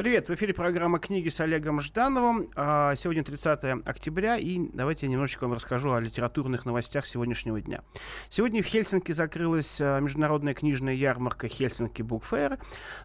Привет, 0.00 0.30
в 0.30 0.34
эфире 0.34 0.54
программа 0.54 0.98
«Книги» 0.98 1.28
с 1.28 1.40
Олегом 1.40 1.82
Ждановым. 1.82 2.48
А, 2.56 2.96
сегодня 2.96 3.22
30 3.22 3.84
октября, 3.84 4.38
и 4.38 4.58
давайте 4.72 5.04
я 5.04 5.12
немножечко 5.12 5.42
вам 5.42 5.52
расскажу 5.52 5.92
о 5.92 6.00
литературных 6.00 6.64
новостях 6.64 7.04
сегодняшнего 7.04 7.60
дня. 7.60 7.82
Сегодня 8.30 8.62
в 8.62 8.66
Хельсинки 8.66 9.12
закрылась 9.12 9.78
а, 9.78 10.00
международная 10.00 10.54
книжная 10.54 10.94
ярмарка 10.94 11.48
«Хельсинки 11.48 12.00
Букфейр», 12.00 12.58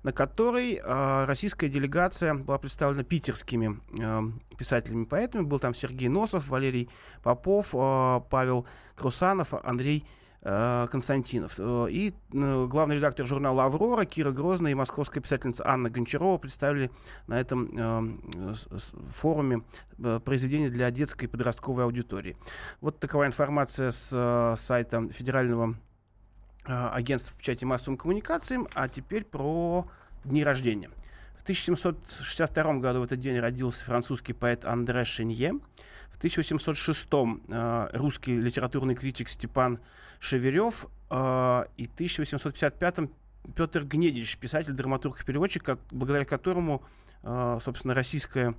на 0.03 0.13
которой 0.13 0.79
а, 0.81 1.25
российская 1.25 1.67
делегация 1.67 2.33
была 2.33 2.59
представлена 2.59 3.03
питерскими 3.03 3.77
писателями 4.57 5.03
и 5.03 5.05
поэтами. 5.05 5.41
Был 5.41 5.59
там 5.59 5.73
Сергей 5.73 6.07
Носов, 6.07 6.47
Валерий 6.47 6.89
Попов, 7.23 7.71
Павел 7.71 8.65
Крусанов, 8.95 9.53
Андрей 9.65 10.05
Константинов. 10.45 11.55
Э, 11.57 11.87
и 11.89 12.13
э, 12.33 12.67
главный 12.67 12.97
редактор 12.97 13.25
журнала 13.25 13.65
«Аврора» 13.65 14.05
Кира 14.05 14.31
Грозная 14.31 14.73
и 14.73 14.75
московская 14.75 15.19
писательница 15.19 15.67
Анна 15.67 15.89
Гончарова 15.89 16.37
представили 16.37 16.91
на 17.25 17.39
этом 17.39 18.21
форуме 19.09 19.63
произведения 20.23 20.69
для 20.69 20.91
детской 20.91 21.25
и 21.25 21.27
подростковой 21.27 21.85
аудитории. 21.85 22.37
Вот 22.79 22.99
такова 22.99 23.25
информация 23.25 23.89
с 23.89 24.55
сайта 24.57 25.03
Федерального 25.11 25.75
агентства 26.63 27.35
печати 27.35 27.63
и 27.63 27.65
массовым 27.65 27.97
коммуникациям. 27.97 28.67
А 28.75 28.87
теперь 28.87 29.23
про 29.23 29.87
дни 30.23 30.43
рождения. 30.43 30.91
В 31.37 31.41
1762 31.41 32.73
году 32.75 32.99
в 32.99 33.03
этот 33.03 33.19
день 33.19 33.39
родился 33.39 33.83
французский 33.83 34.33
поэт 34.33 34.63
Андре 34.63 35.05
Шенье. 35.05 35.59
В 36.15 36.17
1806 36.17 37.09
э, 37.11 37.89
русский 37.91 38.39
литературный 38.39 38.95
критик 38.95 39.27
Степан 39.27 39.79
Шеверев 40.19 40.85
э, 41.09 41.65
и 41.75 41.83
1855 41.87 42.95
Петр 43.53 43.83
Гнедич, 43.83 44.37
писатель, 44.37 44.71
драматург 44.71 45.21
и 45.21 45.25
переводчик, 45.25 45.77
благодаря 45.91 46.23
которому, 46.23 46.83
э, 47.21 47.59
собственно, 47.61 47.93
российская 47.93 48.55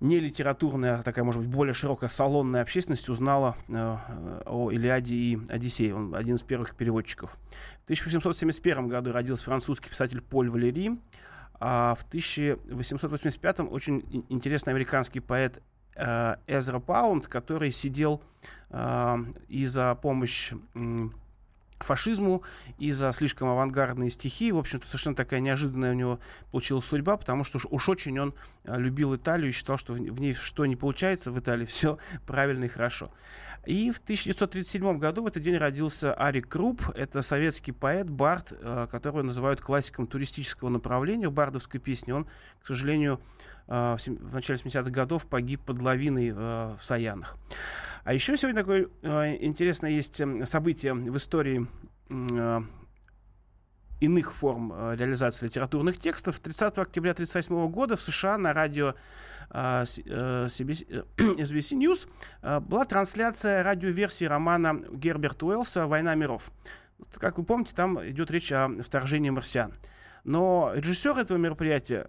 не 0.00 0.18
литературная, 0.18 1.00
а 1.00 1.02
такая, 1.02 1.26
может 1.26 1.42
быть, 1.42 1.50
более 1.50 1.74
широкая 1.74 2.08
салонная 2.08 2.62
общественность 2.62 3.10
узнала 3.10 3.54
э, 3.68 3.98
о 4.46 4.70
Илиаде 4.70 5.14
и 5.14 5.38
Одиссее. 5.50 5.94
Он 5.94 6.14
один 6.14 6.36
из 6.36 6.42
первых 6.42 6.74
переводчиков. 6.74 7.36
В 7.82 7.84
1871 7.84 8.88
году 8.88 9.12
родился 9.12 9.44
французский 9.44 9.90
писатель 9.90 10.22
Поль 10.22 10.48
Валери. 10.48 10.98
А 11.60 11.94
в 11.94 12.04
1885 12.04 13.60
очень 13.60 14.24
интересный 14.30 14.72
американский 14.72 15.20
поэт 15.20 15.62
Э, 15.96 16.36
Эзра 16.46 16.78
Паунд, 16.78 17.26
который 17.26 17.72
сидел 17.72 18.22
э, 18.70 19.16
и 19.48 19.64
за 19.64 19.94
помощь 19.94 20.52
фашизму 21.78 22.42
и 22.78 22.92
за 22.92 23.12
слишком 23.12 23.48
авангардные 23.48 24.10
стихи. 24.10 24.52
В 24.52 24.58
общем-то, 24.58 24.86
совершенно 24.86 25.16
такая 25.16 25.40
неожиданная 25.40 25.92
у 25.92 25.94
него 25.94 26.20
получилась 26.50 26.84
судьба, 26.84 27.16
потому 27.16 27.44
что 27.44 27.58
уж, 27.70 27.88
очень 27.88 28.18
он 28.18 28.34
э, 28.64 28.78
любил 28.78 29.16
Италию 29.16 29.48
и 29.48 29.52
считал, 29.52 29.78
что 29.78 29.94
в, 29.94 30.20
ней 30.20 30.34
что 30.34 30.66
не 30.66 30.76
получается 30.76 31.30
в 31.30 31.38
Италии, 31.38 31.64
все 31.66 31.98
правильно 32.26 32.64
и 32.64 32.68
хорошо. 32.68 33.10
И 33.64 33.90
в 33.90 33.98
1937 33.98 34.98
году 34.98 35.22
в 35.22 35.26
этот 35.26 35.42
день 35.42 35.56
родился 35.56 36.14
Арик 36.14 36.48
Круп. 36.48 36.82
Это 36.94 37.22
советский 37.22 37.72
поэт, 37.72 38.08
бард, 38.08 38.52
которого 38.92 39.22
называют 39.22 39.60
классиком 39.60 40.06
туристического 40.06 40.68
направления 40.68 41.28
в 41.28 41.32
бардовской 41.32 41.80
песне. 41.80 42.14
Он, 42.14 42.28
к 42.62 42.66
сожалению, 42.68 43.20
в 43.66 44.34
начале 44.34 44.58
70-х 44.58 44.90
годов 44.90 45.26
погиб 45.26 45.60
под 45.62 45.82
лавиной 45.82 46.32
в 46.32 46.78
Саянах. 46.80 47.36
А 48.06 48.12
еще 48.12 48.36
сегодня 48.36 48.60
такое 48.60 48.88
интересное 49.40 49.90
есть 49.90 50.20
эм, 50.20 50.46
событие 50.46 50.94
в 50.94 51.16
истории 51.16 51.66
иных 54.00 54.32
форм 54.32 54.72
реализации 54.94 55.46
литературных 55.46 55.98
текстов. 55.98 56.38
30 56.38 56.78
октября 56.78 57.10
1938 57.10 57.68
года 57.72 57.96
в 57.96 58.00
США 58.00 58.38
на 58.38 58.52
радио 58.52 58.94
CBC, 59.50 61.04
SBC 61.16 61.76
News 61.76 62.60
была 62.60 62.84
трансляция 62.84 63.64
радиоверсии 63.64 64.26
романа 64.26 64.82
Герберта 64.92 65.46
Уэллса 65.46 65.88
«Война 65.88 66.14
миров». 66.14 66.52
Как 67.14 67.38
вы 67.38 67.44
помните, 67.44 67.72
там 67.74 67.98
идет 68.08 68.30
речь 68.30 68.52
о 68.52 68.68
вторжении 68.84 69.30
марсиан. 69.30 69.72
Но 70.22 70.70
режиссер 70.76 71.18
этого 71.18 71.38
мероприятия 71.38 72.08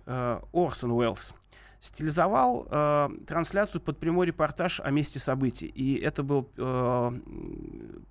Орсон 0.53 0.91
Уэллс– 0.91 1.33
стилизовал 1.79 2.67
э, 2.69 3.09
трансляцию 3.27 3.81
под 3.81 3.99
прямой 3.99 4.27
репортаж 4.27 4.79
о 4.79 4.89
месте 4.91 5.19
событий. 5.19 5.67
И 5.67 5.95
это 5.99 6.23
был 6.23 6.49
э, 6.57 7.11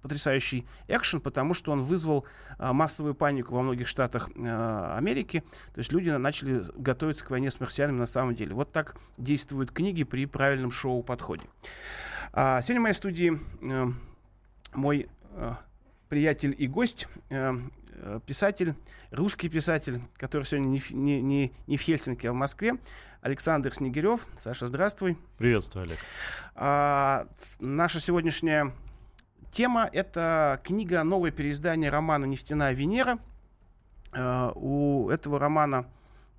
потрясающий 0.02 0.66
экшен, 0.88 1.20
потому 1.20 1.54
что 1.54 1.72
он 1.72 1.82
вызвал 1.82 2.24
э, 2.58 2.72
массовую 2.72 3.14
панику 3.14 3.54
во 3.54 3.62
многих 3.62 3.88
штатах 3.88 4.30
э, 4.34 4.94
Америки. 4.96 5.42
То 5.74 5.78
есть 5.78 5.92
люди 5.92 6.10
начали 6.10 6.64
готовиться 6.76 7.24
к 7.24 7.30
войне 7.30 7.50
с 7.50 7.60
марсианами 7.60 7.98
на 7.98 8.06
самом 8.06 8.34
деле. 8.34 8.54
Вот 8.54 8.72
так 8.72 8.96
действуют 9.18 9.72
книги 9.72 10.04
при 10.04 10.26
правильном 10.26 10.70
шоу-подходе. 10.70 11.44
А, 12.32 12.60
сегодня 12.62 12.80
в 12.80 12.82
моей 12.82 12.94
студии 12.94 13.40
э, 13.62 13.86
мой 14.74 15.08
э, 15.32 15.54
приятель 16.08 16.54
и 16.56 16.66
гость, 16.66 17.08
э, 17.30 17.54
писатель, 18.26 18.74
русский 19.10 19.48
писатель, 19.48 20.00
который 20.16 20.44
сегодня 20.44 20.68
не, 20.68 20.82
не, 20.90 21.22
не, 21.22 21.52
не 21.66 21.76
в 21.76 21.80
Хельсинки, 21.80 22.26
а 22.26 22.32
в 22.32 22.34
Москве, 22.34 22.74
Александр 23.20 23.74
Снегирев. 23.74 24.26
Саша, 24.42 24.66
здравствуй. 24.66 25.18
Приветствую, 25.38 25.84
Олег. 25.84 25.98
А, 26.54 27.26
наша 27.60 28.00
сегодняшняя 28.00 28.72
тема— 29.50 29.88
это 29.92 30.60
книга, 30.64 31.02
новое 31.02 31.30
переиздание 31.30 31.90
романа 31.90 32.24
«Нефтяная 32.24 32.72
Венера». 32.72 33.18
А, 34.12 34.52
у 34.54 35.10
этого 35.10 35.38
романа 35.38 35.86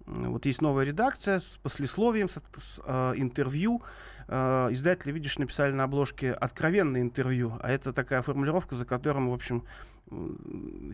вот 0.07 0.45
есть 0.45 0.62
новая 0.62 0.85
редакция 0.85 1.39
с 1.39 1.57
послесловием, 1.57 2.29
с, 2.29 2.41
с 2.57 2.81
э, 2.85 3.13
интервью. 3.18 3.84
Э, 4.27 4.67
издатели, 4.71 5.11
видишь, 5.11 5.38
написали 5.38 5.71
на 5.71 5.85
обложке 5.85 6.33
откровенное 6.33 7.01
интервью, 7.01 7.57
а 7.61 7.71
это 7.71 7.93
такая 7.93 8.21
формулировка, 8.21 8.75
за 8.75 8.85
которым, 8.85 9.29
в 9.29 9.33
общем, 9.33 9.63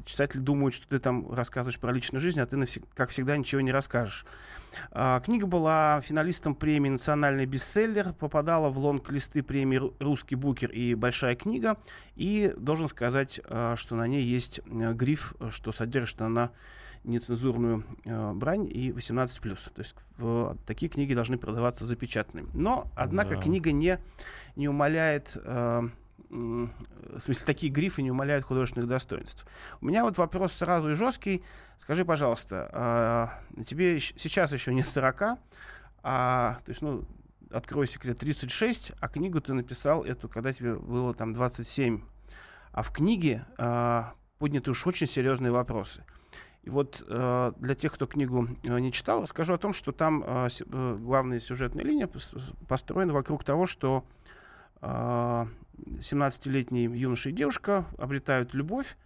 читатель 0.06 0.40
думает, 0.40 0.74
что 0.74 0.88
ты 0.88 1.00
там 1.00 1.32
рассказываешь 1.32 1.80
про 1.80 1.92
личную 1.92 2.22
жизнь, 2.22 2.40
а 2.40 2.48
ты, 2.48 2.58
как 2.96 3.10
всегда, 3.10 3.38
ничего 3.38 3.62
не 3.62 3.72
расскажешь. 3.72 4.26
А, 4.92 5.20
книга 5.20 5.46
была 5.46 6.02
финалистом 6.02 6.56
премии 6.56 6.90
«Национальный 6.90 7.46
бестселлер», 7.46 8.14
попадала 8.14 8.70
в 8.70 8.78
лонг-листы 8.80 9.44
премии 9.44 9.82
«Русский 10.00 10.36
букер» 10.36 10.72
и 10.72 10.96
«Большая 10.96 11.36
книга», 11.36 11.78
и 12.16 12.54
должен 12.58 12.88
сказать, 12.88 13.40
а, 13.46 13.76
что 13.76 13.96
на 13.96 14.08
ней 14.08 14.24
есть 14.24 14.62
э, 14.66 14.94
гриф, 14.94 15.34
что 15.52 15.72
содержит 15.72 16.22
она 16.22 16.52
нецензурную 17.04 17.84
э, 18.06 18.34
брань 18.34 18.66
и 18.66 18.92
18+. 18.92 19.74
То 19.74 19.82
есть 19.82 19.96
в, 20.18 20.58
такие 20.66 20.90
книги 20.90 21.14
должны 21.14 21.38
продаваться 21.38 21.86
запечатанными. 21.86 22.50
Но, 22.54 22.88
однако, 22.96 23.36
да. 23.36 23.42
книга 23.42 23.72
не, 23.72 24.00
не 24.56 24.68
умаляет... 24.68 25.38
Э, 25.44 25.82
в 26.30 27.20
смысле, 27.20 27.46
такие 27.46 27.72
грифы 27.72 28.02
не 28.02 28.10
умаляют 28.10 28.44
художественных 28.44 28.90
достоинств. 28.90 29.46
У 29.82 29.86
меня 29.86 30.04
вот 30.04 30.18
вопрос 30.18 30.54
сразу 30.54 30.90
и 30.90 30.96
жесткий. 30.96 31.44
Скажи, 31.78 32.06
пожалуйста, 32.06 33.38
э, 33.58 33.64
тебе 33.64 34.00
сейчас 34.00 34.52
еще 34.52 34.74
не 34.74 34.82
40, 34.82 35.38
а, 36.02 36.60
то 36.66 36.70
есть, 36.70 36.82
ну, 36.82 37.06
открой 37.52 37.88
секрет, 37.88 38.18
36, 38.18 38.94
а 39.00 39.08
книгу 39.08 39.40
ты 39.42 39.54
написал 39.54 40.04
эту, 40.04 40.28
когда 40.28 40.52
тебе 40.52 40.76
было 40.76 41.14
там 41.14 41.34
27. 41.34 42.02
А 42.72 42.82
в 42.82 42.92
книге 42.92 43.46
э, 43.58 44.04
подняты 44.40 44.72
уж 44.72 44.88
очень 44.88 45.08
серьезные 45.08 45.52
вопросы. 45.52 46.04
И 46.64 46.70
вот 46.70 47.04
э, 47.06 47.52
для 47.58 47.76
тех, 47.76 47.94
кто 47.94 48.08
книгу 48.08 48.48
э, 48.64 48.80
не 48.80 48.92
читал, 48.92 49.22
расскажу 49.22 49.54
о 49.54 49.58
том, 49.58 49.74
что 49.74 49.92
там 49.92 50.24
э, 50.26 50.48
э, 50.48 50.98
главная 51.00 51.40
сюжетная 51.40 51.84
линия 51.84 52.10
построена 52.68 53.12
вокруг 53.12 53.44
того, 53.44 53.66
что 53.66 54.06
э, 54.82 54.88
17-летний 54.88 56.86
юноша 56.86 57.30
и 57.30 57.34
девушка 57.34 57.86
обретают 57.98 58.54
любовь, 58.54 58.98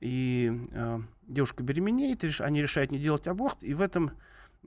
и 0.00 0.52
э, 0.70 1.00
девушка 1.26 1.64
беременеет, 1.64 2.22
реш, 2.22 2.40
они 2.40 2.62
решают 2.62 2.92
не 2.92 2.98
делать 2.98 3.26
аборт, 3.26 3.62
и 3.62 3.74
в 3.74 3.80
этом, 3.80 4.12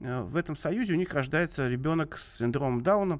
э, 0.02 0.20
в 0.20 0.36
этом 0.36 0.56
союзе 0.56 0.92
у 0.92 0.96
них 0.96 1.14
рождается 1.14 1.68
ребенок 1.68 2.18
с 2.18 2.38
синдромом 2.38 2.82
Дауна. 2.82 3.18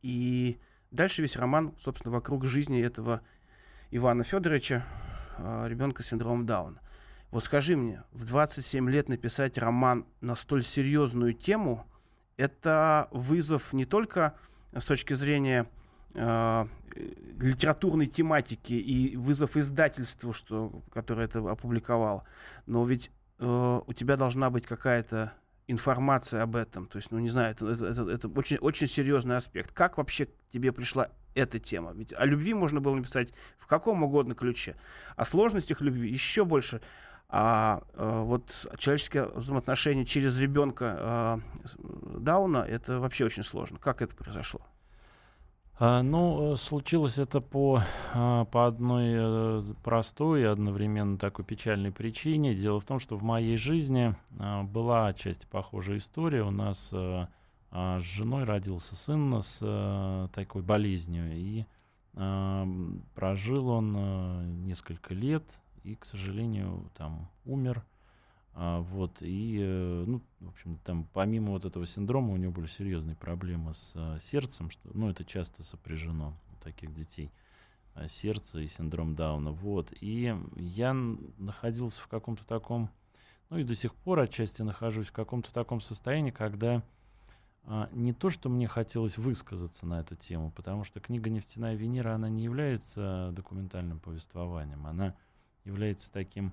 И 0.00 0.58
дальше 0.90 1.20
весь 1.20 1.36
роман, 1.36 1.74
собственно, 1.78 2.14
вокруг 2.14 2.46
жизни 2.46 2.80
этого 2.82 3.20
Ивана 3.90 4.24
Федоровича, 4.24 4.86
э, 5.36 5.68
ребенка 5.68 6.02
с 6.02 6.06
синдромом 6.06 6.46
Дауна. 6.46 6.80
Вот 7.30 7.44
скажи 7.44 7.76
мне, 7.76 8.02
в 8.12 8.24
27 8.26 8.88
лет 8.88 9.08
написать 9.08 9.58
роман 9.58 10.06
на 10.20 10.34
столь 10.34 10.62
серьезную 10.62 11.34
тему, 11.34 11.86
это 12.36 13.08
вызов 13.10 13.72
не 13.72 13.84
только 13.84 14.34
с 14.72 14.84
точки 14.84 15.14
зрения 15.14 15.68
э, 16.14 16.66
литературной 17.38 18.06
тематики 18.06 18.72
и 18.72 19.16
вызов 19.16 19.56
издательству, 19.56 20.32
что, 20.32 20.82
которое 20.92 21.26
это 21.26 21.40
опубликовало, 21.50 22.24
но 22.66 22.84
ведь 22.84 23.10
э, 23.38 23.80
у 23.86 23.92
тебя 23.92 24.16
должна 24.16 24.50
быть 24.50 24.66
какая-то 24.66 25.32
информация 25.68 26.42
об 26.42 26.56
этом. 26.56 26.86
То 26.86 26.96
есть, 26.96 27.12
ну, 27.12 27.18
не 27.18 27.28
знаю, 27.28 27.52
это, 27.52 27.66
это, 27.66 28.10
это, 28.10 28.28
очень, 28.28 28.56
очень 28.56 28.86
серьезный 28.86 29.36
аспект. 29.36 29.72
Как 29.72 29.98
вообще 29.98 30.26
к 30.26 30.30
тебе 30.50 30.72
пришла 30.72 31.10
эта 31.34 31.58
тема? 31.58 31.92
Ведь 31.92 32.14
о 32.14 32.24
любви 32.24 32.54
можно 32.54 32.80
было 32.80 32.94
написать 32.94 33.32
в 33.58 33.66
каком 33.66 34.02
угодно 34.02 34.34
ключе. 34.34 34.76
О 35.14 35.24
сложностях 35.26 35.82
любви 35.82 36.10
еще 36.10 36.46
больше. 36.46 36.80
А 37.30 37.82
э, 37.92 38.22
вот 38.24 38.66
человеческие 38.78 39.26
взаимоотношения 39.26 40.06
через 40.06 40.38
ребенка 40.38 40.96
э, 40.98 42.18
Дауна, 42.20 42.58
это 42.58 43.00
вообще 43.00 43.26
очень 43.26 43.42
сложно. 43.42 43.78
Как 43.78 44.00
это 44.00 44.16
произошло? 44.16 44.62
А, 45.80 46.02
ну, 46.02 46.56
случилось 46.56 47.18
это 47.18 47.40
по, 47.40 47.82
а, 48.12 48.46
по 48.46 48.66
одной 48.66 49.12
э, 49.14 49.62
простой 49.84 50.40
и 50.40 50.44
одновременно 50.44 51.16
такой 51.18 51.44
печальной 51.44 51.92
причине. 51.92 52.54
Дело 52.54 52.80
в 52.80 52.84
том, 52.84 52.98
что 52.98 53.16
в 53.16 53.22
моей 53.22 53.56
жизни 53.56 54.16
а, 54.40 54.64
была 54.64 55.06
отчасти 55.06 55.46
похожая 55.46 55.98
история. 55.98 56.42
У 56.42 56.50
нас 56.50 56.90
э, 56.92 57.26
с 57.70 58.02
женой 58.02 58.42
родился 58.42 58.96
сын 58.96 59.40
с 59.40 59.60
э, 59.62 60.28
такой 60.34 60.62
болезнью, 60.62 61.32
и 61.32 61.64
прожил 63.14 63.68
он 63.68 64.64
несколько 64.64 65.14
лет, 65.14 65.44
и, 65.82 65.94
к 65.94 66.04
сожалению, 66.04 66.90
там 66.96 67.30
умер. 67.44 67.84
А, 68.54 68.80
вот, 68.80 69.18
и, 69.20 69.58
э, 69.60 70.04
ну, 70.06 70.20
в 70.40 70.48
общем, 70.48 70.78
там, 70.84 71.08
помимо 71.12 71.52
вот 71.52 71.64
этого 71.64 71.86
синдрома, 71.86 72.32
у 72.32 72.36
него 72.36 72.52
были 72.52 72.66
серьезные 72.66 73.14
проблемы 73.14 73.72
с 73.74 73.92
а, 73.94 74.18
сердцем, 74.18 74.70
что, 74.70 74.90
ну, 74.94 75.08
это 75.08 75.24
часто 75.24 75.62
сопряжено 75.62 76.36
у 76.52 76.62
таких 76.62 76.92
детей. 76.92 77.30
А, 77.94 78.08
сердце 78.08 78.60
и 78.60 78.66
синдром 78.66 79.14
Дауна, 79.14 79.52
вот. 79.52 79.92
И 80.00 80.34
я 80.56 80.92
находился 80.92 82.00
в 82.00 82.08
каком-то 82.08 82.46
таком, 82.46 82.90
ну, 83.50 83.58
и 83.58 83.64
до 83.64 83.74
сих 83.74 83.94
пор 83.94 84.20
отчасти 84.20 84.62
нахожусь 84.62 85.08
в 85.08 85.12
каком-то 85.12 85.52
таком 85.52 85.80
состоянии, 85.80 86.30
когда 86.30 86.82
а, 87.64 87.88
не 87.92 88.12
то, 88.12 88.30
что 88.30 88.48
мне 88.48 88.66
хотелось 88.66 89.18
высказаться 89.18 89.84
на 89.84 90.00
эту 90.00 90.16
тему, 90.16 90.50
потому 90.50 90.84
что 90.84 91.00
книга 91.00 91.28
«Нефтяная 91.28 91.74
Венера», 91.74 92.14
она 92.14 92.28
не 92.28 92.42
является 92.42 93.30
документальным 93.32 94.00
повествованием, 94.00 94.86
она 94.86 95.14
является 95.68 96.10
таким 96.10 96.52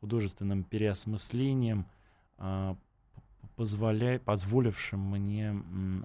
художественным 0.00 0.64
переосмыслением, 0.64 1.86
а, 2.38 2.76
позволяя, 3.56 4.18
позволившим 4.18 4.98
мне 4.98 5.54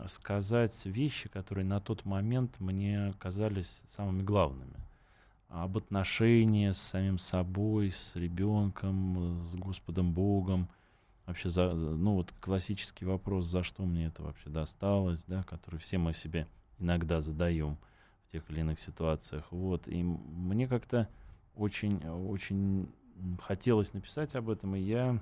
сказать 0.08 0.86
вещи, 0.86 1.30
которые 1.30 1.66
на 1.66 1.80
тот 1.80 2.06
момент 2.06 2.60
мне 2.60 3.14
казались 3.20 3.82
самыми 3.90 4.22
главными. 4.22 4.76
Об 5.50 5.78
отношении 5.78 6.72
с 6.72 6.78
самим 6.78 7.18
собой, 7.18 7.90
с 7.90 8.16
ребенком, 8.16 9.40
с 9.42 9.56
Господом 9.56 10.12
Богом. 10.12 10.68
Вообще, 11.26 11.50
за, 11.50 11.74
ну 11.74 12.16
вот 12.16 12.34
классический 12.42 13.06
вопрос, 13.06 13.46
за 13.46 13.64
что 13.64 13.84
мне 13.84 14.08
это 14.08 14.24
вообще 14.24 14.50
досталось, 14.50 15.24
да, 15.24 15.44
который 15.44 15.80
все 15.80 15.98
мы 15.98 16.14
себе 16.14 16.48
иногда 16.80 17.22
задаем 17.22 17.78
в 18.28 18.32
тех 18.32 18.44
или 18.50 18.60
иных 18.60 18.80
ситуациях. 18.80 19.46
Вот. 19.52 19.88
И 19.88 20.04
мне 20.04 20.68
как-то 20.68 21.08
очень, 21.58 22.06
очень 22.08 22.90
хотелось 23.42 23.94
написать 23.94 24.36
об 24.36 24.50
этом, 24.50 24.76
и 24.76 24.80
я, 24.80 25.22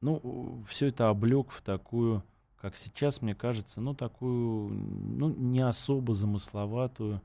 ну, 0.00 0.64
все 0.66 0.86
это 0.86 1.08
облег 1.08 1.50
в 1.50 1.62
такую, 1.62 2.22
как 2.60 2.76
сейчас, 2.76 3.22
мне 3.22 3.34
кажется, 3.34 3.80
ну, 3.80 3.94
такую, 3.94 4.70
ну, 4.70 5.28
не 5.34 5.60
особо 5.60 6.14
замысловатую, 6.14 7.22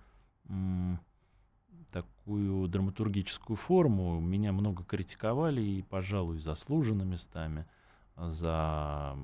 такую 1.92 2.68
драматургическую 2.68 3.56
форму. 3.56 4.19
Меня 4.19 4.51
много 4.51 4.83
критиковали, 4.83 5.62
и, 5.62 5.81
пожалуй, 5.81 6.39
заслуженно 6.39 7.04
местами 7.04 7.66
за 8.18 9.18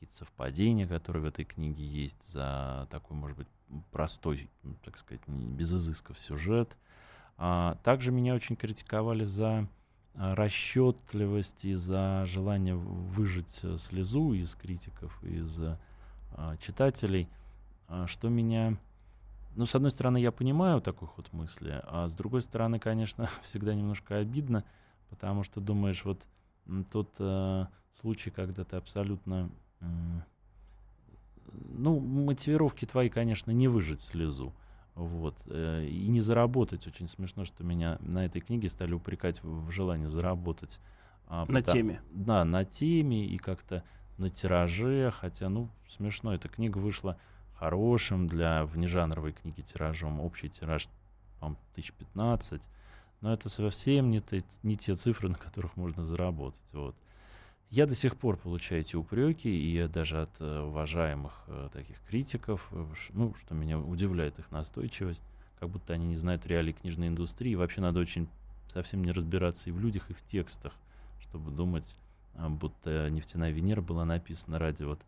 какие-то 0.00 0.16
совпадения, 0.16 0.88
которые 0.88 1.22
в 1.22 1.26
этой 1.26 1.44
книге 1.44 1.84
есть, 1.84 2.32
за 2.32 2.88
такой, 2.90 3.16
может 3.16 3.36
быть, 3.36 3.48
простой, 3.92 4.50
так 4.82 4.96
сказать, 4.96 5.22
без 5.28 5.72
изысков 5.72 6.18
сюжет– 6.18 6.76
а, 7.42 7.76
также 7.82 8.12
меня 8.12 8.34
очень 8.34 8.54
критиковали 8.54 9.24
за 9.24 9.66
а, 10.14 10.34
расчетливость 10.34 11.64
и 11.64 11.72
за 11.72 12.24
желание 12.26 12.74
выжить 12.74 13.60
э, 13.62 13.78
слезу 13.78 14.34
из 14.34 14.54
критиков, 14.54 15.24
из 15.24 15.58
а, 16.32 16.56
читателей, 16.58 17.30
что 18.04 18.28
меня... 18.28 18.76
Ну, 19.56 19.64
с 19.64 19.74
одной 19.74 19.90
стороны, 19.90 20.18
я 20.18 20.32
понимаю 20.32 20.82
такой 20.82 21.08
ход 21.08 21.32
мысли, 21.32 21.80
а 21.84 22.08
с 22.08 22.14
другой 22.14 22.42
стороны, 22.42 22.78
конечно, 22.78 23.30
всегда 23.42 23.74
немножко 23.74 24.18
обидно, 24.18 24.62
потому 25.08 25.42
что 25.42 25.62
думаешь, 25.62 26.04
вот 26.04 26.20
тот 26.92 27.14
э, 27.18 27.66
случай, 28.00 28.30
когда 28.30 28.64
ты 28.64 28.76
абсолютно... 28.76 29.50
Ну, 29.80 31.98
мотивировки 31.98 32.84
твои, 32.84 33.08
конечно, 33.08 33.50
не 33.50 33.68
выжить 33.68 34.00
слезу. 34.00 34.54
Вот. 34.94 35.36
Э, 35.46 35.86
и 35.86 36.08
не 36.08 36.20
заработать. 36.20 36.86
Очень 36.86 37.08
смешно, 37.08 37.44
что 37.44 37.64
меня 37.64 37.98
на 38.00 38.26
этой 38.26 38.40
книге 38.40 38.68
стали 38.68 38.92
упрекать 38.92 39.42
в 39.42 39.70
желании 39.70 40.06
заработать. 40.06 40.80
А, 41.26 41.44
на 41.48 41.60
потому, 41.60 41.76
теме. 41.76 42.02
Да, 42.10 42.44
на 42.44 42.64
теме 42.64 43.24
и 43.24 43.38
как-то 43.38 43.84
на 44.18 44.30
тираже. 44.30 45.10
Хотя, 45.10 45.48
ну, 45.48 45.70
смешно, 45.88 46.34
эта 46.34 46.48
книга 46.48 46.78
вышла 46.78 47.18
хорошим 47.54 48.26
для 48.26 48.66
внежанровой 48.66 49.32
книги 49.32 49.62
тиражом. 49.62 50.20
Общий 50.20 50.50
тираж, 50.50 50.88
по-моему, 51.38 51.58
1015. 51.72 52.62
Но 53.20 53.32
это 53.32 53.48
совсем 53.48 54.10
не, 54.10 54.20
те, 54.20 54.42
не 54.62 54.76
те 54.76 54.94
цифры, 54.94 55.28
на 55.28 55.38
которых 55.38 55.76
можно 55.76 56.04
заработать. 56.04 56.72
Вот. 56.72 56.96
Я 57.70 57.86
до 57.86 57.94
сих 57.94 58.16
пор 58.16 58.36
получаю 58.36 58.80
эти 58.80 58.96
упреки, 58.96 59.48
и 59.48 59.86
даже 59.86 60.22
от 60.22 60.30
э, 60.40 60.60
уважаемых 60.60 61.32
э, 61.46 61.68
таких 61.72 62.00
критиков, 62.08 62.66
э, 62.72 62.84
ну, 63.10 63.32
что 63.34 63.54
меня 63.54 63.78
удивляет 63.78 64.40
их 64.40 64.50
настойчивость, 64.50 65.22
как 65.60 65.68
будто 65.68 65.92
они 65.92 66.08
не 66.08 66.16
знают 66.16 66.44
реалий 66.46 66.72
книжной 66.72 67.06
индустрии. 67.06 67.54
Вообще 67.54 67.80
надо 67.80 68.00
очень 68.00 68.28
совсем 68.72 69.04
не 69.04 69.12
разбираться 69.12 69.70
и 69.70 69.72
в 69.72 69.78
людях, 69.78 70.10
и 70.10 70.14
в 70.14 70.22
текстах, 70.22 70.72
чтобы 71.20 71.52
думать, 71.52 71.96
э, 72.34 72.48
будто 72.48 73.08
«Нефтяная 73.08 73.52
Венера» 73.52 73.82
была 73.82 74.04
написана 74.04 74.58
ради 74.58 74.82
вот 74.82 74.98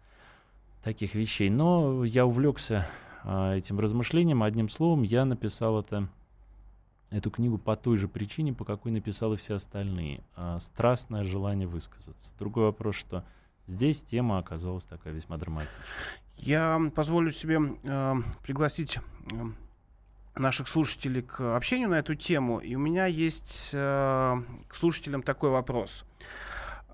таких 0.85 1.17
вещей. 1.17 1.50
Но 1.50 2.05
я 2.05 2.26
увлекся 2.26 2.87
э, 3.25 3.56
этим 3.56 3.81
размышлением. 3.81 4.44
Одним 4.44 4.69
словом, 4.69 5.03
я 5.03 5.25
написал 5.25 5.81
это 5.81 6.08
эту 7.12 7.31
книгу 7.31 7.59
по 7.59 7.76
той 7.76 7.97
же 7.97 8.09
причине, 8.09 8.53
по 8.53 8.64
какой 8.64 8.93
написал 8.93 9.35
и 9.35 9.37
все 9.37 9.56
остальные. 9.56 10.23
А, 10.35 10.59
страстное 10.59 11.25
желание 11.25 11.69
высказаться. 11.69 12.32
Другой 12.38 12.64
вопрос, 12.64 12.97
что 12.97 13.25
здесь 13.67 14.03
тема 14.03 14.39
оказалась 14.39 14.84
такая 14.84 15.13
весьма 15.13 15.36
драматичная. 15.36 15.84
Я 16.36 16.81
позволю 16.94 17.31
себе 17.31 17.60
э, 17.82 18.15
пригласить 18.43 18.98
э, 19.31 19.44
наших 20.34 20.67
слушателей 20.67 21.22
к 21.22 21.55
общению 21.55 21.91
на 21.91 21.98
эту 21.98 22.15
тему. 22.15 22.58
И 22.58 22.75
у 22.75 22.79
меня 22.79 23.06
есть 23.06 23.70
э, 23.72 24.43
к 24.67 24.75
слушателям 24.75 25.22
такой 25.22 25.51
вопрос. 25.51 26.05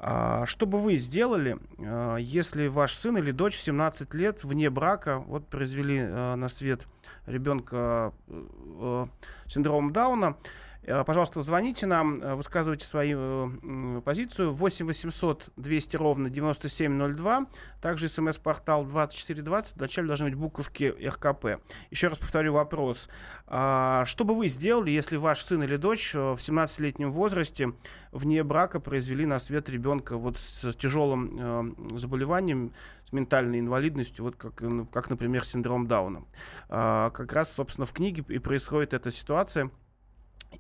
Что 0.01 0.67
бы 0.67 0.79
вы 0.79 0.97
сделали, 0.97 1.59
э, 1.79 2.19
если 2.21 2.69
ваш 2.69 2.93
сын 2.95 3.19
или 3.19 3.33
дочь 3.33 3.57
в 3.57 3.61
17 3.61 4.15
лет 4.15 4.45
вне 4.45 4.71
брака 4.71 5.19
вот 5.19 5.49
произвели 5.49 5.99
э, 5.99 6.35
на 6.37 6.49
свет 6.49 6.87
ребенка 7.27 8.13
э, 8.29 8.47
э, 8.81 9.07
синдромом 9.47 9.93
Дауна. 9.93 10.37
Э, 10.89 11.05
пожалуйста, 11.05 11.43
звоните 11.43 11.87
нам, 11.87 12.19
высказывайте 12.37 12.87
свою 12.87 14.01
позицию. 14.05 14.53
8 14.53 14.87
800 14.87 15.51
200 15.57 15.97
ровно 15.97 16.31
9702. 16.31 17.47
Также 17.83 18.09
смс-портал 18.09 18.85
2420. 18.85 19.77
Вначале 19.77 20.09
должны 20.09 20.27
быть 20.27 20.35
буковки 20.35 20.95
РКП. 21.07 21.61
Еще 21.91 22.09
раз 22.09 22.19
повторю 22.19 22.55
вопрос. 22.55 23.09
А, 23.47 24.05
что 24.07 24.25
бы 24.25 24.35
вы 24.35 24.49
сделали, 24.49 24.91
если 24.91 25.17
ваш 25.17 25.43
сын 25.43 25.63
или 25.63 25.77
дочь 25.77 26.15
в 26.15 26.37
17-летнем 26.37 27.13
возрасте 27.13 27.75
вне 28.11 28.43
брака 28.43 28.81
произвели 28.81 29.27
на 29.27 29.39
свет 29.39 29.69
ребенка 29.69 30.17
вот 30.17 30.39
с 30.39 30.75
тяжелым 30.75 31.99
заболеванием, 31.99 32.73
с 33.07 33.13
ментальной 33.13 33.61
инвалидностью, 33.61 34.25
вот 34.25 34.37
как, 34.37 34.63
как 34.91 35.11
например, 35.11 35.45
синдром 35.45 35.87
Дауна. 35.87 36.25
А, 36.69 37.11
как 37.11 37.33
раз, 37.33 37.53
собственно, 37.53 37.85
в 37.85 37.93
книге 37.93 38.25
и 38.29 38.39
происходит 38.39 38.95
эта 38.95 39.11
ситуация. 39.11 39.71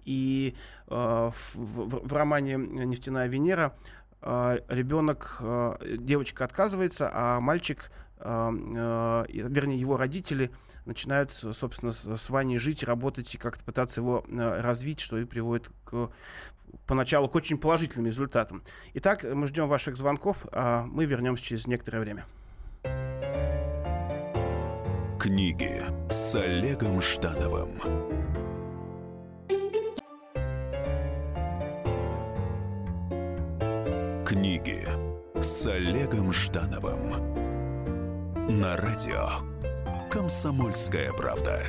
И 0.04 0.54
э, 0.88 0.94
в, 0.94 1.54
в, 1.54 2.08
в 2.08 2.12
романе 2.12 2.56
«Нефтяная 2.56 3.28
Венера» 3.28 3.74
э, 4.22 4.58
ребенок, 4.68 5.38
э, 5.40 5.96
девочка 5.98 6.44
отказывается, 6.44 7.10
а 7.12 7.40
мальчик, 7.40 7.90
вернее, 8.20 9.78
его 9.78 9.96
родители 9.96 10.50
начинают, 10.86 11.32
собственно, 11.32 11.92
с, 11.92 12.30
Ваней 12.30 12.58
жить, 12.58 12.82
работать 12.82 13.32
и 13.32 13.38
как-то 13.38 13.62
пытаться 13.62 14.00
его 14.00 14.24
развить, 14.28 14.98
что 14.98 15.18
и 15.18 15.24
приводит 15.24 15.70
к 15.84 16.10
поначалу 16.88 17.28
к 17.28 17.36
очень 17.36 17.58
положительным 17.58 18.06
результатам. 18.06 18.64
Итак, 18.94 19.22
мы 19.22 19.46
ждем 19.46 19.68
ваших 19.68 19.96
звонков, 19.96 20.46
а 20.50 20.84
мы 20.86 21.04
вернемся 21.04 21.44
через 21.44 21.68
некоторое 21.68 22.00
время. 22.00 22.24
Книги 25.20 25.84
с 26.10 26.34
Олегом 26.34 27.00
Ждановым. 27.00 28.47
Книги 34.28 34.86
с 35.40 35.66
Олегом 35.66 36.34
Ждановым 36.34 37.32
на 38.60 38.76
радио 38.76 39.30
«Комсомольская 40.10 41.14
правда». 41.14 41.62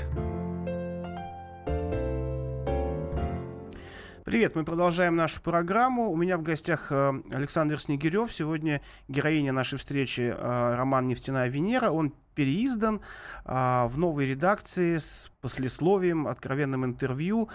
Привет, 4.26 4.56
мы 4.56 4.66
продолжаем 4.66 5.16
нашу 5.16 5.42
программу. 5.42 6.12
У 6.12 6.18
меня 6.18 6.38
в 6.38 6.44
гостях 6.44 6.92
э, 6.92 7.14
Александр 7.32 7.80
Снегирев. 7.80 8.30
Сегодня 8.30 8.82
героиня 9.08 9.54
нашей 9.54 9.78
встречи 9.78 10.36
э, 10.38 10.76
роман 10.76 11.08
«Нефтяная 11.08 11.48
Венера». 11.48 11.92
Он 11.92 12.14
переиздан 12.36 13.00
э, 13.46 13.88
в 13.88 13.98
новой 13.98 14.28
редакции 14.28 14.98
с 14.98 15.32
послесловием, 15.40 16.28
откровенным 16.28 16.84
интервью. 16.84 17.48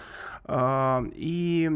И 0.49 1.69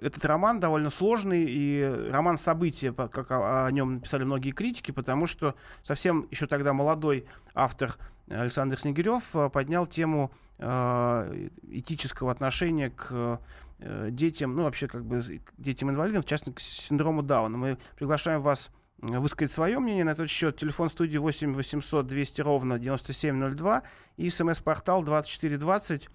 этот 0.00 0.24
роман 0.24 0.60
довольно 0.60 0.90
сложный, 0.90 1.44
и 1.48 2.08
роман 2.10 2.36
события, 2.36 2.92
как 2.92 3.26
о, 3.30 3.68
нем 3.70 3.94
написали 3.94 4.24
многие 4.24 4.50
критики, 4.50 4.90
потому 4.90 5.26
что 5.26 5.54
совсем 5.82 6.26
еще 6.30 6.46
тогда 6.46 6.72
молодой 6.72 7.26
автор 7.54 7.96
Александр 8.28 8.78
Снегирев 8.78 9.34
поднял 9.52 9.86
тему 9.86 10.32
Э, 10.64 11.48
этического 11.70 12.30
отношения 12.30 12.90
к 12.90 13.40
э, 13.80 14.10
детям, 14.10 14.54
ну, 14.54 14.62
вообще, 14.62 14.86
как 14.86 15.04
бы, 15.04 15.20
детям-инвалидам, 15.58 16.22
в 16.22 16.24
частности, 16.24 16.56
к 16.56 16.60
синдрому 16.60 17.24
Дауна. 17.24 17.58
Мы 17.58 17.78
приглашаем 17.96 18.42
вас 18.42 18.70
высказать 18.98 19.50
свое 19.50 19.80
мнение 19.80 20.04
на 20.04 20.10
этот 20.10 20.30
счет. 20.30 20.56
Телефон 20.56 20.88
студии 20.88 21.18
8 21.18 21.54
800 21.54 22.06
200 22.06 22.40
ровно 22.42 22.78
9702 22.78 23.82
и 24.18 24.30
смс-портал 24.30 25.02
2420. 25.02 26.08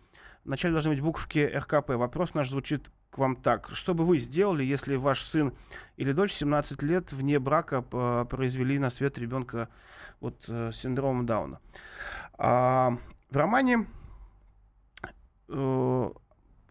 Вначале 0.47 0.73
должны 0.73 0.91
быть 0.91 1.01
буковки 1.01 1.39
РКП. 1.39 1.91
Вопрос 1.91 2.33
наш 2.33 2.49
звучит 2.49 2.89
к 3.11 3.19
вам 3.19 3.35
так. 3.35 3.69
Что 3.73 3.93
бы 3.93 4.03
вы 4.03 4.17
сделали, 4.17 4.63
если 4.63 4.95
ваш 4.95 5.21
сын 5.21 5.53
или 5.97 6.11
дочь 6.11 6.31
17 6.31 6.81
лет 6.81 7.11
вне 7.11 7.37
брака 7.37 7.85
э, 7.91 8.25
произвели 8.27 8.79
на 8.79 8.89
свет 8.89 9.19
ребенка 9.19 9.69
вот, 10.19 10.45
с 10.47 10.71
синдромом 10.73 11.27
Дауна? 11.27 11.59
А, 12.39 12.97
в 13.29 13.37
романе 13.37 13.85
Э, 15.49 16.09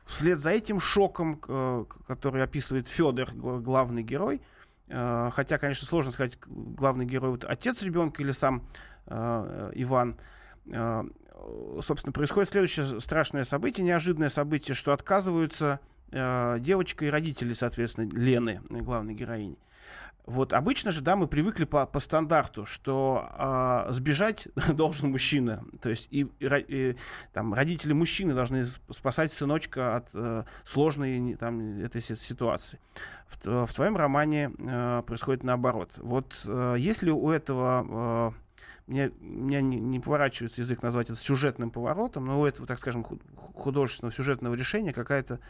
вслед 0.04 0.38
за 0.38 0.50
этим 0.50 0.80
шоком, 0.80 1.40
э, 1.49 1.85
который 2.06 2.42
описывает 2.42 2.88
Федор, 2.88 3.30
главный 3.35 4.02
герой, 4.02 4.42
э, 4.88 5.30
хотя, 5.33 5.59
конечно, 5.59 5.87
сложно 5.87 6.12
сказать, 6.12 6.38
главный 6.47 7.06
герой 7.06 7.30
вот 7.30 7.45
отец 7.45 7.83
ребенка 7.83 8.23
или 8.23 8.33
сам 8.33 8.62
Иван, 9.09 10.18
собственно, 11.83 12.12
происходит 12.12 12.50
следующее 12.50 13.00
страшное 13.00 13.45
событие, 13.45 13.85
неожиданное 13.85 14.28
событие, 14.28 14.75
что 14.75 14.93
отказываются 14.93 15.81
девочка 16.11 17.05
и 17.05 17.09
родители, 17.09 17.52
соответственно, 17.52 18.09
Лены, 18.12 18.61
главной 18.71 19.14
героини. 19.14 19.59
Вот 20.26 20.52
обычно 20.52 20.90
же, 20.90 21.02
да, 21.02 21.14
мы 21.14 21.28
привыкли 21.28 21.64
по, 21.64 21.87
по 21.87 22.00
стандарту, 22.00 22.66
что 22.66 23.28
э, 23.88 23.93
сбежать 23.93 24.49
должен 24.69 25.11
мужчина. 25.11 25.64
То 25.81 25.88
есть 25.88 26.09
и, 26.11 26.26
и, 26.40 26.49
и 26.69 26.97
там 27.33 27.55
родители 27.55 27.93
мужчины 27.93 28.35
должны 28.35 28.64
спасать 28.64 29.33
сыночка 29.33 29.97
от 29.97 30.09
э, 30.14 30.43
сложной 30.64 31.37
там, 31.37 31.78
этой 31.78 32.00
ситуации. 32.00 32.81
В, 33.28 33.66
в 33.66 33.73
твоем 33.73 33.97
романе 33.97 34.50
э, 34.59 35.02
происходит 35.07 35.45
наоборот. 35.45 35.93
Вот 35.99 36.43
э, 36.45 36.75
если 36.76 37.11
у 37.11 37.31
этого 37.31 38.33
э, 38.35 38.46
мне, 38.87 39.11
меня 39.21 39.61
не, 39.61 39.78
не 39.78 40.00
поворачивается 40.00 40.61
язык 40.61 40.83
назвать 40.83 41.11
это 41.11 41.19
сюжетным 41.19 41.71
поворотом, 41.71 42.26
но 42.26 42.40
у 42.40 42.45
этого, 42.45 42.66
так 42.66 42.78
скажем, 42.78 43.05
художественного 43.55 44.14
сюжетного 44.14 44.55
решения 44.55 44.93
какая-то 44.93 45.40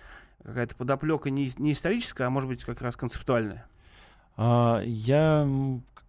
какая 0.43 0.67
подоплека 0.69 1.31
не, 1.31 1.51
не 1.59 1.73
историческая, 1.73 2.25
а 2.25 2.31
может 2.31 2.49
быть 2.49 2.65
как 2.65 2.81
раз 2.81 2.97
концептуальная. 2.97 3.67
А, 4.37 4.81
я 4.85 5.49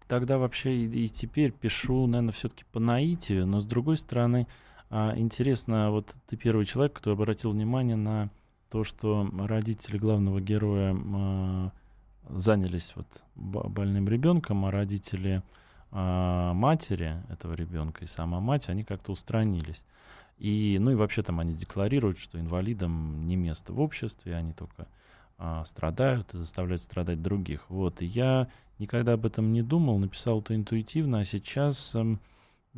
тогда 0.07 0.37
вообще 0.37 0.75
и, 0.75 1.05
и 1.05 1.09
теперь 1.09 1.51
пишу, 1.51 2.07
наверное, 2.07 2.33
все-таки 2.33 2.63
по 2.71 2.79
наитию, 2.79 3.45
но 3.47 3.59
с 3.59 3.65
другой 3.65 3.97
стороны, 3.97 4.47
а, 4.89 5.13
интересно, 5.17 5.91
вот 5.91 6.13
ты 6.27 6.37
первый 6.37 6.65
человек, 6.65 6.93
кто 6.93 7.11
обратил 7.11 7.51
внимание 7.51 7.95
на 7.95 8.29
то, 8.69 8.83
что 8.83 9.29
родители 9.37 9.97
главного 9.97 10.39
героя 10.41 10.95
а, 10.95 11.71
занялись 12.29 12.93
вот 12.95 13.07
больным 13.35 14.07
ребенком, 14.07 14.65
а 14.65 14.71
родители 14.71 15.41
а, 15.91 16.53
матери 16.53 17.23
этого 17.29 17.53
ребенка 17.53 18.03
и 18.03 18.07
сама 18.07 18.39
мать, 18.39 18.69
они 18.69 18.83
как-то 18.83 19.11
устранились. 19.11 19.85
И, 20.37 20.77
ну 20.79 20.91
и 20.91 20.95
вообще 20.95 21.23
там 21.23 21.39
они 21.39 21.53
декларируют, 21.53 22.19
что 22.19 22.39
инвалидам 22.39 23.25
не 23.25 23.35
место 23.35 23.73
в 23.73 23.79
обществе, 23.79 24.35
они 24.35 24.53
только 24.53 24.87
а, 25.37 25.63
страдают 25.65 26.33
и 26.33 26.37
заставляют 26.37 26.81
страдать 26.81 27.21
других. 27.21 27.69
Вот. 27.69 28.01
И 28.01 28.05
я 28.05 28.47
никогда 28.79 29.13
об 29.13 29.25
этом 29.25 29.51
не 29.51 29.61
думал, 29.61 29.97
написал 29.97 30.41
это 30.41 30.55
интуитивно, 30.55 31.19
а 31.19 31.23
сейчас, 31.25 31.95
э, 31.95 32.17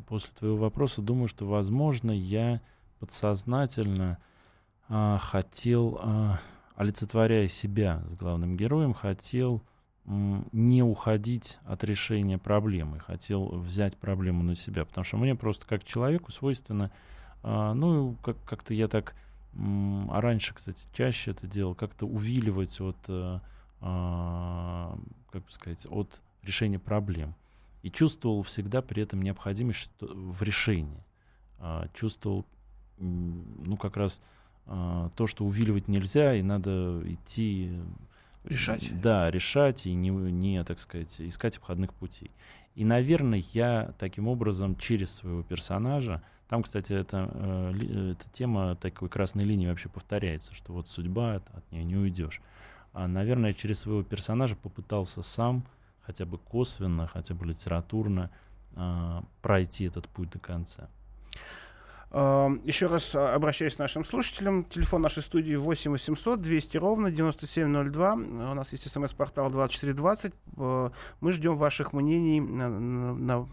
после 0.08 0.32
твоего 0.38 0.58
вопроса, 0.58 1.01
думаю, 1.01 1.28
что, 1.28 1.46
возможно, 1.46 2.12
я 2.12 2.62
подсознательно 3.00 4.18
э, 4.88 5.18
хотел, 5.22 6.00
э, 6.01 6.34
олицетворяя 6.75 7.48
себя 7.48 8.04
с 8.08 8.16
главным 8.16 8.56
героем, 8.56 8.94
хотел 8.94 9.58
э, 9.58 9.78
не 10.10 10.82
уходить 10.82 11.60
от 11.66 11.84
решения 11.84 12.38
проблемы, 12.38 13.00
хотел 13.00 13.48
взять 13.48 13.96
проблему 13.98 14.44
на 14.44 14.56
себя, 14.56 14.84
потому 14.86 15.06
что 15.06 15.18
мне 15.18 15.36
просто 15.36 15.66
как 15.68 15.84
человеку 15.84 16.32
свойственно, 16.32 16.92
э, 17.44 17.74
ну, 17.74 18.16
как- 18.24 18.44
как-то 18.44 18.74
я 18.74 18.88
так 18.88 19.16
а 19.54 20.22
раньше, 20.22 20.54
кстати, 20.54 20.86
чаще 20.94 21.32
это 21.32 21.48
делал, 21.48 21.75
как-то 21.75 22.06
увиливать 22.06 22.80
от, 22.80 22.98
э, 23.08 23.39
а, 23.82 24.98
как 25.32 25.44
бы 25.44 25.51
сказать, 25.51 25.88
от 25.89 26.22
решения 26.44 26.80
проблем. 26.80 27.36
И 27.82 27.89
чувствовал 27.89 28.44
всегда 28.44 28.82
при 28.82 29.04
этом 29.04 29.22
необходимость 29.22 29.92
в 30.00 30.42
решении. 30.44 31.04
А, 31.58 31.88
чувствовал, 31.94 32.46
ну, 33.00 33.78
как 33.78 33.98
раз 33.98 34.22
а, 34.66 35.10
то, 35.16 35.28
что 35.28 35.46
увиливать 35.46 35.88
нельзя, 35.88 36.36
и 36.36 36.42
надо 36.42 37.01
идти... 37.06 37.80
Решать. 38.50 39.00
Да, 39.01 39.32
решать 39.32 39.86
и 39.86 39.94
не, 39.94 40.10
не, 40.10 40.63
так 40.63 40.79
сказать, 40.79 41.22
искать 41.22 41.58
обходных 41.58 41.94
путей. 41.94 42.32
И, 42.75 42.84
наверное, 42.84 43.44
я 43.53 43.94
таким 44.00 44.27
образом 44.27 44.75
через 44.75 45.12
своего 45.12 45.44
персонажа 45.44 46.22
там, 46.50 46.63
кстати, 46.63 46.94
это, 46.94 47.29
э, 47.32 48.12
эта 48.13 48.29
тема 48.32 48.75
такой 48.75 49.08
красной 49.08 49.44
линии 49.44 49.68
вообще 49.68 49.88
повторяется, 49.88 50.56
что 50.56 50.74
вот 50.74 50.88
судьба, 50.88 51.36
от 51.36 51.72
нее 51.72 51.84
не 51.84 51.96
уйдешь. 51.96 52.41
А, 52.91 53.08
наверное, 53.08 53.53
через 53.53 53.82
своего 53.82 54.01
персонажа 54.01 54.56
попытался 54.56 55.22
сам 55.22 55.63
хотя 56.01 56.25
бы 56.25 56.39
косвенно, 56.39 57.06
хотя 57.06 57.36
бы 57.36 57.46
литературно 57.46 58.32
э, 58.75 59.22
пройти 59.44 59.86
этот 59.86 60.08
путь 60.08 60.32
до 60.32 60.39
конца. 60.39 60.89
Еще 62.12 62.88
раз 62.88 63.13
а, 63.13 63.36
обращаюсь 63.36 63.75
к 63.75 63.80
нашим 63.80 64.04
слушателям. 64.04 64.63
Телефон 64.66 65.04
нашей 65.04 65.22
студии 65.22 65.54
8 65.54 65.92
800 65.92 66.42
200 66.42 66.78
ровно 66.78 67.12
9702. 67.12 68.13
У 68.13 68.18
нас 68.56 68.72
есть 68.72 68.89
смс-портал 68.89 69.51
2420. 69.51 70.34
Э, 70.58 70.89
мы 71.22 71.34
ждем 71.34 71.56
ваших 71.56 71.94
мнений 71.94 72.42
на, 72.42 72.68
на, 72.70 73.48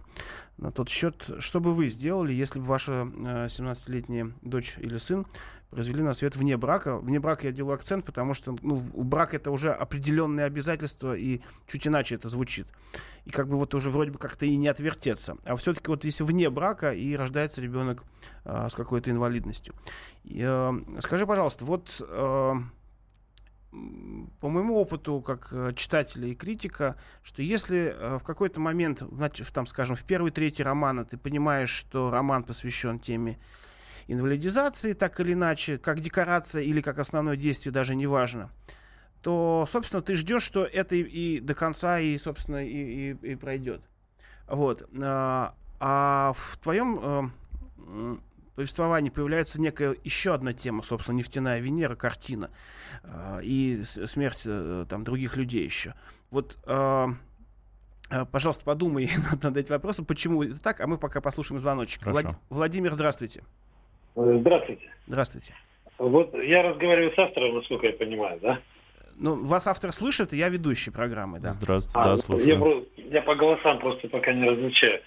на 0.56 0.72
тот 0.72 0.88
счет. 0.88 1.28
Что 1.38 1.60
бы 1.60 1.74
вы 1.74 1.90
сделали, 1.90 2.32
если 2.32 2.58
бы 2.58 2.64
ваша 2.64 2.92
17-летняя 2.92 4.28
э, 4.28 4.30
дочь 4.40 4.76
или 4.78 4.96
сын 4.96 5.26
произвели 5.76 6.02
на 6.02 6.14
свет 6.14 6.36
вне 6.36 6.56
брака. 6.56 6.96
Вне 6.96 7.20
брака 7.20 7.48
я 7.48 7.52
делаю 7.52 7.74
акцент, 7.74 8.06
потому 8.06 8.32
что 8.32 8.56
ну, 8.62 8.82
у 8.94 9.02
брака 9.04 9.36
это 9.36 9.50
уже 9.50 9.74
определенные 9.74 10.46
обязательства, 10.46 11.14
и 11.14 11.42
чуть 11.66 11.86
иначе 11.86 12.14
это 12.14 12.30
звучит. 12.30 12.66
И 13.26 13.30
как 13.30 13.46
бы 13.46 13.58
вот 13.58 13.74
уже 13.74 13.90
вроде 13.90 14.10
бы 14.10 14.18
как-то 14.18 14.46
и 14.46 14.56
не 14.56 14.68
отвертеться. 14.68 15.36
А 15.44 15.54
все-таки 15.56 15.88
вот 15.88 16.06
если 16.06 16.24
вне 16.24 16.48
брака 16.48 16.94
и 16.94 17.14
рождается 17.14 17.60
ребенок 17.60 18.04
э, 18.46 18.68
с 18.70 18.74
какой-то 18.74 19.10
инвалидностью. 19.10 19.74
И, 20.24 20.40
э, 20.42 20.72
скажи, 21.00 21.26
пожалуйста, 21.26 21.66
вот 21.66 22.00
э, 22.00 22.54
по 24.40 24.48
моему 24.48 24.76
опыту 24.76 25.20
как 25.20 25.48
э, 25.50 25.74
читателя 25.76 26.28
и 26.28 26.34
критика, 26.34 26.96
что 27.22 27.42
если 27.42 27.94
э, 27.94 28.18
в 28.18 28.22
какой-то 28.22 28.60
момент, 28.60 29.02
в, 29.02 29.52
там, 29.52 29.66
скажем, 29.66 29.94
в 29.94 30.04
первой 30.04 30.30
трети 30.30 30.62
романа 30.62 31.04
ты 31.04 31.18
понимаешь, 31.18 31.68
что 31.68 32.10
роман 32.10 32.44
посвящен 32.44 32.98
теме 32.98 33.38
инвалидизации, 34.08 34.92
так 34.92 35.18
или 35.20 35.32
иначе, 35.32 35.78
как 35.78 36.00
декорация 36.00 36.62
или 36.62 36.80
как 36.80 36.98
основное 36.98 37.36
действие, 37.36 37.72
даже 37.72 37.94
не 37.94 38.06
важно, 38.06 38.50
то, 39.22 39.66
собственно, 39.70 40.02
ты 40.02 40.14
ждешь, 40.14 40.42
что 40.42 40.64
это 40.64 40.94
и, 40.94 41.02
и 41.02 41.40
до 41.40 41.54
конца, 41.54 41.98
и, 41.98 42.16
собственно, 42.16 42.64
и, 42.64 43.12
и, 43.12 43.32
и 43.32 43.34
пройдет. 43.34 43.82
Вот. 44.46 44.88
А, 45.02 45.54
а 45.80 46.32
в 46.34 46.58
твоем 46.58 47.32
э, 47.76 48.16
повествовании 48.54 49.10
появляется 49.10 49.60
некая 49.60 49.96
еще 50.04 50.34
одна 50.34 50.52
тема, 50.52 50.82
собственно, 50.82 51.16
нефтяная 51.16 51.60
Венера, 51.60 51.96
картина, 51.96 52.50
э, 53.02 53.40
и 53.42 53.82
смерть 53.82 54.42
э, 54.44 54.86
там 54.88 55.04
других 55.04 55.36
людей 55.36 55.64
еще. 55.64 55.94
Вот 56.30 56.58
э, 56.64 57.08
Пожалуйста, 58.30 58.62
подумай 58.64 59.10
над 59.42 59.56
этим 59.56 59.74
вопросом, 59.74 60.04
почему 60.04 60.44
это 60.44 60.60
так, 60.60 60.80
а 60.80 60.86
мы 60.86 60.96
пока 60.96 61.20
послушаем 61.20 61.60
звоночек. 61.60 62.06
Влад... 62.06 62.38
Владимир, 62.48 62.94
здравствуйте. 62.94 63.42
Здравствуйте. 64.16 64.90
Здравствуйте. 65.06 65.54
Вот 65.98 66.34
я 66.34 66.62
разговариваю 66.62 67.12
с 67.14 67.18
автором, 67.18 67.56
насколько 67.56 67.86
я 67.86 67.92
понимаю, 67.92 68.38
да? 68.40 68.58
Ну, 69.18 69.42
вас 69.44 69.66
автор 69.66 69.92
слышит, 69.92 70.32
и 70.32 70.36
я 70.36 70.48
ведущий 70.48 70.90
программы, 70.90 71.38
да. 71.38 71.52
Здравствуйте, 71.54 71.98
А, 71.98 72.04
да, 72.04 72.10
ну, 72.12 72.16
слушаю. 72.18 72.86
Я, 72.96 73.04
я 73.16 73.22
по 73.22 73.34
голосам 73.34 73.78
просто 73.78 74.08
пока 74.08 74.32
не 74.32 74.48
различаю. 74.48 75.00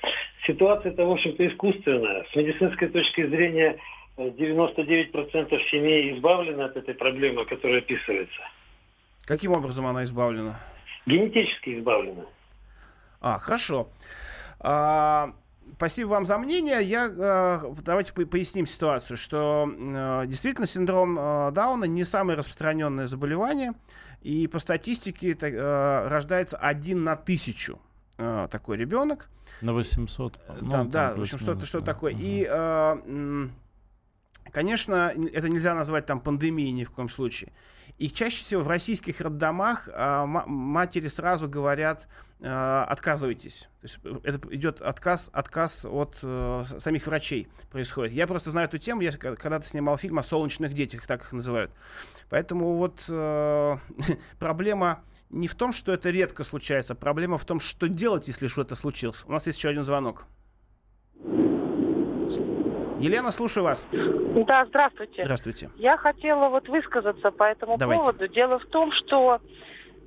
Ситуация-то, 0.48 1.06
в 1.06 1.12
общем-то, 1.12 1.48
искусственная. 1.48 2.26
С 2.32 2.36
медицинской 2.36 2.88
точки 2.88 3.28
зрения 3.28 3.78
э, 4.18 4.30
99% 4.30 5.60
семей 5.70 6.16
избавлены 6.16 6.64
от 6.64 6.76
этой 6.76 6.96
проблемы, 6.96 7.46
которая 7.46 7.80
описывается. 7.80 8.42
Каким 9.26 9.52
образом 9.52 9.86
она 9.86 10.04
избавлена? 10.04 10.60
Генетически 11.06 11.78
избавлены. 11.78 12.26
А, 13.22 13.38
хорошо. 13.38 13.90
А, 14.60 15.34
спасибо 15.76 16.10
вам 16.10 16.26
за 16.26 16.38
мнение. 16.38 16.82
Я, 16.84 17.08
э, 17.08 17.74
давайте 17.84 18.14
по- 18.14 18.26
поясним 18.26 18.66
ситуацию, 18.66 19.18
что 19.18 19.70
э, 19.70 20.24
действительно 20.28 20.68
синдром 20.68 21.18
э, 21.20 21.52
Дауна 21.52 21.86
не 21.86 22.04
самое 22.04 22.38
распространенное 22.38 23.08
заболевание, 23.08 23.74
и 24.22 24.48
по 24.48 24.60
статистике 24.60 25.38
рождается 26.10 26.58
один 26.58 27.04
на 27.04 27.16
тысячу 27.16 27.80
такой 28.18 28.76
ребенок. 28.76 29.30
На 29.62 29.74
800. 29.74 30.36
Э, 30.48 30.58
ну, 30.62 30.70
там, 30.70 30.90
да, 30.90 31.16
в 31.16 31.22
общем, 31.22 31.38
что-то 31.38 31.66
что 31.66 31.82
такое. 31.82 32.14
Мгм. 32.14 32.22
И, 32.22 32.48
э, 32.50 33.48
конечно, 34.52 35.14
это 35.34 35.50
нельзя 35.50 35.74
назвать 35.74 36.06
там 36.06 36.20
пандемией 36.20 36.72
ни 36.72 36.84
в 36.84 36.92
коем 36.92 37.10
случае. 37.10 37.52
И 38.00 38.10
чаще 38.10 38.42
всего 38.42 38.62
в 38.62 38.68
российских 38.68 39.22
роддомах 39.22 39.88
ма- 39.88 40.46
матери 40.48 41.08
сразу 41.08 41.48
говорят, 41.48 42.08
э, 42.40 42.86
отказывайтесь. 42.88 43.70
То 43.82 43.86
есть 43.86 44.00
э, 44.04 44.20
это 44.24 44.56
идет 44.56 44.82
отказ, 44.82 45.30
отказ 45.34 45.86
от 45.86 46.18
э, 46.22 46.64
самих 46.80 47.08
врачей 47.08 47.48
происходит. 47.70 48.14
Я 48.14 48.28
просто 48.28 48.50
знаю 48.50 48.68
эту 48.68 48.78
тему, 48.78 49.02
я 49.02 49.12
когда-то 49.12 49.66
снимал 49.66 49.98
фильм 49.98 50.20
о 50.20 50.24
солнечных 50.24 50.74
детях, 50.74 51.06
так 51.08 51.22
их 51.22 51.32
называют. 51.32 51.72
Поэтому 52.30 52.78
вот 52.78 53.04
э, 53.10 53.78
проблема 54.40 55.04
не 55.30 55.48
в 55.48 55.56
том, 55.56 55.72
что 55.72 55.92
это 55.94 56.10
редко 56.10 56.44
случается, 56.44 56.96
проблема 56.96 57.38
в 57.38 57.46
том, 57.46 57.60
что 57.60 57.88
делать, 57.88 58.28
если 58.28 58.48
что-то 58.48 58.76
случилось. 58.76 59.24
У 59.28 59.32
нас 59.32 59.46
есть 59.46 59.60
еще 59.60 59.70
один 59.70 59.84
звонок. 59.84 60.26
Елена, 63.00 63.32
слушаю 63.32 63.64
вас. 63.64 63.88
Да, 63.92 64.66
здравствуйте. 64.66 65.24
Здравствуйте. 65.24 65.70
Я 65.78 65.96
хотела 65.98 66.50
вот 66.50 66.68
высказаться 66.68 67.32
по 67.32 67.44
этому 67.44 67.78
Давайте. 67.78 68.04
поводу. 68.04 68.28
Дело 68.28 68.60
в 68.60 68.66
том, 68.66 68.92
что 68.92 69.40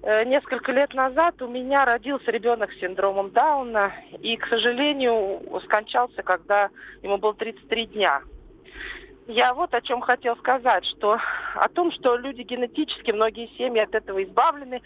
э, 0.02 0.24
несколько 0.24 0.72
лет 0.72 0.92
назад 0.92 1.40
у 1.40 1.48
меня 1.48 1.86
родился 1.86 2.30
ребенок 2.30 2.70
с 2.72 2.80
синдромом 2.80 3.30
Дауна, 3.30 3.92
и, 4.20 4.36
к 4.36 4.46
сожалению, 4.46 5.40
скончался, 5.64 6.22
когда 6.22 6.68
ему 7.02 7.16
было 7.16 7.34
33 7.34 7.86
дня. 7.86 8.22
Я 9.26 9.54
вот 9.54 9.72
о 9.72 9.80
чем 9.80 10.00
хотел 10.00 10.36
сказать, 10.36 10.84
что 10.84 11.18
о 11.54 11.68
том, 11.68 11.92
что 11.92 12.16
люди 12.16 12.42
генетически, 12.42 13.12
многие 13.12 13.48
семьи 13.56 13.80
от 13.80 13.94
этого 13.94 14.22
избавлены, 14.22 14.82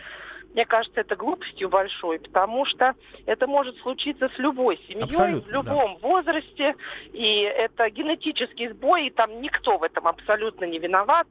мне 0.56 0.64
кажется, 0.64 1.02
это 1.02 1.16
глупостью 1.16 1.68
большой, 1.68 2.18
потому 2.18 2.64
что 2.64 2.94
это 3.26 3.46
может 3.46 3.76
случиться 3.80 4.30
с 4.34 4.38
любой 4.38 4.78
семьей, 4.88 5.02
Абсолютно, 5.04 5.50
в 5.50 5.52
любом 5.52 5.98
возрасте, 5.98 6.74
и 7.12 7.40
это 7.42 7.90
генетический 7.90 8.68
сбой, 8.68 9.08
и 9.08 9.10
там 9.10 9.42
никто 9.42 9.76
в 9.76 9.82
этом 9.82 10.08
абсолютно 10.08 10.64
не 10.64 10.78
виноват. 10.78 11.26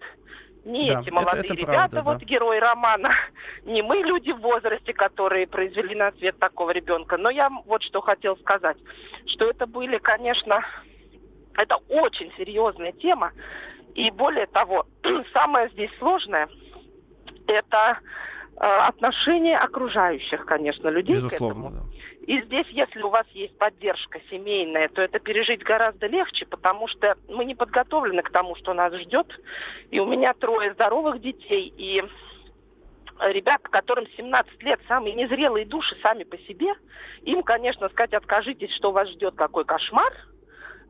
Не 0.64 0.90
Да, 0.90 1.00
эти 1.02 1.08
это- 1.08 1.16
молодые 1.16 1.44
это 1.44 1.54
ребята, 1.56 1.74
правда, 1.74 2.02
вот 2.04 2.20
да. 2.20 2.26
герои 2.26 2.60
романа, 2.60 3.16
не 3.66 3.82
мы 3.82 3.98
люди 3.98 4.32
в 4.32 4.42
возрасте, 4.42 4.94
которые 4.94 5.48
произвели 5.48 5.96
на 5.96 6.12
свет 6.12 6.38
такого 6.38 6.70
ребенка. 6.70 7.18
Но 7.18 7.32
я 7.32 7.50
вот 7.66 7.82
что 7.82 8.02
хотел 8.02 8.38
сказать, 8.38 8.78
что 9.26 9.50
это 9.50 9.66
были, 9.66 9.98
конечно, 9.98 10.64
это 11.56 11.78
очень 11.90 12.32
серьезная 12.38 12.92
тема. 12.92 13.32
И 13.96 14.12
более 14.12 14.46
того, 14.46 14.86
самое 15.34 15.70
здесь 15.70 15.90
сложное– 15.98 16.48
это 17.48 17.98
отношение 18.58 19.58
окружающих, 19.58 20.46
конечно, 20.46 20.88
людей 20.88 21.16
к 21.16 21.18
Безусловно, 21.18 21.68
этому. 21.68 21.72
да. 21.72 22.26
И 22.26 22.42
здесь, 22.42 22.68
если 22.70 23.02
у 23.02 23.10
вас 23.10 23.28
есть 23.34 23.58
поддержка 23.58 24.20
семейная, 24.32 24.88
то 24.88 25.02
это 25.02 25.20
пережить 25.20 25.62
гораздо 25.62 26.08
легче, 26.08 26.46
потому 26.46 26.88
что 26.88 27.18
мы 27.28 27.46
не 27.46 27.54
подготовлены 27.54 28.24
к 28.24 28.32
тому, 28.32 28.56
что 28.56 28.74
нас 28.74 28.94
ждет. 28.94 29.28
И 29.92 30.00
у 30.00 30.06
меня 30.06 30.34
трое 30.34 30.74
здоровых 30.74 31.22
детей, 31.22 31.72
и 31.78 32.04
ребят, 33.20 33.62
которым 33.64 34.08
17 34.18 34.64
лет, 34.64 34.80
самые 34.88 35.14
незрелые 35.14 35.66
души 35.66 35.96
сами 36.02 36.24
по 36.24 36.38
себе, 36.40 36.74
им, 37.24 37.44
конечно, 37.44 37.90
сказать, 37.90 38.14
откажитесь, 38.14 38.74
что 38.76 38.92
вас 38.92 39.10
ждет, 39.10 39.36
какой 39.36 39.66
кошмар, 39.66 40.14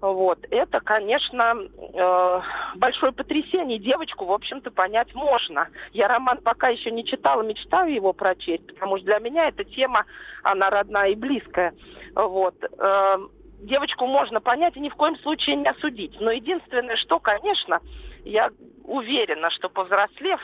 вот, 0.02 0.40
это, 0.52 0.82
конечно, 0.82 1.56
э, 1.58 2.42
большое 2.76 3.12
потрясение. 3.12 3.80
Девочку, 3.80 4.26
в 4.26 4.32
общем-то, 4.32 4.72
понять 4.72 5.14
можно. 5.16 5.70
Я 5.94 6.08
роман 6.08 6.40
пока 6.40 6.70
еще 6.70 6.92
не 6.92 7.06
читала, 7.06 7.42
мечтаю 7.42 7.94
его 7.94 8.14
прочесть, 8.14 8.68
потому 8.68 8.98
что 8.98 9.06
для 9.06 9.20
меня 9.20 9.48
эта 9.48 9.64
тема, 9.64 10.06
она 10.44 10.70
родная 10.70 11.10
и 11.12 11.16
близкая. 11.16 11.74
Вот. 12.14 12.56
Э, 12.78 13.18
девочку 13.62 14.06
можно 14.06 14.42
понять 14.42 14.76
и 14.76 14.82
ни 14.82 14.90
в 14.90 14.96
коем 14.96 15.18
случае 15.18 15.56
не 15.56 15.68
осудить. 15.68 16.20
Но 16.20 16.32
единственное, 16.32 16.98
что, 16.98 17.20
конечно, 17.20 17.80
я 18.26 18.52
уверена, 18.84 19.50
что 19.52 19.70
повзрослев, 19.70 20.42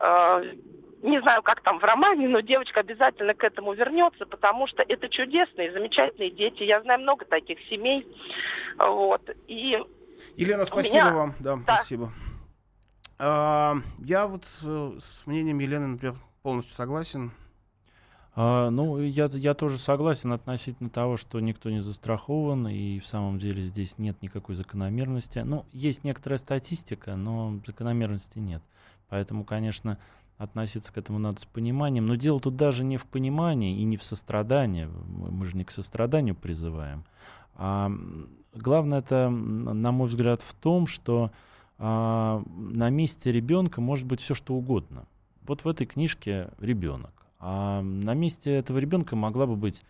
э, 0.00 0.52
не 1.02 1.20
знаю, 1.20 1.42
как 1.42 1.60
там 1.62 1.78
в 1.78 1.84
романе, 1.84 2.28
но 2.28 2.40
девочка 2.40 2.80
обязательно 2.80 3.34
к 3.34 3.44
этому 3.44 3.72
вернется, 3.74 4.24
потому 4.26 4.66
что 4.66 4.82
это 4.82 5.08
чудесные, 5.08 5.72
замечательные 5.72 6.30
дети. 6.30 6.62
Я 6.62 6.80
знаю 6.82 7.00
много 7.00 7.24
таких 7.24 7.58
семей. 7.68 8.06
Вот. 8.78 9.28
И 9.48 9.78
Елена, 10.36 10.64
спасибо 10.64 11.04
меня- 11.04 11.14
вам. 11.14 11.34
Да, 11.40 11.56
Да. 11.66 11.76
спасибо. 11.76 12.12
А, 13.18 13.76
я 13.98 14.26
вот 14.26 14.44
э, 14.64 14.90
с 14.98 15.26
мнением 15.26 15.58
Елены, 15.58 15.86
например, 15.88 16.16
полностью 16.42 16.74
согласен. 16.74 17.30
А, 18.34 18.70
ну, 18.70 18.98
я, 19.00 19.30
я 19.32 19.54
тоже 19.54 19.78
согласен 19.78 20.32
относительно 20.32 20.88
того, 20.88 21.16
что 21.16 21.38
никто 21.40 21.70
не 21.70 21.82
застрахован, 21.82 22.68
и 22.68 22.98
в 22.98 23.06
самом 23.06 23.38
деле 23.38 23.62
здесь 23.62 23.98
нет 23.98 24.20
никакой 24.22 24.54
закономерности. 24.54 25.40
Ну, 25.40 25.66
есть 25.72 26.04
некоторая 26.04 26.38
статистика, 26.38 27.16
но 27.16 27.60
закономерности 27.66 28.38
нет. 28.38 28.62
Поэтому, 29.08 29.44
конечно, 29.44 29.98
относиться 30.38 30.92
к 30.92 30.98
этому 30.98 31.18
надо 31.18 31.40
с 31.40 31.44
пониманием. 31.44 32.06
Но 32.06 32.14
дело 32.14 32.40
тут 32.40 32.56
даже 32.56 32.84
не 32.84 32.96
в 32.96 33.06
понимании 33.06 33.78
и 33.78 33.84
не 33.84 33.98
в 33.98 34.04
сострадании. 34.04 34.86
Мы 34.86 35.44
же 35.44 35.56
не 35.56 35.64
к 35.64 35.70
состраданию 35.70 36.34
призываем. 36.34 37.04
А 37.54 37.92
главное 38.54 39.00
это, 39.00 39.28
на 39.28 39.92
мой 39.92 40.08
взгляд, 40.08 40.40
в 40.40 40.54
том, 40.54 40.86
что 40.86 41.30
а, 41.78 42.42
на 42.46 42.88
месте 42.88 43.30
ребенка 43.30 43.80
может 43.80 44.06
быть 44.06 44.20
все 44.20 44.34
что 44.34 44.54
угодно. 44.54 45.06
Вот 45.42 45.64
в 45.64 45.68
этой 45.68 45.86
книжке 45.86 46.48
ребенок. 46.58 47.21
А 47.44 47.82
на 47.82 48.14
месте 48.14 48.52
этого 48.52 48.78
ребенка 48.78 49.16
могла 49.16 49.46
бы 49.46 49.56
быть 49.56 49.82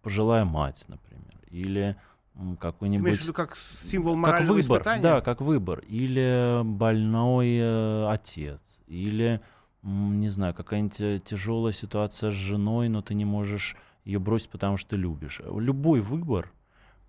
пожилая 0.00 0.46
мать, 0.46 0.86
например, 0.88 1.34
или 1.50 1.94
м, 2.34 2.38
Ты 2.38 2.40
имеешь 2.40 2.54
в 2.54 2.58
какой-нибудь 2.58 3.20
виду 3.20 3.34
как 3.34 3.54
символ 3.54 4.14
как 4.14 4.22
морального 4.22 4.54
выбор, 4.54 4.78
испытания? 4.78 5.02
да, 5.02 5.20
как 5.20 5.42
выбор, 5.42 5.80
или 5.80 6.62
больной 6.64 7.58
э, 7.60 8.08
отец, 8.08 8.80
или 8.86 9.42
не 9.82 10.28
знаю, 10.30 10.54
какая-нибудь 10.54 11.00
э, 11.02 11.18
тяжелая 11.22 11.72
ситуация 11.74 12.30
с 12.30 12.34
женой, 12.34 12.88
но 12.88 13.02
ты 13.02 13.12
не 13.12 13.26
можешь 13.26 13.76
ее 14.06 14.18
бросить, 14.18 14.48
потому 14.48 14.78
что 14.78 14.96
любишь. 14.96 15.42
Любой 15.44 16.00
выбор, 16.00 16.50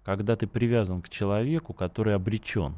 когда 0.04 0.36
ты 0.36 0.48
привязан 0.48 1.02
к 1.02 1.08
человеку, 1.08 1.74
который 1.74 2.14
обречен, 2.14 2.76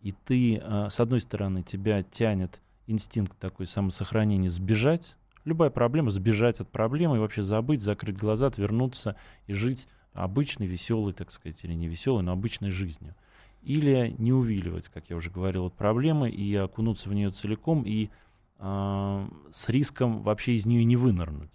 и 0.00 0.12
ты, 0.12 0.58
э, 0.62 0.88
с 0.90 1.00
одной 1.00 1.20
стороны, 1.20 1.64
тебя 1.64 2.04
тянет 2.04 2.60
инстинкт 2.86 3.36
такой 3.38 3.66
самосохранения 3.66 4.48
сбежать, 4.48 5.16
любая 5.46 5.70
проблема, 5.70 6.10
сбежать 6.10 6.60
от 6.60 6.70
проблемы 6.70 7.16
и 7.16 7.20
вообще 7.20 7.40
забыть, 7.40 7.80
закрыть 7.80 8.18
глаза, 8.18 8.48
отвернуться 8.48 9.16
и 9.46 9.54
жить 9.54 9.88
обычной, 10.12 10.66
веселой, 10.66 11.14
так 11.14 11.30
сказать, 11.30 11.64
или 11.64 11.72
не 11.72 11.86
веселой, 11.88 12.22
но 12.22 12.32
обычной 12.32 12.70
жизнью. 12.70 13.14
Или 13.62 14.14
не 14.18 14.32
увиливать, 14.32 14.88
как 14.88 15.08
я 15.08 15.16
уже 15.16 15.30
говорил, 15.30 15.66
от 15.66 15.74
проблемы 15.74 16.28
и 16.28 16.54
окунуться 16.54 17.08
в 17.08 17.14
нее 17.14 17.30
целиком 17.30 17.82
и 17.84 18.10
э, 18.58 19.28
с 19.50 19.68
риском 19.68 20.22
вообще 20.22 20.54
из 20.54 20.66
нее 20.66 20.84
не 20.84 20.96
вынырнуть, 20.96 21.52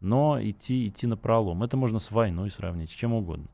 но 0.00 0.38
идти, 0.40 0.86
идти 0.86 1.06
на 1.06 1.16
пролом. 1.16 1.62
Это 1.62 1.76
можно 1.76 1.98
с 1.98 2.10
войной 2.10 2.50
сравнить, 2.50 2.90
с 2.90 2.94
чем 2.94 3.12
угодно. 3.12 3.48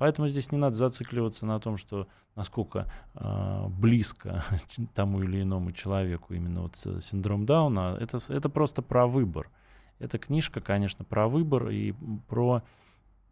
Поэтому 0.00 0.28
здесь 0.28 0.50
не 0.50 0.56
надо 0.56 0.76
зацикливаться 0.76 1.44
на 1.44 1.60
том, 1.60 1.76
что 1.76 2.08
насколько 2.34 2.90
э, 3.12 3.66
близко 3.68 4.42
тому 4.94 5.22
или 5.22 5.42
иному 5.42 5.72
человеку 5.72 6.32
именно 6.32 6.62
вот 6.62 6.76
синдром 7.02 7.44
Дауна. 7.44 7.98
Это, 8.00 8.18
это 8.30 8.48
просто 8.48 8.80
про 8.80 9.06
выбор. 9.06 9.50
Эта 9.98 10.16
книжка, 10.16 10.62
конечно, 10.62 11.04
про 11.04 11.28
выбор 11.28 11.68
и 11.68 11.92
про 12.28 12.62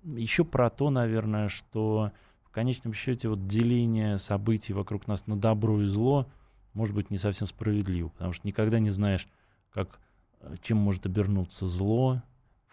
еще 0.05 0.45
про 0.45 0.69
то, 0.69 0.91
наверное, 0.91 1.49
что 1.49 2.13
в 2.45 2.51
конечном 2.51 2.93
счете 2.93 3.31
вот 3.31 3.47
деление 3.47 4.19
событий 4.19 4.75
вокруг 4.75 5.07
нас 5.07 5.27
на 5.27 5.41
добро 5.41 5.81
и 5.81 5.87
зло 5.87 6.27
может 6.75 6.95
быть 6.95 7.11
не 7.11 7.17
совсем 7.17 7.47
справедливо, 7.47 8.09
потому 8.09 8.35
что 8.35 8.47
никогда 8.47 8.79
не 8.79 8.91
знаешь, 8.91 9.27
как, 9.71 10.01
э, 10.41 10.55
чем 10.61 10.77
может 10.77 11.07
обернуться 11.07 11.67
зло, 11.67 12.23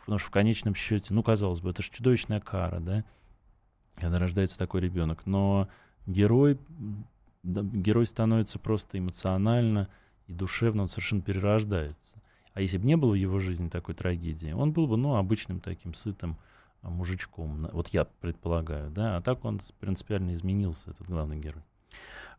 потому 0.02 0.18
что 0.18 0.28
в 0.28 0.32
конечном 0.32 0.76
счете, 0.76 1.14
ну, 1.14 1.24
казалось 1.24 1.62
бы, 1.62 1.70
это 1.70 1.82
же 1.82 1.90
чудовищная 1.92 2.42
кара, 2.42 2.82
да, 2.82 3.06
когда 3.96 4.20
рождается 4.20 4.60
такой 4.60 4.82
ребенок, 4.82 5.26
но 5.26 5.68
герой, 6.06 6.60
герой 7.44 8.06
становится 8.06 8.60
просто 8.60 9.00
эмоционально 9.00 9.90
и 10.28 10.34
душевно, 10.34 10.84
он 10.84 10.88
совершенно 10.88 11.22
перерождается. 11.22 12.22
А 12.54 12.62
если 12.62 12.78
бы 12.78 12.86
не 12.86 12.96
было 12.96 13.12
в 13.12 13.16
его 13.16 13.40
жизни 13.40 13.70
такой 13.70 13.96
трагедии, 13.96 14.52
он 14.52 14.72
был 14.72 14.88
бы, 14.88 14.98
ну, 14.98 15.16
обычным 15.16 15.60
таким 15.60 15.94
сытым 15.94 16.38
а, 16.82 16.90
мужичком. 16.90 17.68
Вот 17.74 17.90
я 17.90 18.06
предполагаю, 18.06 18.90
да. 18.90 19.18
А 19.18 19.22
так 19.22 19.44
он 19.44 19.60
принципиально 19.80 20.34
изменился, 20.34 20.92
этот 20.92 21.08
главный 21.08 21.38
герой. 21.38 21.64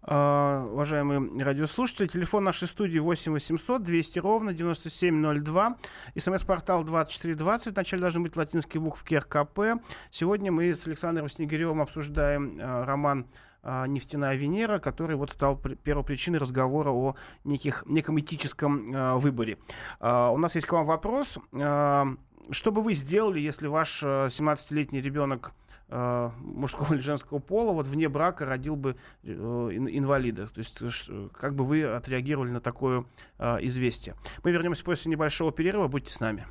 Uh, 0.06 0.70
уважаемые 0.72 1.42
радиослушатели, 1.42 2.06
телефон 2.06 2.44
нашей 2.44 2.68
студии 2.68 3.00
8 3.00 3.32
800 3.32 3.82
200 3.82 4.18
ровно 4.20 4.52
9702, 4.52 5.76
смс-портал 6.16 6.84
2420, 6.84 7.74
вначале 7.74 8.02
должны 8.02 8.20
быть 8.20 8.36
латинские 8.36 8.80
буквы 8.80 9.18
РКП. 9.18 9.82
Сегодня 10.12 10.52
мы 10.52 10.76
с 10.76 10.86
Александром 10.86 11.28
Снегиревым 11.28 11.80
обсуждаем 11.82 12.56
uh, 12.56 12.84
роман 12.84 13.26
uh, 13.64 13.88
«Нефтяная 13.88 14.36
Венера», 14.36 14.78
который 14.78 15.16
вот 15.16 15.32
стал 15.32 15.56
при- 15.56 15.74
первопричиной 15.74 16.38
разговора 16.38 16.90
о 16.90 17.16
неких, 17.42 17.82
неком 17.86 18.20
этическом 18.20 18.94
uh, 18.94 19.18
выборе. 19.18 19.58
Uh, 19.98 20.32
у 20.32 20.38
нас 20.38 20.54
есть 20.54 20.68
к 20.68 20.72
вам 20.72 20.84
вопрос. 20.84 21.36
Uh, 21.50 22.16
что 22.52 22.70
бы 22.70 22.80
вы 22.80 22.94
сделали, 22.94 23.40
если 23.40 23.66
ваш 23.66 24.04
17-летний 24.04 25.00
ребенок 25.00 25.52
э, 25.88 26.30
мужского 26.40 26.94
или 26.94 27.00
женского 27.00 27.38
пола 27.38 27.72
вот 27.72 27.86
вне 27.86 28.08
брака 28.08 28.44
родил 28.46 28.76
бы 28.76 28.96
э, 29.22 29.28
инвалида. 29.28 30.48
То 30.48 30.58
есть 30.58 30.82
э, 31.08 31.28
как 31.32 31.54
бы 31.54 31.64
вы 31.64 31.84
отреагировали 31.84 32.50
на 32.50 32.60
такое 32.60 33.04
э, 33.38 33.58
известие. 33.62 34.14
Мы 34.42 34.52
вернемся 34.52 34.84
после 34.84 35.10
небольшого 35.10 35.52
перерыва. 35.52 35.88
Будьте 35.88 36.12
с 36.12 36.20
нами. 36.20 36.46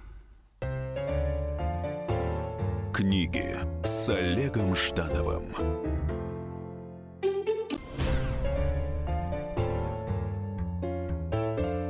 Книги 2.94 3.58
с 3.84 4.08
Олегом 4.10 4.76
Ждановым. 4.76 5.54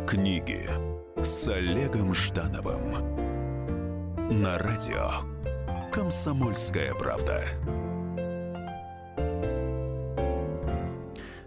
Книги 0.08 0.67
с 1.21 1.47
Олегом 1.47 2.13
Ждановым. 2.15 3.15
На 4.41 4.58
радио 4.58 5.21
«Комсомольская 5.95 6.93
правда». 6.93 7.45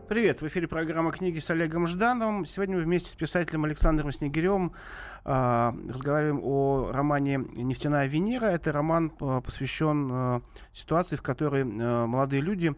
Привет, 0.08 0.40
в 0.40 0.48
эфире 0.48 0.66
программа 0.66 1.12
«Книги 1.12 1.38
с 1.38 1.50
Олегом 1.50 1.86
Ждановым». 1.86 2.46
Сегодня 2.46 2.76
мы 2.76 2.82
вместе 2.82 3.10
с 3.10 3.14
писателем 3.14 3.66
Александром 3.66 4.10
Снегиревым 4.10 4.72
э, 5.26 5.72
разговариваем 5.90 6.40
о 6.42 6.92
романе 6.92 7.44
«Нефтяная 7.56 8.06
Венера». 8.06 8.46
Это 8.46 8.72
роман 8.72 9.12
э, 9.20 9.42
посвящен 9.44 10.08
э, 10.10 10.40
ситуации, 10.72 11.16
в 11.16 11.22
которой 11.22 11.64
э, 11.64 12.06
молодые 12.06 12.40
люди 12.40 12.74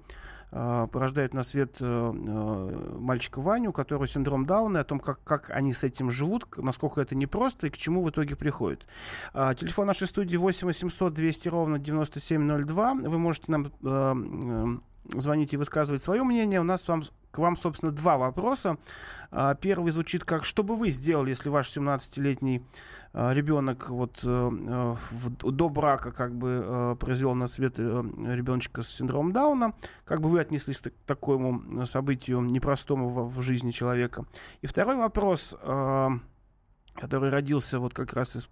порождают 0.51 1.33
на 1.33 1.45
свет 1.45 1.77
э, 1.81 1.85
э, 1.85 2.97
мальчика 2.99 3.41
Ваню, 3.41 3.71
у 3.71 3.73
которого 3.73 4.09
синдром 4.09 4.47
Дауна, 4.47 4.81
о 4.81 4.85
том, 4.85 4.99
как, 4.99 5.23
как 5.23 5.51
они 5.51 5.73
с 5.73 5.85
этим 5.85 6.11
живут, 6.11 6.47
насколько 6.57 7.01
это 7.01 7.15
непросто 7.15 7.69
и 7.69 7.71
к 7.71 7.77
чему 7.77 8.03
в 8.03 8.11
итоге 8.11 8.35
приходит. 8.35 8.87
Э, 9.33 9.55
телефон 9.59 9.87
нашей 9.87 10.09
студии 10.09 10.37
8 10.37 10.67
800 10.67 11.15
200 11.15 11.49
ровно 11.49 11.79
9702. 11.79 12.95
Вы 12.95 13.19
можете 13.19 13.53
нам... 13.53 14.83
Э, 15.05 15.17
э, 15.17 15.21
звонить 15.21 15.53
и 15.53 15.57
высказывать 15.57 16.03
свое 16.03 16.23
мнение. 16.25 16.61
У 16.61 16.65
нас 16.65 16.87
вам, 16.89 17.03
к 17.31 17.39
вам, 17.39 17.57
собственно, 17.57 17.93
два 17.93 18.19
вопроса. 18.19 18.77
А, 19.31 19.55
Первый 19.55 19.93
звучит 19.93 20.25
как, 20.25 20.45
что 20.45 20.63
бы 20.63 20.77
вы 20.77 20.91
сделали, 20.91 21.31
если 21.31 21.49
ваш 21.49 21.69
17-летний 21.69 22.63
а, 23.13 23.33
ребенок 23.33 23.89
вот, 23.91 24.21
э, 24.23 24.29
в- 24.29 25.51
до 25.51 25.69
брака 25.69 26.13
как 26.13 26.35
бы 26.35 26.63
э, 26.65 26.97
произвел 26.99 27.35
на 27.35 27.47
свет 27.47 27.75
э, 27.79 27.83
ребеночка 27.83 28.83
с 28.83 28.89
синдромом 28.89 29.33
Дауна? 29.33 29.75
Как 30.05 30.21
бы 30.21 30.29
вы 30.29 30.41
отнеслись 30.41 30.79
к 30.81 30.91
такому 31.07 31.87
событию 31.87 32.41
непростому 32.41 33.29
в, 33.29 33.43
жизни 33.43 33.71
человека? 33.71 34.27
И 34.63 34.67
второй 34.67 34.97
вопрос, 34.97 35.57
э, 35.61 36.09
который 36.95 37.31
родился 37.31 37.79
вот 37.79 37.95
как 37.95 38.13
раз 38.13 38.37
из 38.37 38.49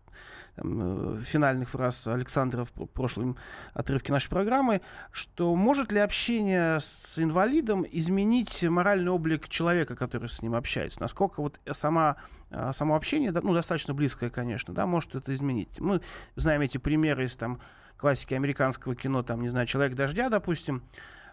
э, 0.62 1.20
финальных 1.22 1.70
фраз 1.70 2.06
Александра 2.06 2.64
в 2.64 2.72
прошлом 2.72 3.36
отрывке 3.74 4.12
нашей 4.12 4.28
программы, 4.28 4.80
что 5.10 5.54
может 5.54 5.92
ли 5.92 5.98
общение 5.98 6.80
с 6.80 7.18
инвалидом 7.18 7.84
изменить 7.90 8.62
моральный 8.64 9.10
облик 9.10 9.48
человека, 9.48 9.96
который 9.96 10.28
с 10.28 10.42
ним 10.42 10.54
общается? 10.54 11.00
Насколько 11.00 11.40
вот 11.40 11.60
сама, 11.72 12.16
а, 12.50 12.72
само 12.72 12.96
общение, 12.96 13.32
ну, 13.32 13.54
достаточно 13.54 13.94
близкое, 13.94 14.30
конечно, 14.30 14.74
да, 14.74 14.86
может 14.86 15.14
это 15.14 15.32
изменить? 15.34 15.80
Мы 15.80 16.00
знаем 16.36 16.60
эти 16.60 16.78
примеры 16.78 17.24
из 17.24 17.36
там 17.36 17.60
классики 17.96 18.34
американского 18.34 18.94
кино, 18.94 19.22
там, 19.22 19.42
не 19.42 19.48
знаю, 19.48 19.66
«Человек 19.66 19.94
дождя», 19.94 20.28
допустим, 20.28 20.82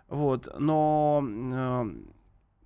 вот, 0.08 0.48
но 0.60 1.24
э, 1.26 1.92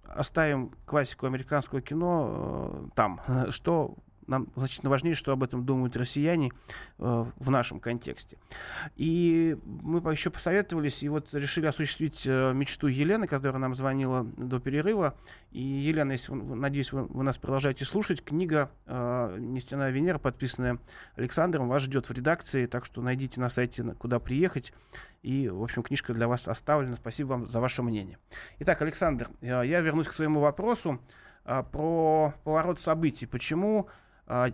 оставим 0.05 0.71
классику 0.85 1.25
американского 1.25 1.81
кино 1.81 2.71
э, 2.73 2.89
там, 2.95 3.21
что 3.49 3.95
нам 4.29 4.47
значительно 4.55 4.89
важнее, 4.89 5.15
что 5.15 5.31
об 5.31 5.43
этом 5.43 5.65
думают 5.65 5.97
россияне 5.97 6.51
э, 6.97 7.25
в 7.35 7.49
нашем 7.49 7.79
контексте. 7.79 8.37
И 8.95 9.57
мы 9.65 9.99
еще 10.11 10.29
посоветовались 10.29 11.03
и 11.03 11.09
вот 11.09 11.33
решили 11.33 11.65
осуществить 11.65 12.23
э, 12.25 12.53
мечту 12.53 12.87
Елены, 12.87 13.27
которая 13.27 13.59
нам 13.59 13.75
звонила 13.75 14.23
до 14.37 14.59
перерыва. 14.59 15.15
И, 15.51 15.61
Елена, 15.61 16.11
если 16.11 16.31
вы, 16.31 16.55
надеюсь, 16.55 16.91
вы, 16.91 17.05
вы 17.05 17.23
нас 17.23 17.37
продолжаете 17.37 17.85
слушать, 17.85 18.23
книга 18.23 18.71
э, 18.85 19.37
«Нефтяная 19.39 19.91
Венера», 19.91 20.19
подписанная 20.19 20.79
Александром, 21.15 21.67
вас 21.67 21.83
ждет 21.83 22.07
в 22.07 22.11
редакции, 22.11 22.65
так 22.67 22.85
что 22.85 23.01
найдите 23.01 23.39
на 23.39 23.49
сайте, 23.49 23.83
куда 23.97 24.19
приехать. 24.19 24.73
И, 25.21 25.49
в 25.49 25.61
общем, 25.61 25.83
книжка 25.83 26.13
для 26.13 26.27
вас 26.27 26.47
оставлена. 26.47 26.95
Спасибо 26.95 27.29
вам 27.29 27.47
за 27.47 27.59
ваше 27.59 27.83
мнение. 27.83 28.17
Итак, 28.59 28.81
Александр, 28.81 29.29
э, 29.41 29.63
я 29.65 29.81
вернусь 29.81 30.07
к 30.07 30.13
своему 30.13 30.39
вопросу 30.39 31.01
э, 31.45 31.63
про 31.71 32.33
поворот 32.43 32.79
событий. 32.79 33.25
Почему 33.25 33.89
а, 34.29 34.51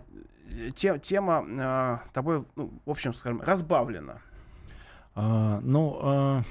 те, 0.74 0.98
тема 0.98 1.44
а, 1.60 2.02
тобой, 2.12 2.44
ну, 2.56 2.72
в 2.84 2.90
общем, 2.90 3.12
скажем, 3.12 3.42
разбавлена? 3.42 4.20
А, 5.14 5.60
ну, 5.60 5.98
а, 6.02 6.42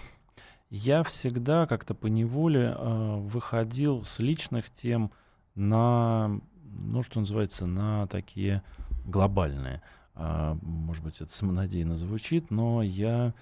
я 0.69 1.03
всегда 1.03 1.65
как-то 1.65 1.95
по 1.95 2.07
неволе 2.07 2.73
а, 2.75 3.17
выходил 3.17 4.03
с 4.03 4.19
личных 4.19 4.69
тем 4.69 5.11
на, 5.55 6.39
ну, 6.63 7.01
что 7.01 7.19
называется, 7.19 7.65
на 7.65 8.07
такие 8.07 8.61
глобальные. 9.05 9.81
А, 10.13 10.57
может 10.61 11.03
быть, 11.03 11.19
это 11.19 11.31
самонадеянно 11.31 11.95
звучит, 11.95 12.51
но 12.51 12.83
я 12.83 13.33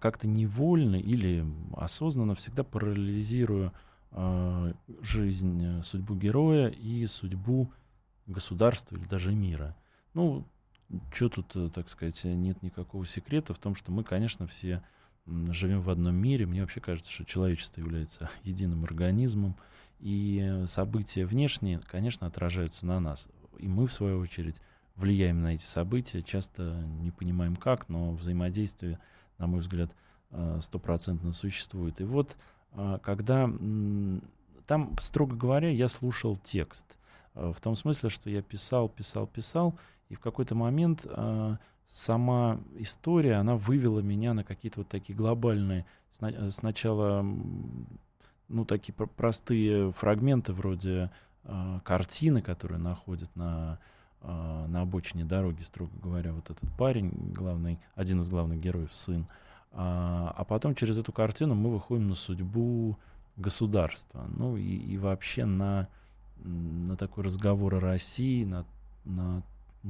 как-то 0.00 0.26
невольно 0.26 0.96
или 0.96 1.44
осознанно 1.76 2.34
всегда 2.34 2.62
параллелизирую 2.62 3.72
а, 4.12 4.72
жизнь, 5.02 5.82
судьбу 5.82 6.14
героя 6.14 6.68
и 6.68 7.04
судьбу 7.06 7.72
государства 8.26 8.96
или 8.96 9.04
даже 9.04 9.34
мира. 9.34 9.76
Ну, 10.14 10.46
что 11.12 11.28
тут, 11.28 11.54
э, 11.56 11.70
так 11.74 11.88
сказать, 11.88 12.22
нет 12.24 12.62
никакого 12.62 13.04
секрета 13.06 13.54
в 13.54 13.58
том, 13.58 13.74
что 13.74 13.92
мы, 13.92 14.04
конечно, 14.04 14.46
все 14.46 14.82
живем 15.26 15.80
в 15.80 15.90
одном 15.90 16.14
мире. 16.14 16.46
Мне 16.46 16.60
вообще 16.60 16.80
кажется, 16.80 17.10
что 17.10 17.24
человечество 17.24 17.80
является 17.80 18.30
единым 18.42 18.84
организмом, 18.84 19.56
и 20.00 20.64
события 20.66 21.24
внешние, 21.24 21.80
конечно, 21.80 22.26
отражаются 22.26 22.84
на 22.84 23.00
нас. 23.00 23.28
И 23.58 23.68
мы, 23.68 23.86
в 23.86 23.92
свою 23.92 24.18
очередь, 24.18 24.60
влияем 24.96 25.40
на 25.40 25.54
эти 25.54 25.64
события, 25.64 26.22
часто 26.22 26.84
не 27.00 27.10
понимаем 27.10 27.56
как, 27.56 27.88
но 27.88 28.12
взаимодействие, 28.12 28.98
на 29.38 29.46
мой 29.46 29.60
взгляд, 29.60 29.90
э, 30.30 30.60
стопроцентно 30.62 31.32
существует. 31.32 32.00
И 32.00 32.04
вот, 32.04 32.36
э, 32.72 32.98
когда 33.02 33.50
там, 34.66 34.96
строго 35.00 35.36
говоря, 35.36 35.70
я 35.70 35.88
слушал 35.88 36.36
текст– 36.36 36.98
в 37.34 37.60
том 37.60 37.76
смысле, 37.76 38.10
что 38.10 38.30
я 38.30 38.42
писал, 38.42 38.88
писал, 38.88 39.26
писал, 39.26 39.74
и 40.08 40.14
в 40.14 40.20
какой-то 40.20 40.54
момент 40.54 41.04
э, 41.04 41.56
сама 41.88 42.60
история, 42.76 43.34
она 43.34 43.56
вывела 43.56 44.00
меня 44.00 44.34
на 44.34 44.44
какие-то 44.44 44.80
вот 44.80 44.88
такие 44.88 45.16
глобальные, 45.16 45.86
сна- 46.10 46.50
сначала, 46.50 47.22
ну, 48.48 48.64
такие 48.64 48.92
пр- 48.92 49.08
простые 49.08 49.92
фрагменты 49.92 50.52
вроде 50.52 51.10
э, 51.44 51.80
картины, 51.84 52.42
которые 52.42 52.78
находят 52.78 53.34
на, 53.34 53.78
э, 54.22 54.66
на 54.68 54.82
обочине 54.82 55.24
дороги, 55.24 55.62
строго 55.62 55.92
говоря, 56.02 56.32
вот 56.32 56.50
этот 56.50 56.68
парень, 56.76 57.10
главный, 57.34 57.78
один 57.94 58.20
из 58.20 58.28
главных 58.28 58.60
героев, 58.60 58.94
сын, 58.94 59.26
а, 59.72 60.32
а 60.36 60.44
потом 60.44 60.74
через 60.76 60.98
эту 60.98 61.12
картину 61.12 61.54
мы 61.56 61.72
выходим 61.72 62.06
на 62.06 62.14
судьбу 62.14 62.96
государства, 63.36 64.24
ну, 64.36 64.56
и, 64.56 64.62
и 64.62 64.96
вообще 64.98 65.44
на 65.44 65.88
на 66.44 66.96
такой 66.96 67.24
разговор 67.24 67.74
о 67.74 67.80
России, 67.80 68.44
на, 68.44 68.64
на 69.04 69.42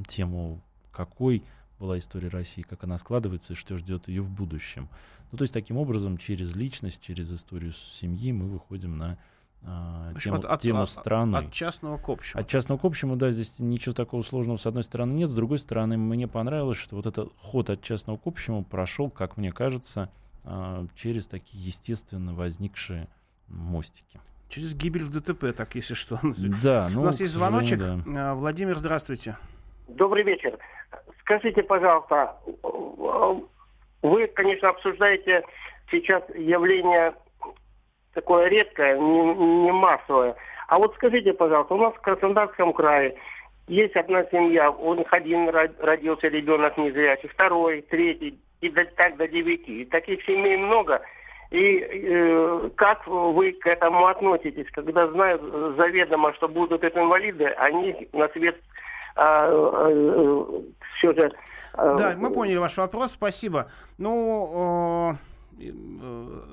тему, 0.07 0.61
какой 0.91 1.43
была 1.79 1.97
история 1.97 2.29
России, 2.29 2.61
как 2.61 2.83
она 2.83 2.97
складывается 2.97 3.53
и 3.53 3.55
что 3.55 3.77
ждет 3.77 4.07
ее 4.07 4.21
в 4.21 4.31
будущем. 4.31 4.89
Ну, 5.31 5.37
то 5.37 5.43
есть, 5.43 5.53
таким 5.53 5.77
образом, 5.77 6.17
через 6.17 6.55
личность, 6.55 7.01
через 7.01 7.31
историю 7.33 7.73
семьи 7.73 8.31
мы 8.31 8.47
выходим 8.47 8.97
на 8.97 9.17
а, 9.63 10.13
тему, 10.19 10.41
от, 10.47 10.61
тему 10.61 10.81
от, 10.83 10.89
страны. 10.89 11.37
От 11.37 11.51
частного 11.51 11.97
к 11.97 12.07
общему. 12.07 12.41
От 12.41 12.47
частного 12.47 12.77
к 12.77 12.85
общему, 12.85 13.15
да, 13.15 13.31
здесь 13.31 13.59
ничего 13.59 13.93
такого 13.93 14.21
сложного 14.21 14.57
с 14.57 14.65
одной 14.65 14.83
стороны 14.83 15.13
нет, 15.13 15.29
с 15.29 15.33
другой 15.33 15.59
стороны 15.59 15.97
мне 15.97 16.27
понравилось, 16.27 16.77
что 16.77 16.95
вот 16.95 17.05
этот 17.05 17.33
ход 17.37 17.69
от 17.69 17.81
частного 17.81 18.17
к 18.17 18.27
общему 18.27 18.63
прошел, 18.63 19.09
как 19.09 19.37
мне 19.37 19.51
кажется, 19.51 20.09
а, 20.43 20.87
через 20.95 21.27
такие 21.27 21.63
естественно 21.65 22.33
возникшие 22.33 23.09
мостики. 23.47 24.19
Через 24.55 24.73
гибель 24.73 25.03
в 25.03 25.09
ДТП, 25.09 25.53
так 25.53 25.75
если 25.75 25.95
что. 25.95 26.17
Да, 26.63 26.87
ну, 26.93 27.01
У 27.01 27.03
нас 27.03 27.19
есть 27.19 27.33
звоночек. 27.33 27.77
Да. 27.77 27.97
А, 28.07 28.35
Владимир, 28.35 28.77
здравствуйте. 28.77 29.35
Добрый 29.89 30.23
вечер. 30.23 30.57
Скажите, 31.19 31.61
пожалуйста, 31.61 32.37
вы, 34.01 34.27
конечно, 34.27 34.69
обсуждаете 34.69 35.43
сейчас 35.91 36.23
явление 36.33 37.13
такое 38.13 38.47
редкое, 38.47 38.97
не, 38.97 39.33
не 39.65 39.71
массовое. 39.73 40.37
А 40.69 40.79
вот 40.79 40.95
скажите, 40.95 41.33
пожалуйста, 41.33 41.73
у 41.73 41.77
нас 41.77 41.93
в 41.93 41.99
Краснодарском 41.99 42.71
крае 42.71 43.17
есть 43.67 43.97
одна 43.97 44.23
семья, 44.31 44.71
у 44.71 44.93
них 44.93 45.11
один 45.11 45.49
родился 45.49 46.29
ребенок 46.29 46.77
незрячий, 46.77 47.27
второй, 47.27 47.81
третий, 47.81 48.39
и 48.61 48.69
до, 48.69 48.85
так 48.85 49.17
до 49.17 49.27
девяти. 49.27 49.81
И 49.81 49.85
таких 49.85 50.23
семей 50.23 50.55
много. 50.55 51.01
И 51.55 51.79
э, 51.79 52.69
как 52.75 53.07
вы 53.07 53.53
к 53.53 53.65
этому 53.65 54.07
относитесь, 54.07 54.69
когда 54.73 55.07
знают 55.07 55.41
заведомо, 55.77 56.33
что 56.33 56.49
будут 56.49 56.83
это 56.83 56.99
инвалиды, 56.99 57.45
они 57.45 58.09
на 58.11 58.27
свет 58.29 58.57
а, 59.15 59.47
а, 59.47 60.61
все 60.97 61.13
же... 61.13 61.31
А, 61.73 61.95
да, 61.95 62.15
мы 62.17 62.33
поняли 62.33 62.57
ваш 62.57 62.75
вопрос, 62.75 63.13
спасибо. 63.13 63.71
Ну, 63.97 65.15
э, 65.57 65.71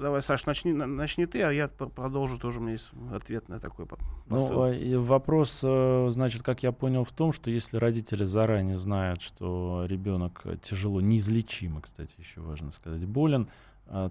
давай, 0.00 0.22
Саш, 0.22 0.46
начни, 0.46 0.72
начни 0.72 1.26
ты, 1.26 1.42
а 1.42 1.50
я 1.50 1.66
продолжу, 1.66 2.38
тоже 2.38 2.60
у 2.60 2.62
меня 2.62 2.72
есть 2.72 2.92
ответ 3.12 3.48
на 3.48 3.58
такой 3.58 3.86
Ну, 4.28 5.02
вопрос, 5.02 5.62
э, 5.64 6.06
значит, 6.10 6.44
как 6.44 6.62
я 6.62 6.70
понял, 6.70 7.02
в 7.02 7.10
том, 7.10 7.32
что 7.32 7.50
если 7.50 7.76
родители 7.76 8.22
заранее 8.24 8.78
знают, 8.78 9.20
что 9.20 9.84
ребенок 9.88 10.44
тяжело, 10.62 11.00
неизлечимо, 11.00 11.80
кстати, 11.80 12.14
еще 12.18 12.40
важно 12.40 12.70
сказать, 12.70 13.04
болен, 13.04 13.48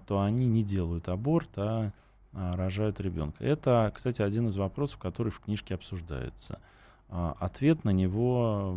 то 0.06 0.20
они 0.20 0.46
не 0.46 0.62
делают 0.62 1.08
аборт, 1.08 1.50
а 1.56 1.92
рожают 2.32 3.00
ребенка. 3.00 3.44
Это, 3.44 3.90
кстати, 3.94 4.22
один 4.22 4.48
из 4.48 4.56
вопросов, 4.56 4.98
который 4.98 5.30
в 5.30 5.40
книжке 5.40 5.74
обсуждается. 5.74 6.60
А, 7.08 7.36
ответ 7.40 7.84
на 7.84 7.90
него 7.90 8.76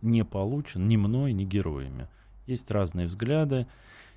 не 0.00 0.24
получен 0.24 0.88
ни 0.88 0.96
мной, 0.96 1.32
ни 1.32 1.44
героями. 1.44 2.08
Есть 2.46 2.70
разные 2.70 3.06
взгляды, 3.06 3.66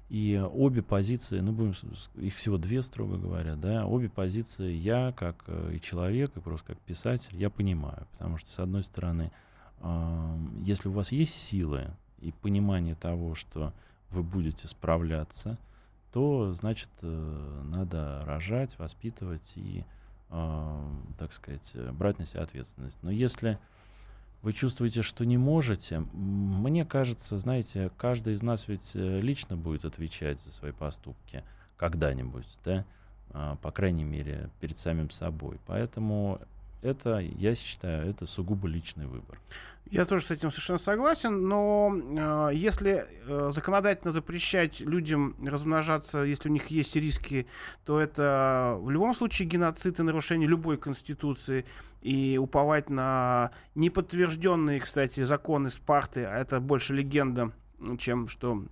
и 0.09 0.41
обе 0.53 0.81
позиции, 0.81 1.41
ну, 1.41 1.51
будем, 1.51 1.73
их 2.15 2.35
всего 2.35 2.57
две, 2.57 2.81
строго 2.81 3.17
говоря, 3.17 3.55
да, 3.55 3.85
обе 3.85 4.07
позиции 4.07 4.71
я, 4.71 5.11
как 5.11 5.43
э, 5.47 5.73
и 5.75 5.81
человек, 5.81 6.31
и 6.37 6.39
просто 6.39 6.67
как 6.67 6.79
писатель, 6.79 7.35
я 7.35 7.49
понимаю. 7.49 8.07
Потому 8.13 8.37
что, 8.37 8.49
с 8.49 8.59
одной 8.59 8.83
стороны, 8.83 9.31
если 10.63 10.87
у 10.87 10.93
вас 10.93 11.11
есть 11.11 11.35
силы 11.35 11.91
и 12.19 12.31
понимание 12.31 12.95
того, 12.95 13.35
что 13.35 13.73
вы 14.09 14.23
будете 14.23 14.67
справляться, 14.67 15.59
то, 16.11 16.53
значит, 16.53 16.89
э, 17.01 17.61
надо 17.65 18.23
рожать, 18.25 18.77
воспитывать 18.79 19.53
и 19.55 19.83
э, 20.29 20.81
так 21.17 21.33
сказать, 21.33 21.75
брать 21.93 22.19
на 22.19 22.25
себя 22.25 22.43
ответственность. 22.43 22.97
Но 23.01 23.11
если 23.11 23.59
вы 24.41 24.53
чувствуете, 24.53 25.01
что 25.01 25.25
не 25.25 25.37
можете, 25.37 25.99
мне 26.13 26.85
кажется, 26.85 27.37
знаете, 27.37 27.91
каждый 27.97 28.33
из 28.33 28.43
нас 28.43 28.67
ведь 28.67 28.95
э, 28.95 29.19
лично 29.19 29.57
будет 29.57 29.85
отвечать 29.85 30.39
за 30.39 30.51
свои 30.51 30.71
поступки 30.71 31.43
когда-нибудь, 31.75 32.57
да, 32.63 32.85
э, 33.31 33.55
по 33.61 33.71
крайней 33.71 34.03
мере, 34.03 34.49
перед 34.59 34.77
самим 34.77 35.09
собой. 35.09 35.59
Поэтому 35.65 36.39
это, 36.81 37.19
я 37.19 37.55
считаю, 37.55 38.09
это 38.09 38.25
сугубо 38.25 38.67
личный 38.67 39.07
выбор. 39.07 39.39
Я 39.89 40.05
тоже 40.05 40.25
с 40.25 40.31
этим 40.31 40.51
совершенно 40.51 40.79
согласен, 40.79 41.47
но 41.47 41.93
э, 41.95 42.51
если 42.53 43.05
э, 43.25 43.51
законодательно 43.53 44.11
запрещать 44.11 44.81
людям 44.81 45.35
размножаться, 45.43 46.23
если 46.23 46.49
у 46.49 46.51
них 46.51 46.67
есть 46.67 46.95
риски, 46.95 47.47
то 47.85 47.99
это 47.99 48.77
в 48.81 48.89
любом 48.89 49.13
случае 49.13 49.47
геноцид 49.47 49.99
и 49.99 50.03
нарушение 50.03 50.47
любой 50.47 50.77
конституции. 50.77 51.65
И 52.01 52.37
уповать 52.37 52.89
на 52.89 53.51
неподтвержденные, 53.75 54.79
кстати, 54.79 55.23
законы 55.23 55.69
Спарты, 55.69 56.25
а 56.25 56.37
это 56.37 56.59
больше 56.59 56.93
легенда, 56.93 57.51
чем 57.97 58.27
что 58.27 58.63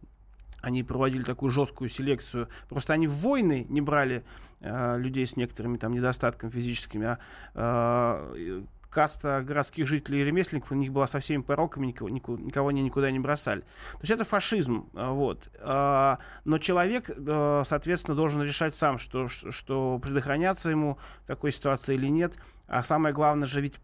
они 0.66 0.84
проводили 0.84 1.24
такую 1.24 1.52
жесткую 1.52 1.90
селекцию. 1.90 2.50
Просто 2.70 2.94
они 2.94 3.08
в 3.08 3.14
войны 3.14 3.66
не 3.70 3.82
брали 3.82 4.24
э, 4.62 4.98
людей 4.98 5.26
с 5.26 5.36
некоторыми 5.36 5.78
там 5.78 5.94
недостатками 5.94 6.50
физическими, 6.50 7.18
а 7.54 8.34
э, 8.36 8.62
каста 8.90 9.44
городских 9.46 9.88
жителей 9.88 10.22
и 10.22 10.24
ремесленников 10.24 10.72
у 10.72 10.76
них 10.76 10.92
была 10.92 11.06
со 11.06 11.20
всеми 11.20 11.42
пороками, 11.42 11.88
никого, 11.88 12.10
никого, 12.10 12.70
они 12.70 12.82
никуда 12.82 13.12
не 13.12 13.20
бросали. 13.20 13.62
То 13.62 14.00
есть 14.02 14.12
это 14.12 14.24
фашизм. 14.24 14.90
Э, 14.96 15.10
вот. 15.12 15.50
А, 15.60 16.18
но 16.46 16.58
человек, 16.58 17.10
э, 17.10 17.64
соответственно, 17.66 18.16
должен 18.16 18.42
решать 18.42 18.74
сам, 18.74 18.98
что, 18.98 19.28
что 19.28 20.00
предохраняться 20.00 20.72
ему 20.72 20.98
в 21.24 21.28
такой 21.28 21.52
ситуации 21.52 21.94
или 21.94 22.08
нет. 22.08 22.36
А 22.68 22.82
самое 22.82 23.14
главное 23.14 23.46
же, 23.46 23.62
ведь 23.62 23.80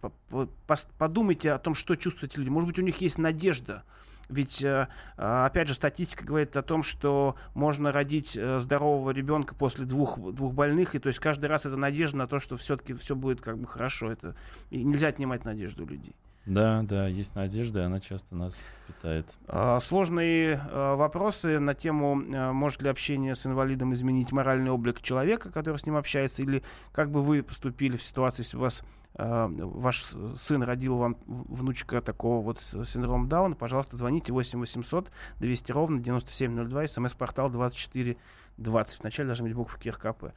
подумайте 0.97 1.51
о 1.51 1.59
том, 1.59 1.75
что 1.75 1.95
чувствуют 1.95 2.35
люди. 2.37 2.49
Может 2.49 2.69
быть, 2.69 2.79
у 2.79 2.81
них 2.81 2.99
есть 3.01 3.19
надежда. 3.19 3.83
Ведь, 4.31 4.63
э, 4.63 4.87
а, 5.17 5.45
опять 5.45 5.67
же, 5.67 5.73
статистика 5.73 6.25
говорит 6.25 6.55
о 6.55 6.63
том, 6.63 6.83
что 6.83 7.35
можно 7.53 7.91
родить 7.91 8.37
э, 8.37 8.59
здорового 8.59 9.11
ребенка 9.11 9.53
после 9.55 9.85
двух, 9.85 10.17
двух 10.17 10.53
больных, 10.53 10.95
и 10.95 10.99
то 10.99 11.07
есть 11.07 11.19
каждый 11.19 11.45
раз 11.45 11.65
это 11.65 11.75
надежда 11.75 12.17
на 12.17 12.27
то, 12.27 12.39
что 12.39 12.55
все-таки 12.57 12.93
все 12.93 13.15
будет 13.15 13.41
как 13.41 13.57
бы 13.57 13.67
хорошо. 13.67 14.11
Это, 14.11 14.35
и 14.69 14.83
нельзя 14.83 15.09
отнимать 15.09 15.43
надежду 15.43 15.83
у 15.83 15.87
людей. 15.87 16.15
Да, 16.45 16.81
да, 16.83 17.07
есть 17.07 17.35
надежда, 17.35 17.81
и 17.81 17.83
она 17.83 17.99
часто 17.99 18.35
нас 18.35 18.69
питает. 18.87 19.27
А, 19.47 19.79
сложные 19.79 20.59
а, 20.71 20.95
вопросы 20.95 21.59
на 21.59 21.75
тему, 21.75 22.15
может 22.15 22.81
ли 22.81 22.89
общение 22.89 23.35
с 23.35 23.45
инвалидом 23.45 23.93
изменить 23.93 24.31
моральный 24.31 24.71
облик 24.71 25.01
человека, 25.01 25.51
который 25.51 25.77
с 25.77 25.85
ним 25.85 25.97
общается, 25.97 26.41
или 26.41 26.63
как 26.93 27.11
бы 27.11 27.21
вы 27.21 27.43
поступили 27.43 27.95
в 27.97 28.01
ситуации, 28.01 28.41
если 28.41 28.57
у 28.57 28.61
вас 28.61 28.81
Э, 28.81 29.00
ваш 29.17 30.15
сын 30.35 30.63
родил 30.63 30.97
вам 30.97 31.17
внучка 31.27 32.01
такого 32.01 32.41
вот 32.41 32.59
синдрома 32.59 33.27
Дауна, 33.27 33.55
пожалуйста, 33.55 33.97
звоните 33.97 34.31
8 34.31 34.59
800 34.59 35.11
200 35.39 35.71
ровно 35.71 35.99
9702, 35.99 36.87
смс-портал 36.87 37.49
2420. 37.49 38.99
В 38.99 39.03
начале 39.03 39.27
должны 39.27 39.47
быть 39.47 39.55
буквы 39.55 39.91
РКП. 39.91 40.33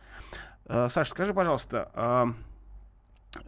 Э, 0.66 0.88
Саша, 0.90 1.10
скажи, 1.10 1.34
пожалуйста, 1.34 1.90
а, 1.94 2.34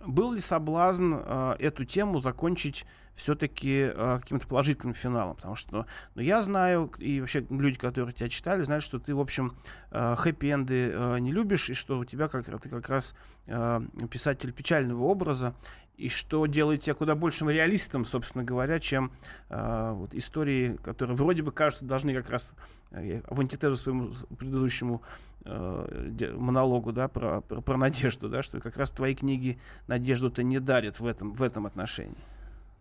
был 0.04 0.32
ли 0.32 0.40
соблазн 0.40 1.14
э, 1.16 1.56
эту 1.58 1.84
тему 1.84 2.18
закончить 2.18 2.86
все-таки 3.14 3.90
э, 3.94 4.18
каким-то 4.20 4.46
положительным 4.46 4.94
финалом? 4.94 5.36
Потому 5.36 5.56
что 5.56 5.86
ну, 6.14 6.22
я 6.22 6.42
знаю, 6.42 6.92
и 6.98 7.20
вообще 7.20 7.46
люди, 7.50 7.78
которые 7.78 8.12
тебя 8.12 8.28
читали, 8.28 8.62
знают, 8.62 8.84
что 8.84 8.98
ты, 8.98 9.14
в 9.14 9.20
общем, 9.20 9.56
э, 9.90 10.14
хэппи-энды 10.16 10.90
э, 10.92 11.18
не 11.20 11.32
любишь, 11.32 11.70
и 11.70 11.74
что 11.74 11.98
у 11.98 12.04
тебя 12.04 12.28
как, 12.28 12.44
ты 12.46 12.68
как 12.68 12.88
раз 12.88 13.14
э, 13.46 13.80
писатель 14.10 14.52
печального 14.52 15.04
образа, 15.04 15.54
и 15.96 16.08
что 16.08 16.46
делает 16.46 16.82
тебя 16.82 16.94
куда 16.94 17.14
большим 17.14 17.48
реалистом, 17.48 18.04
собственно 18.04 18.44
говоря, 18.44 18.78
чем 18.78 19.12
э, 19.48 19.92
вот, 19.94 20.14
истории, 20.14 20.76
которые 20.82 21.16
вроде 21.16 21.42
бы 21.42 21.52
кажется 21.52 21.84
должны 21.84 22.14
как 22.14 22.28
раз 22.30 22.54
э, 22.90 23.22
в 23.28 23.40
антитезу 23.40 23.76
своему 23.76 24.12
предыдущему 24.38 25.02
э, 25.46 26.34
монологу, 26.36 26.92
да, 26.92 27.08
про, 27.08 27.40
про, 27.40 27.60
про 27.60 27.76
надежду, 27.76 28.28
да, 28.28 28.42
что 28.42 28.60
как 28.60 28.76
раз 28.76 28.90
твои 28.90 29.14
книги 29.14 29.58
надежду-то 29.86 30.42
не 30.42 30.60
дарят 30.60 31.00
в 31.00 31.06
этом, 31.06 31.30
в 31.30 31.42
этом 31.42 31.66
отношении. 31.66 32.16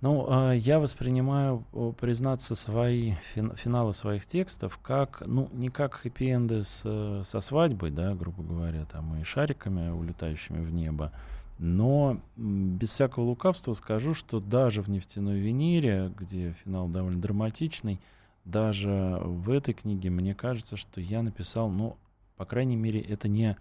Ну, 0.01 0.27
а, 0.29 0.51
я 0.51 0.79
воспринимаю, 0.79 1.63
признаться, 1.99 2.55
свои 2.55 3.15
финалы 3.33 3.93
своих 3.93 4.25
текстов 4.25 4.77
как, 4.77 5.23
ну, 5.25 5.49
не 5.53 5.69
как 5.69 6.01
хэппи-энды 6.03 6.63
с, 6.63 7.23
со 7.23 7.39
свадьбой, 7.39 7.91
да, 7.91 8.13
грубо 8.13 8.43
говоря, 8.43 8.85
там 8.85 9.15
и 9.19 9.23
шариками, 9.23 9.89
улетающими 9.89 10.63
в 10.63 10.71
небо, 10.71 11.11
но 11.57 12.19
без 12.35 12.91
всякого 12.91 13.23
лукавства 13.23 13.73
скажу, 13.73 14.13
что 14.13 14.39
даже 14.39 14.81
в 14.81 14.89
«Нефтяной 14.89 15.39
Венере», 15.39 16.11
где 16.17 16.51
финал 16.63 16.89
довольно 16.89 17.21
драматичный, 17.21 18.01
даже 18.43 19.19
в 19.23 19.49
этой 19.49 19.73
книге 19.73 20.09
мне 20.09 20.35
кажется, 20.35 20.77
что 20.77 20.99
я 21.01 21.23
написал, 21.23 21.69
ну, 21.69 21.97
по 22.37 22.45
крайней 22.45 22.75
мере, 22.75 22.99
это 22.99 23.27
не, 23.27 23.57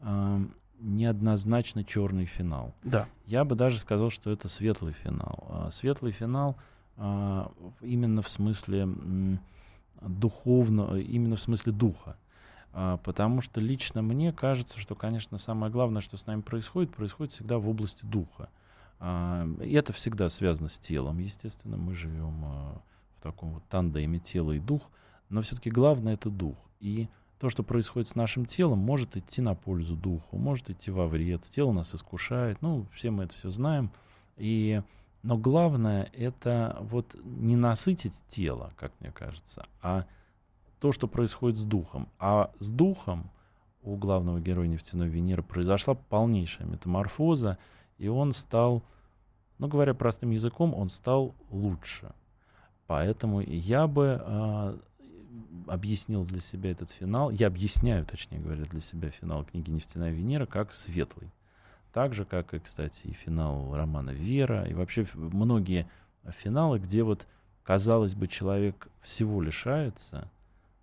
э, 0.00 0.38
неоднозначно 0.78 1.84
черный 1.84 2.26
финал. 2.26 2.74
Да. 2.82 3.08
Я 3.26 3.44
бы 3.44 3.54
даже 3.54 3.78
сказал, 3.78 4.10
что 4.10 4.30
это 4.30 4.48
светлый 4.48 4.92
финал. 4.92 5.46
А 5.48 5.70
светлый 5.70 6.12
финал 6.12 6.56
э, 6.96 7.46
именно 7.80 8.22
в 8.22 8.28
смысле 8.28 8.88
духовного, 10.00 10.98
именно 10.98 11.36
в 11.36 11.40
смысле 11.40 11.72
духа. 11.72 12.16
А, 12.72 12.96
потому 12.98 13.40
что 13.40 13.60
лично 13.60 14.02
мне 14.02 14.32
кажется, 14.32 14.78
что, 14.80 14.94
конечно, 14.94 15.38
самое 15.38 15.70
главное, 15.70 16.00
что 16.00 16.16
с 16.16 16.26
нами 16.26 16.40
происходит, 16.40 16.94
происходит 16.94 17.32
всегда 17.32 17.58
в 17.58 17.68
области 17.68 18.04
духа. 18.04 18.48
И 19.00 19.72
это 19.72 19.92
всегда 19.92 20.28
связано 20.28 20.68
с 20.68 20.78
телом, 20.78 21.18
естественно. 21.18 21.76
Мы 21.76 21.92
живем 21.92 22.44
в 23.16 23.20
таком 23.20 23.54
вот 23.54 23.64
тандеме 23.68 24.20
тело 24.20 24.52
и 24.52 24.60
дух. 24.60 24.82
Но 25.28 25.42
все-таки 25.42 25.70
главное 25.70 26.14
это 26.14 26.30
дух. 26.30 26.56
И 26.78 27.08
то, 27.42 27.50
что 27.50 27.64
происходит 27.64 28.06
с 28.06 28.14
нашим 28.14 28.46
телом, 28.46 28.78
может 28.78 29.16
идти 29.16 29.42
на 29.42 29.56
пользу 29.56 29.96
духу, 29.96 30.36
может 30.36 30.70
идти 30.70 30.92
во 30.92 31.08
вред. 31.08 31.42
Тело 31.42 31.72
нас 31.72 31.92
искушает, 31.92 32.62
ну, 32.62 32.86
все 32.94 33.10
мы 33.10 33.24
это 33.24 33.34
все 33.34 33.50
знаем. 33.50 33.90
И, 34.36 34.80
но 35.24 35.36
главное 35.36 36.08
это 36.12 36.78
вот 36.82 37.16
не 37.24 37.56
насытить 37.56 38.22
тело, 38.28 38.72
как 38.76 38.92
мне 39.00 39.10
кажется, 39.10 39.66
а 39.80 40.06
то, 40.78 40.92
что 40.92 41.08
происходит 41.08 41.58
с 41.58 41.64
духом. 41.64 42.08
А 42.20 42.52
с 42.60 42.70
духом 42.70 43.28
у 43.82 43.96
главного 43.96 44.40
героя 44.40 44.68
нефтяной 44.68 45.08
Венеры 45.08 45.42
произошла 45.42 45.94
полнейшая 45.94 46.68
метаморфоза, 46.68 47.58
и 47.98 48.06
он 48.06 48.34
стал 48.34 48.84
Но 49.58 49.66
говоря 49.66 49.94
простым 49.94 50.30
языком, 50.30 50.74
он 50.76 50.90
стал 50.90 51.34
лучше. 51.50 52.12
Поэтому 52.86 53.40
я 53.40 53.88
бы 53.88 54.22
э, 54.24 54.78
объяснил 55.66 56.24
для 56.24 56.40
себя 56.40 56.70
этот 56.70 56.90
финал, 56.90 57.30
я 57.30 57.46
объясняю, 57.46 58.04
точнее 58.04 58.38
говоря, 58.38 58.64
для 58.64 58.80
себя 58.80 59.10
финал 59.10 59.44
книги 59.44 59.70
«Нефтяная 59.70 60.12
Венера» 60.12 60.46
как 60.46 60.72
светлый. 60.72 61.30
Так 61.92 62.14
же, 62.14 62.24
как 62.24 62.54
и, 62.54 62.58
кстати, 62.58 63.08
и 63.08 63.12
финал 63.12 63.74
романа 63.74 64.10
«Вера», 64.10 64.64
и 64.64 64.74
вообще 64.74 65.06
многие 65.14 65.88
финалы, 66.30 66.78
где 66.78 67.02
вот, 67.02 67.26
казалось 67.64 68.14
бы, 68.14 68.28
человек 68.28 68.88
всего 69.00 69.42
лишается, 69.42 70.30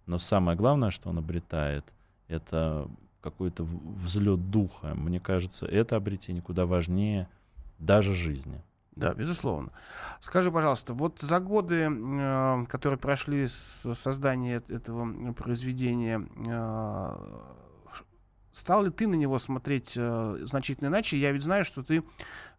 но 0.05 0.17
самое 0.17 0.57
главное, 0.57 0.91
что 0.91 1.09
он 1.09 1.17
обретает, 1.19 1.85
это 2.27 2.87
какой-то 3.21 3.63
взлет 3.63 4.49
духа. 4.49 4.95
Мне 4.95 5.19
кажется, 5.19 5.65
это 5.65 5.95
обретение 5.95 6.41
куда 6.41 6.65
важнее 6.65 7.27
даже 7.79 8.13
жизни. 8.13 8.61
Да, 8.99 9.13
безусловно. 9.13 9.69
Скажи, 10.19 10.51
пожалуйста, 10.51 10.93
вот 10.93 11.21
за 11.21 11.39
годы, 11.39 11.87
э, 11.89 12.65
которые 12.67 12.99
прошли 12.99 13.47
с 13.47 13.93
создания 13.93 14.61
этого 14.67 15.31
произведения, 15.31 16.27
э, 16.35 17.11
стал 18.51 18.83
ли 18.83 18.91
ты 18.91 19.07
на 19.07 19.15
него 19.15 19.39
смотреть 19.39 19.93
э, 19.95 20.39
значительно 20.41 20.89
иначе? 20.89 21.17
Я 21.17 21.31
ведь 21.31 21.43
знаю, 21.43 21.63
что 21.63 21.81
ты 21.81 22.03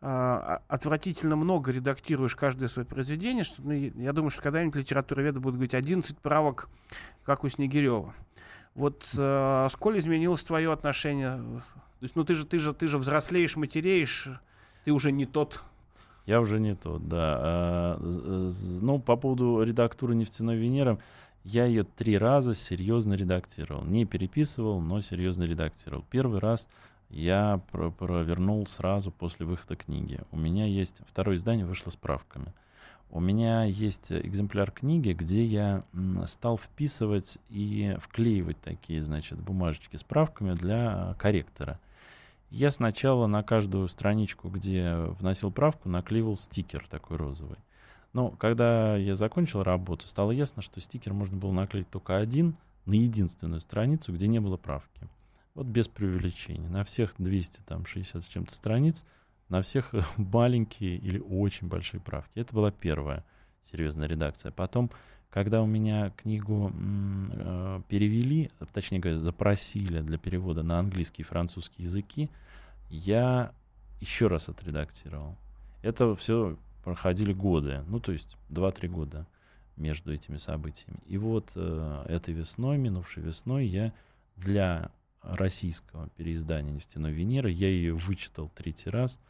отвратительно 0.01 1.37
много 1.37 1.73
редактируешь 1.73 2.35
каждое 2.35 2.69
свое 2.69 2.89
произведение. 2.89 3.45
Что, 3.45 3.61
ну, 3.61 3.73
я 3.73 4.15
думаю, 4.15 4.31
что 4.31 4.41
когда-нибудь 4.41 4.77
литературоведы 4.77 5.41
будут 5.41 5.57
говорить 5.57 5.75
11 5.75 6.17
правок, 6.17 6.71
как 7.23 7.45
у 7.45 7.51
Снегирева. 7.51 8.15
Вот 8.75 9.05
сколь 9.05 9.99
изменилось 9.99 10.43
твое 10.43 10.73
отношение? 10.73 11.37
То 11.37 12.05
есть, 12.05 12.17
ну 12.17 12.25
ты 12.25 12.35
же, 12.35 12.47
ты 12.47 12.59
же, 12.59 12.73
ты 12.73 12.87
же 12.87 12.97
взрослеешь, 12.97 13.57
матереешь, 13.57 14.31
ты 14.87 14.93
уже 14.93 15.13
не 15.13 15.27
тот 15.27 15.63
я 16.31 16.41
уже 16.41 16.61
не 16.61 16.77
тот, 16.77 17.09
да. 17.09 17.39
А, 17.41 17.99
ну, 18.81 19.01
по 19.01 19.17
поводу 19.17 19.63
редактуры 19.65 20.15
«Нефтяной 20.15 20.57
Венеры», 20.57 20.99
я 21.43 21.65
ее 21.65 21.83
три 21.83 22.17
раза 22.17 22.55
серьезно 22.55 23.15
редактировал. 23.15 23.83
Не 23.85 24.05
переписывал, 24.05 24.81
но 24.81 25.01
серьезно 25.01 25.43
редактировал. 25.43 26.05
Первый 26.09 26.39
раз 26.39 26.69
я 27.09 27.61
про 27.73 27.91
провернул 27.91 28.65
сразу 28.69 29.11
после 29.11 29.45
выхода 29.45 29.75
книги. 29.75 30.21
У 30.31 30.37
меня 30.37 30.67
есть 30.67 31.01
второе 31.05 31.35
издание, 31.35 31.67
вышло 31.67 31.91
с 31.91 31.97
правками. 31.97 32.53
У 33.11 33.19
меня 33.19 33.65
есть 33.65 34.13
экземпляр 34.13 34.71
книги, 34.71 35.13
где 35.13 35.45
я 35.45 35.83
стал 36.27 36.57
вписывать 36.57 37.39
и 37.49 37.97
вклеивать 38.01 38.61
такие, 38.61 39.03
значит, 39.03 39.41
бумажечки 39.41 39.97
с 39.97 40.05
правками 40.05 40.55
для 40.55 41.17
корректора. 41.19 41.81
Я 42.51 42.73
сначала 42.73 43.27
на 43.29 43.45
каждую 43.45 43.87
страничку, 43.87 44.49
где 44.49 44.95
вносил 44.95 45.53
правку, 45.53 45.89
наклеивал 45.89 46.35
стикер 46.35 46.87
такой 46.91 47.17
розовый. 47.17 47.59
Но 48.13 48.31
когда 48.31 48.97
я 48.97 49.15
закончил 49.15 49.63
работу, 49.63 50.09
стало 50.09 50.33
ясно, 50.33 50.61
что 50.61 50.81
стикер 50.81 51.13
можно 51.13 51.37
было 51.37 51.53
наклеить 51.53 51.89
только 51.91 52.17
один 52.17 52.57
на 52.87 52.95
единственную 52.95 53.61
страницу, 53.61 54.13
где 54.13 54.27
не 54.27 54.41
было 54.41 54.57
правки. 54.57 55.09
Вот 55.55 55.67
без 55.67 55.87
преувеличения. 55.87 56.69
На 56.69 56.83
всех 56.83 57.15
260 57.19 58.25
с 58.25 58.27
чем-то 58.27 58.53
страниц, 58.53 59.05
на 59.49 59.63
всех 59.63 59.95
маленькие 60.17 60.97
или 60.97 61.21
очень 61.21 61.69
большие 61.69 62.01
правки. 62.01 62.41
Это 62.41 62.53
была 62.53 62.73
первая 62.73 63.25
серьезная 63.71 64.09
редакция. 64.09 64.51
Потом 64.51 64.91
когда 65.31 65.63
у 65.63 65.67
меня 65.67 66.11
книгу 66.11 66.73
э, 66.73 67.81
перевели, 67.89 68.51
точнее 68.73 68.99
говоря, 68.99 69.19
запросили 69.19 70.01
для 70.01 70.19
перевода 70.19 70.63
на 70.63 70.79
английский 70.79 71.23
и 71.23 71.25
французский 71.25 71.85
языки, 71.85 72.29
я 72.89 73.53
еще 74.01 74.27
раз 74.27 74.49
отредактировал. 74.49 75.37
Это 75.83 76.17
все 76.17 76.59
проходили 76.83 77.33
годы, 77.33 77.85
ну 77.87 78.01
то 78.01 78.13
есть 78.13 78.37
2-3 78.51 78.89
года 78.89 79.27
между 79.77 80.13
этими 80.13 80.37
событиями. 80.37 80.99
И 81.07 81.17
вот 81.17 81.53
э, 81.55 82.05
этой 82.09 82.35
весной, 82.35 82.77
минувшей 82.77 83.23
весной, 83.23 83.67
я 83.67 83.93
для 84.37 84.91
российского 85.23 86.09
переиздания 86.17 86.73
«Нефтяной 86.73 87.13
Венеры», 87.13 87.51
я 87.51 87.69
ее 87.69 87.95
вычитал 87.95 88.51
третий 88.55 88.91
раз– 88.91 89.19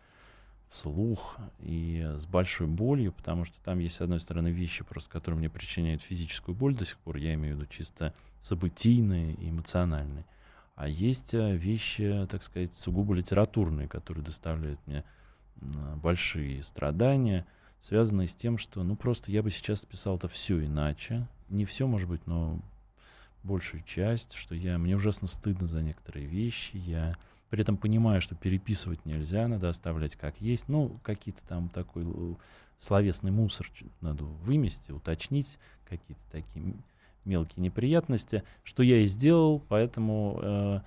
вслух 0.71 1.37
и 1.59 2.15
с 2.17 2.27
большой 2.27 2.69
болью, 2.69 3.13
потому 3.13 3.45
что 3.45 3.59
там 3.63 3.81
есть, 3.81 3.97
с 3.97 4.01
одной 4.01 4.21
стороны, 4.21 4.49
вещи, 4.49 4.85
просто 4.85 5.11
которые 5.11 5.39
мне 5.39 5.51
причиняют 5.51 6.01
физическую 6.01 6.55
боль 6.55 6.75
до 6.75 6.85
сих 6.85 6.99
пор, 6.99 7.17
я 7.17 7.35
имею 7.35 7.57
в 7.57 7.59
виду 7.59 7.69
чисто 7.69 8.15
событийные 8.41 9.35
и 9.35 9.51
эмоциональные. 9.51 10.25
А 10.77 10.89
есть 10.89 11.35
э, 11.35 11.57
вещи, 11.57 12.27
так 12.31 12.43
сказать, 12.43 12.75
сугубо 12.75 13.15
литературные, 13.15 13.89
которые 13.89 14.25
доставляют 14.25 14.81
мне 14.87 15.05
большие 15.97 16.63
страдания, 16.63 17.47
связанные 17.81 18.29
с 18.29 18.35
тем, 18.35 18.57
что, 18.57 18.83
ну, 18.83 18.97
просто 18.97 19.31
я 19.31 19.43
бы 19.43 19.51
сейчас 19.51 19.85
писал 19.85 20.17
это 20.17 20.29
все 20.29 20.65
иначе. 20.65 21.29
Не 21.49 21.67
все, 21.67 21.87
может 21.87 22.09
быть, 22.09 22.27
но 22.27 22.61
большую 23.43 23.83
часть, 23.83 24.33
что 24.33 24.55
я, 24.55 24.79
мне 24.79 24.97
ужасно 24.97 25.27
стыдно 25.27 25.67
за 25.67 25.83
некоторые 25.83 26.27
вещи, 26.27 26.77
я 26.77 27.17
при 27.51 27.63
этом 27.63 27.77
понимаю, 27.77 28.21
что 28.21 28.37
переписывать 28.37 29.05
нельзя, 29.05 29.47
надо 29.49 29.69
оставлять 29.69 30.17
как 30.17 30.41
есть. 30.41 30.69
Ну, 30.69 31.01
какие-то 31.03 31.45
там 31.47 31.69
такой 31.69 32.05
словесный 32.79 33.33
мусор 33.33 33.71
надо 34.01 34.25
вымести, 34.25 34.93
уточнить, 34.93 35.59
какие-то 35.89 36.23
такие 36.31 36.75
мелкие 37.25 37.63
неприятности, 37.63 38.45
что 38.63 38.83
я 38.83 38.99
и 38.99 39.07
сделал, 39.07 39.61
поэтому 39.69 40.39
э, 40.43 40.81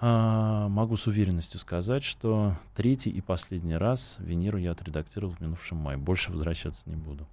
э, 0.00 0.66
могу 0.68 0.96
с 0.96 1.06
уверенностью 1.06 1.60
сказать, 1.60 2.04
что 2.04 2.56
третий 2.74 3.10
и 3.10 3.20
последний 3.20 3.76
раз 3.76 4.16
Венеру 4.20 4.58
я 4.58 4.70
отредактировал 4.70 5.34
в 5.34 5.40
минувшем 5.40 5.78
мае. 5.78 5.98
Больше 5.98 6.32
возвращаться 6.32 6.88
не 6.88 6.96
буду. 6.96 7.26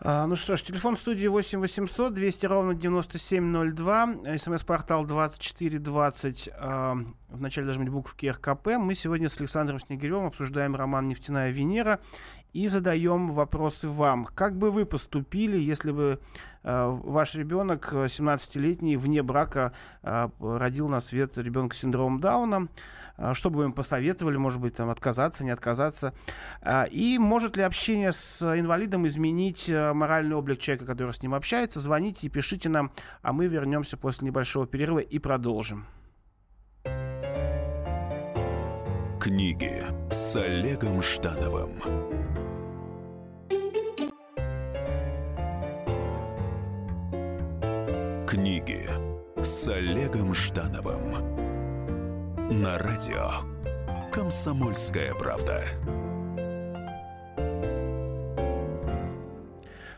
А, 0.00 0.26
ну 0.26 0.36
что 0.36 0.56
ж, 0.56 0.62
телефон 0.62 0.96
студии 0.96 1.26
8 1.26 1.60
800 1.60 2.14
200 2.14 2.46
ровно 2.46 2.74
9702, 2.74 4.38
смс-портал 4.38 5.04
2420, 5.04 6.48
а, 6.54 6.96
в 7.28 7.40
начале 7.40 7.66
должны 7.66 7.84
быть 7.84 7.92
буквы 7.92 8.30
РКП. 8.30 8.78
Мы 8.78 8.94
сегодня 8.94 9.28
с 9.28 9.38
Александром 9.38 9.80
Снегиревым 9.80 10.26
обсуждаем 10.26 10.76
роман 10.76 11.08
«Нефтяная 11.08 11.50
Венера» 11.50 12.00
и 12.52 12.68
задаем 12.68 13.32
вопросы 13.32 13.88
вам. 13.88 14.26
Как 14.26 14.56
бы 14.56 14.70
вы 14.70 14.84
поступили, 14.84 15.56
если 15.56 15.90
бы 15.90 16.20
э, 16.62 16.86
ваш 16.86 17.34
ребенок, 17.34 17.92
17-летний, 17.92 18.96
вне 18.96 19.22
брака, 19.22 19.72
э, 20.02 20.28
родил 20.38 20.88
на 20.88 21.00
свет 21.00 21.38
ребенка 21.38 21.74
с 21.74 21.80
синдромом 21.80 22.20
Дауна? 22.20 22.68
А, 23.22 23.34
что 23.34 23.50
бы 23.50 23.58
вы 23.58 23.64
им 23.66 23.72
посоветовали, 23.72 24.36
может 24.36 24.60
быть, 24.60 24.74
там, 24.74 24.90
отказаться, 24.90 25.44
не 25.44 25.50
отказаться? 25.50 26.12
А, 26.60 26.84
и 26.84 27.18
может 27.18 27.56
ли 27.56 27.62
общение 27.62 28.10
с 28.10 28.42
инвалидом 28.42 29.06
изменить 29.06 29.68
э, 29.68 29.92
моральный 29.92 30.34
облик 30.34 30.58
человека, 30.58 30.86
который 30.86 31.14
с 31.14 31.22
ним 31.22 31.34
общается? 31.34 31.78
Звоните 31.78 32.26
и 32.26 32.30
пишите 32.30 32.68
нам, 32.68 32.90
а 33.22 33.32
мы 33.32 33.46
вернемся 33.46 33.96
после 33.96 34.26
небольшого 34.26 34.66
перерыва 34.66 34.98
и 34.98 35.20
продолжим. 35.20 35.86
Книги 39.20 39.84
с 40.10 40.34
Олегом 40.34 41.00
Ждановым. 41.00 41.80
Книги 48.26 48.90
с 49.44 49.68
Олегом 49.68 50.34
Ждановым 50.34 51.41
на 52.52 52.76
радио 52.76 53.30
«Комсомольская 54.12 55.14
правда». 55.14 55.64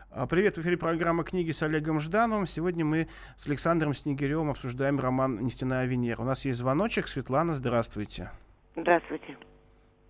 А, 0.09 0.25
привет, 0.25 0.55
в 0.55 0.61
эфире 0.61 0.77
программа 0.77 1.25
«Книги» 1.25 1.51
с 1.51 1.61
Олегом 1.63 1.99
Ждановым. 1.99 2.45
Сегодня 2.45 2.85
мы 2.85 3.09
с 3.35 3.45
Александром 3.47 3.93
Снегиревым 3.93 4.51
обсуждаем 4.51 5.01
роман 5.01 5.43
«Нестяная 5.43 5.85
Венера». 5.85 6.21
У 6.21 6.25
нас 6.25 6.45
есть 6.45 6.59
звоночек. 6.59 7.09
Светлана, 7.09 7.51
здравствуйте. 7.51 8.31
Здравствуйте. 8.77 9.37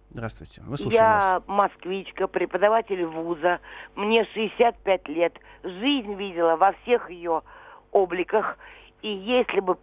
Здравствуйте. 0.09 0.61
Мы 0.67 0.77
слушаем 0.77 1.03
Я 1.03 1.39
вас. 1.39 1.43
москвичка, 1.47 2.27
преподаватель 2.27 3.05
вуза. 3.05 3.59
Мне 3.95 4.23
65 4.23 5.07
лет. 5.07 5.33
Жизнь 5.63 6.13
видела 6.13 6.57
во 6.57 6.73
всех 6.73 7.09
ее 7.09 7.41
обликах. 7.91 8.59
И 9.01 9.09
если 9.09 9.61
бы 9.61 9.77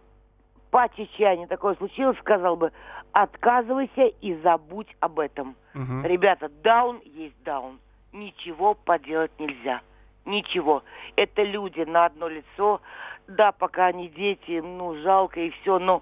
по 0.73 0.89
Чечане 0.89 1.45
такое 1.45 1.75
случилось, 1.75 2.17
сказал 2.17 2.55
бы, 2.55 2.71
отказывайся 3.11 4.05
и 4.21 4.33
забудь 4.41 4.87
об 5.01 5.19
этом. 5.19 5.55
Угу. 5.75 6.01
Ребята, 6.03 6.49
даун 6.63 6.99
есть 7.05 7.35
даун. 7.45 7.79
Ничего 8.11 8.73
поделать 8.73 9.31
нельзя. 9.37 9.81
Ничего. 10.25 10.81
Это 11.15 11.43
люди 11.43 11.81
на 11.81 12.07
одно 12.07 12.27
лицо. 12.27 12.81
Да, 13.27 13.51
пока 13.51 13.85
они 13.85 14.09
дети, 14.09 14.61
ну, 14.61 14.99
жалко 15.03 15.41
и 15.41 15.51
все, 15.51 15.77
но 15.77 16.01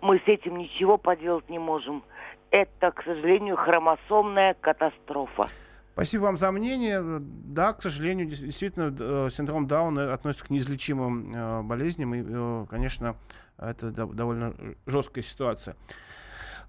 мы 0.00 0.18
с 0.18 0.26
этим 0.26 0.58
ничего 0.58 0.98
поделать 0.98 1.48
не 1.48 1.60
можем. 1.60 2.02
Это, 2.50 2.90
к 2.90 3.04
сожалению, 3.04 3.56
хромосомная 3.56 4.54
катастрофа. 4.54 5.44
Спасибо 5.92 6.22
вам 6.22 6.36
за 6.36 6.50
мнение. 6.50 7.00
Да, 7.20 7.72
к 7.72 7.82
сожалению, 7.82 8.26
действительно, 8.26 8.94
э, 8.98 9.28
синдром 9.30 9.68
Дауна 9.68 10.12
относится 10.12 10.46
к 10.46 10.50
неизлечимым 10.50 11.34
э, 11.34 11.62
болезням. 11.62 12.14
И, 12.14 12.22
э, 12.24 12.66
конечно, 12.68 13.16
это 13.58 13.90
довольно 13.90 14.54
жесткая 14.86 15.24
ситуация. 15.24 15.76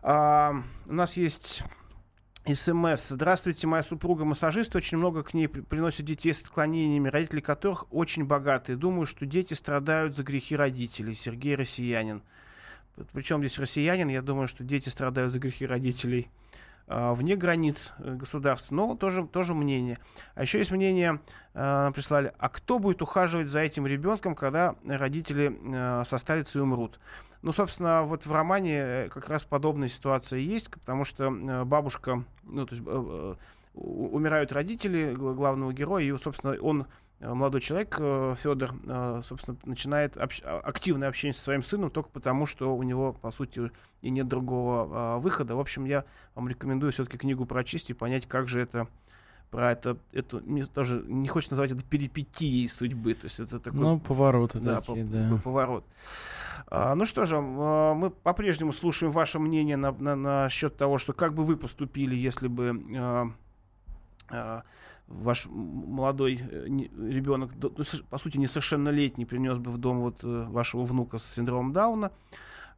А, 0.01 0.63
у 0.85 0.93
нас 0.93 1.17
есть 1.17 1.63
СМС. 2.45 3.09
Здравствуйте, 3.09 3.67
моя 3.67 3.83
супруга 3.83 4.25
массажист. 4.25 4.75
Очень 4.75 4.97
много 4.97 5.23
к 5.23 5.33
ней 5.33 5.47
приносит 5.47 6.05
детей 6.05 6.33
с 6.33 6.41
отклонениями, 6.41 7.09
родители 7.09 7.41
которых 7.41 7.85
очень 7.93 8.25
богатые. 8.25 8.75
Думаю, 8.75 9.05
что 9.05 9.25
дети 9.25 9.53
страдают 9.53 10.15
за 10.15 10.23
грехи 10.23 10.55
родителей. 10.55 11.13
Сергей 11.15 11.55
Россиянин. 11.55 12.23
Причем 13.13 13.39
здесь 13.39 13.57
россиянин? 13.59 14.09
Я 14.09 14.21
думаю, 14.21 14.47
что 14.47 14.63
дети 14.63 14.89
страдают 14.89 15.31
за 15.31 15.39
грехи 15.39 15.65
родителей 15.65 16.27
э, 16.27 16.68
вне 16.89 17.35
границ 17.35 17.93
э, 17.99 18.15
государства. 18.15 18.73
Но 18.73 18.95
тоже, 18.95 19.27
тоже 19.27 19.53
мнение. 19.53 19.99
А 20.35 20.41
еще 20.41 20.57
есть 20.57 20.71
мнение, 20.71 21.21
э, 21.53 21.91
прислали, 21.93 22.33
а 22.37 22.49
кто 22.49 22.79
будет 22.79 23.01
ухаживать 23.01 23.47
за 23.47 23.59
этим 23.59 23.85
ребенком, 23.85 24.35
когда 24.35 24.75
родители 24.85 25.57
э, 25.65 26.03
состарятся 26.05 26.59
и 26.59 26.61
умрут? 26.61 26.99
Ну, 27.41 27.53
собственно, 27.53 28.03
вот 28.03 28.25
в 28.25 28.33
романе 28.33 29.09
как 29.13 29.29
раз 29.29 29.45
подобная 29.45 29.87
ситуация 29.87 30.39
есть, 30.39 30.69
потому 30.69 31.05
что 31.05 31.31
бабушка, 31.63 32.25
ну, 32.43 32.65
то 32.65 32.75
есть 32.75 32.85
умирают 33.73 34.51
родители 34.51 35.13
главного 35.13 35.71
героя, 35.71 36.03
и, 36.03 36.17
собственно, 36.17 36.57
он 36.59 36.85
молодой 37.19 37.61
человек, 37.61 37.95
Федор, 37.95 38.73
собственно, 39.23 39.57
начинает 39.65 40.17
общ- 40.17 40.41
а, 40.43 40.59
активное 40.59 41.09
общение 41.09 41.33
со 41.33 41.41
своим 41.41 41.63
сыном 41.63 41.91
только 41.91 42.09
потому, 42.09 42.45
что 42.45 42.75
у 42.75 42.83
него, 42.83 43.13
по 43.13 43.31
сути, 43.31 43.71
и 44.01 44.09
нет 44.09 44.27
другого 44.27 45.19
выхода. 45.19 45.55
В 45.55 45.59
общем, 45.59 45.85
я 45.85 46.05
вам 46.35 46.47
рекомендую 46.47 46.91
все-таки 46.91 47.17
книгу 47.17 47.45
прочесть 47.45 47.89
и 47.89 47.93
понять, 47.93 48.25
как 48.27 48.47
же 48.47 48.61
это 48.61 48.87
про 49.51 49.71
это, 49.71 49.97
это 50.11 50.37
мне 50.37 50.65
тоже 50.65 51.03
не 51.07 51.27
хочется 51.27 51.53
называть 51.53 51.71
это 51.71 51.83
перипетией 51.83 52.67
судьбы, 52.69 53.15
то 53.15 53.25
есть 53.25 53.39
это 53.39 53.59
такой... 53.59 53.79
Ну, 53.79 53.99
поворот 53.99 54.51
да, 54.53 54.81
такие, 54.81 55.05
по, 55.05 55.11
да. 55.11 55.41
Поворот. 55.43 55.85
А, 56.67 56.93
ну 56.93 57.05
что 57.05 57.25
же, 57.25 57.37
а, 57.39 57.93
мы 57.95 58.11
по-прежнему 58.11 58.71
слушаем 58.73 59.11
ваше 59.11 59.39
мнение 59.39 59.75
на, 59.75 59.91
на, 59.91 60.15
на 60.15 60.49
счет 60.49 60.77
того, 60.77 60.97
что 60.99 61.13
как 61.13 61.33
бы 61.33 61.43
вы 61.43 61.57
поступили, 61.57 62.15
если 62.15 62.47
бы 62.47 62.79
а, 62.95 63.31
а, 64.29 64.63
ваш 65.09 65.47
молодой 65.49 66.39
э, 66.39 66.67
ребенок, 66.67 67.51
по 68.09 68.17
сути, 68.17 68.37
несовершеннолетний, 68.37 69.25
принес 69.25 69.57
бы 69.57 69.71
в 69.71 69.77
дом 69.77 70.01
вот 70.01 70.23
э, 70.23 70.45
вашего 70.49 70.83
внука 70.83 71.17
с 71.17 71.25
синдромом 71.25 71.73
Дауна. 71.73 72.11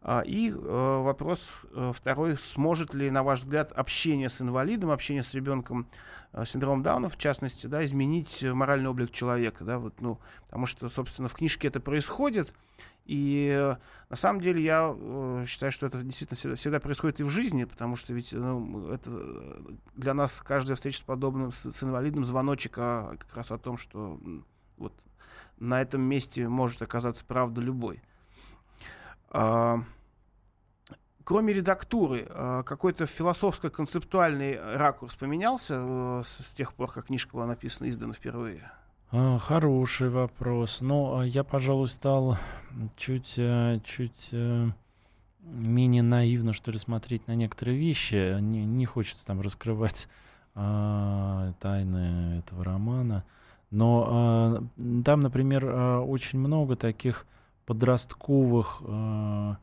А, 0.04 0.22
и 0.22 0.50
э, 0.50 0.56
вопрос 0.56 1.52
второй, 1.94 2.38
сможет 2.38 2.96
ли, 2.96 3.12
на 3.12 3.22
ваш 3.22 3.40
взгляд, 3.40 3.72
общение 3.72 4.30
с 4.30 4.42
инвалидом, 4.42 4.90
общение 4.90 5.24
с 5.24 5.34
ребенком 5.34 5.86
с 6.34 6.50
синдромом 6.50 6.82
Дауна, 6.82 7.10
в 7.10 7.18
частности, 7.18 7.68
да, 7.68 7.84
изменить 7.84 8.42
моральный 8.42 8.90
облик 8.90 9.12
человека, 9.12 9.66
да, 9.66 9.78
вот, 9.78 10.00
ну, 10.00 10.18
потому 10.46 10.66
что, 10.66 10.88
собственно, 10.90 11.28
в 11.28 11.34
книжке 11.34 11.68
это 11.68 11.82
происходит, 11.82 12.54
и 13.06 13.49
э, 13.54 13.76
на 14.10 14.16
самом 14.16 14.41
деле 14.41 14.64
я 14.64 14.95
э, 14.95 15.45
считаю, 15.47 15.72
что 15.72 15.88
это 15.88 16.02
действительно 16.02 16.38
всегда, 16.38 16.56
всегда 16.56 16.80
происходит 16.80 17.20
и 17.20 17.24
в 17.24 17.30
жизни, 17.30 17.64
потому 17.64 17.95
что 17.95 18.14
ведь 18.14 18.32
ну, 18.32 18.89
это 18.89 19.10
для 19.95 20.14
нас 20.14 20.41
каждая 20.41 20.76
встреча 20.76 20.99
с 20.99 21.04
подобным, 21.04 21.52
с, 21.52 21.72
с 21.72 21.84
инвалидом 21.84 22.26
звоночек 22.26 22.78
а 22.78 23.16
как 23.18 23.36
раз 23.36 23.52
о 23.52 23.58
том, 23.58 23.78
что 23.78 24.20
вот 24.78 24.93
на 25.58 25.82
этом 25.82 26.02
месте 26.02 26.47
может 26.47 26.82
оказаться 26.82 27.26
правда 27.26 27.62
любой. 27.62 28.02
А, 29.30 29.84
кроме 31.24 31.54
редактуры, 31.54 32.28
а, 32.30 32.64
какой-то 32.64 33.06
философско-концептуальный 33.06 34.60
ракурс 34.78 35.16
поменялся 35.16 35.76
э, 35.78 36.22
с, 36.26 36.45
с 36.47 36.54
тех 36.54 36.74
пор, 36.74 36.91
как 36.91 37.08
книжка 37.08 37.34
была 37.34 37.45
написана, 37.45 37.89
издана 37.89 38.14
впервые? 38.14 38.72
А, 39.14 39.38
хороший 39.39 40.09
вопрос. 40.09 40.80
Но 40.80 41.18
ну, 41.18 41.24
я, 41.24 41.43
пожалуй, 41.43 41.89
стал 41.89 42.38
чуть, 42.95 43.34
э, 43.38 43.82
чуть 43.84 44.30
э, 44.32 44.70
менее 45.41 46.01
наивно, 46.01 46.53
что 46.53 46.72
ли, 46.72 46.78
смотреть 46.78 47.28
на 47.28 47.36
некоторые 47.36 47.78
вещи. 47.78 48.39
Не, 48.39 48.66
не 48.66 48.86
хочется 48.86 49.26
там 49.26 49.41
раскрывать 49.41 50.07
а, 50.55 51.51
тайны 51.59 52.39
этого 52.39 52.64
романа. 52.64 53.26
Но 53.70 54.07
а, 54.07 54.64
там, 55.03 55.20
например, 55.20 55.66
а, 55.66 55.99
очень 55.99 56.39
много 56.39 56.78
таких 56.78 57.28
подростковых, 57.66 58.82
а, 58.88 59.57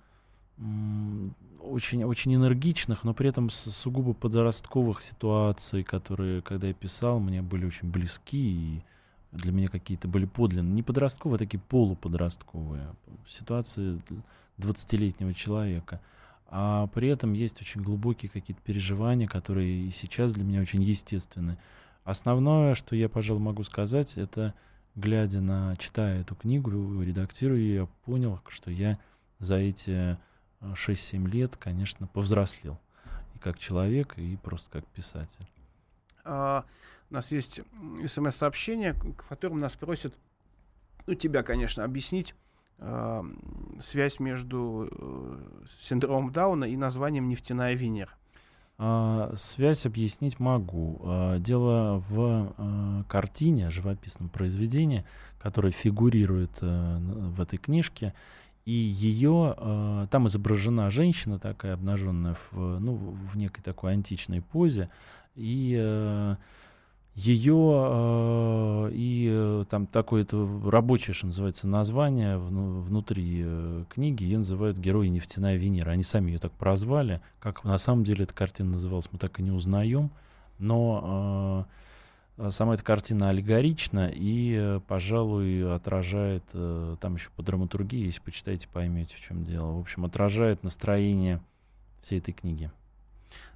очень, 1.61 2.05
очень 2.05 2.35
энергичных, 2.35 3.03
но 3.03 3.15
при 3.15 3.31
этом 3.31 3.49
сугубо 3.49 4.13
подростковых 4.13 5.03
ситуаций, 5.03 5.85
которые, 5.85 6.43
когда 6.43 6.67
я 6.67 6.75
писал, 6.75 7.19
мне 7.19 7.41
были 7.41 7.65
очень 7.65 7.91
близки 7.91 8.77
и 8.77 8.83
для 9.33 9.53
меня 9.53 9.69
какие-то 9.69 10.09
были 10.09 10.25
подлинные, 10.25 10.75
не 10.75 10.83
подростковые, 10.83 11.37
а 11.37 11.39
такие 11.39 11.61
полуподростковые 11.61 12.95
ситуации 13.27 14.01
20-летнего 14.59 15.35
человека. 15.35 16.01
А 16.51 16.87
при 16.89 17.09
этом 17.09 17.35
есть 17.35 17.61
очень 17.61 17.83
глубокие 17.83 18.31
какие-то 18.31 18.63
переживания, 18.63 19.29
которые 19.29 19.87
и 19.87 19.91
сейчас 19.91 20.33
для 20.33 20.45
меня 20.45 20.61
очень 20.63 20.83
естественны. 20.83 21.59
Основное, 22.05 22.75
что 22.75 22.97
я, 22.97 23.11
пожалуй, 23.11 23.43
могу 23.43 23.63
сказать, 23.65 24.17
это, 24.17 24.55
глядя 24.95 25.43
на, 25.43 25.77
читая 25.77 26.23
эту 26.23 26.35
книгу, 26.35 26.71
редактируя 27.03 27.59
ее, 27.59 27.75
я 27.75 27.87
понял, 28.07 28.41
что 28.49 28.71
я 28.71 28.99
за 29.39 29.57
эти 29.57 30.17
6-7 30.63 31.29
лет, 31.29 31.57
конечно, 31.59 32.07
повзрослел. 32.07 32.79
И 33.35 33.39
как 33.39 33.59
человек, 33.59 34.15
и 34.17 34.37
просто 34.37 34.71
как 34.71 34.87
писатель. 34.87 35.47
А, 36.25 36.65
у 37.11 37.15
нас 37.15 37.33
есть 37.33 37.61
смс-сообщение, 38.07 38.93
в 38.93 39.29
котором 39.29 39.59
нас 39.59 39.75
просят, 39.75 40.15
ну, 41.07 41.15
тебя, 41.15 41.43
конечно, 41.43 41.85
объяснить 41.85 42.35
э, 42.79 43.23
связь 43.81 44.21
между 44.21 44.89
э, 44.91 45.65
синдромом 45.81 46.33
Дауна 46.33 46.65
и 46.65 46.77
названием 46.77 47.29
«Нефтяная 47.29 47.75
Венера». 47.75 48.13
А, 48.81 49.33
связь 49.37 49.87
объяснить 49.87 50.39
могу. 50.39 51.01
А, 51.03 51.39
дело 51.39 52.05
в 52.09 52.55
а, 52.57 53.03
картине, 53.09 53.71
живописном 53.71 54.29
произведении, 54.29 55.05
которое 55.41 55.73
фигурирует 55.73 56.59
а, 56.61 56.99
в 57.01 57.41
этой 57.41 57.59
книжке. 57.59 58.15
И 58.67 58.73
ее, 58.73 59.55
а, 59.57 60.07
там 60.09 60.29
изображена 60.29 60.91
женщина 60.91 61.41
такая 61.41 61.75
обнаженная 61.75 62.35
в, 62.35 62.53
ну, 62.53 62.95
в 62.95 63.37
некой 63.37 63.65
такой 63.65 63.95
античной 63.95 64.43
позе. 64.43 64.91
И 65.35 65.77
а, 65.77 66.37
ее 67.19 67.73
э, 67.75 68.91
и 68.93 69.29
э, 69.29 69.65
там 69.69 69.87
такое 69.87 70.23
это 70.23 70.49
рабочее, 70.65 71.15
что 71.15 71.27
называется, 71.27 71.67
название 71.67 72.39
вну, 72.39 72.81
внутри 72.81 73.43
э, 73.45 73.85
книги, 73.91 74.23
ее 74.23 74.39
называют 74.39 74.79
«Герои 74.79 75.09
нефтяная 75.09 75.57
Венера». 75.57 75.91
Они 75.91 76.05
сами 76.05 76.31
ее 76.31 76.39
так 76.39 76.53
прозвали. 76.53 77.21
Как 77.41 77.65
на 77.65 77.77
самом 77.79 78.05
деле 78.05 78.23
эта 78.23 78.35
картина 78.35 78.71
называлась, 78.71 79.09
мы 79.11 79.19
так 79.19 79.41
и 79.41 79.43
не 79.43 79.51
узнаем. 79.51 80.13
Но 80.61 81.67
э, 82.39 82.51
сама 82.53 82.75
эта 82.75 82.85
картина 82.85 83.31
аллегорична 83.31 84.13
и, 84.15 84.55
э, 84.57 84.81
пожалуй, 84.87 85.75
отражает, 85.75 86.45
э, 86.53 86.97
там 87.01 87.17
еще 87.17 87.31
по 87.35 87.43
драматургии, 87.43 88.07
если 88.07 88.21
почитаете, 88.21 88.69
поймете, 88.69 89.17
в 89.17 89.21
чем 89.21 89.45
дело. 89.45 89.73
В 89.73 89.81
общем, 89.81 90.05
отражает 90.05 90.63
настроение 90.63 91.41
всей 92.01 92.21
этой 92.21 92.33
книги. 92.33 92.71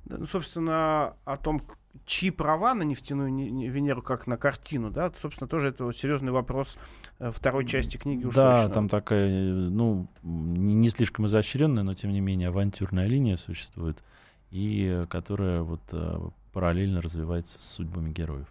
Да, 0.05 0.19
ну, 0.19 0.27
собственно, 0.27 1.15
о 1.25 1.37
том, 1.37 1.63
чьи 2.05 2.31
права 2.31 2.75
на 2.75 2.83
нефтяную 2.83 3.31
Венеру, 3.71 4.03
как 4.03 4.27
на 4.27 4.37
картину, 4.37 4.91
да, 4.91 5.13
собственно, 5.21 5.49
тоже 5.49 5.69
это 5.69 5.85
вот 5.85 5.97
серьезный 5.97 6.33
вопрос 6.33 6.79
э, 7.19 7.31
второй 7.31 7.67
части 7.67 7.97
книги 7.97 8.25
уж 8.25 8.35
Да, 8.35 8.55
точно. 8.55 8.71
там 8.71 8.89
такая, 8.89 9.29
ну, 9.29 10.09
не, 10.23 10.89
слишком 10.89 11.27
изощренная, 11.27 11.83
но, 11.83 11.95
тем 11.95 12.13
не 12.13 12.21
менее, 12.21 12.49
авантюрная 12.49 13.07
линия 13.07 13.37
существует, 13.37 14.03
и 14.51 15.03
э, 15.03 15.07
которая 15.07 15.63
вот 15.63 15.83
э, 15.93 16.19
параллельно 16.53 17.01
развивается 17.01 17.59
с 17.59 17.63
судьбами 17.63 18.11
героев. 18.11 18.47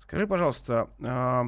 Скажи, 0.00 0.26
пожалуйста, 0.26 0.88
а, 1.02 1.46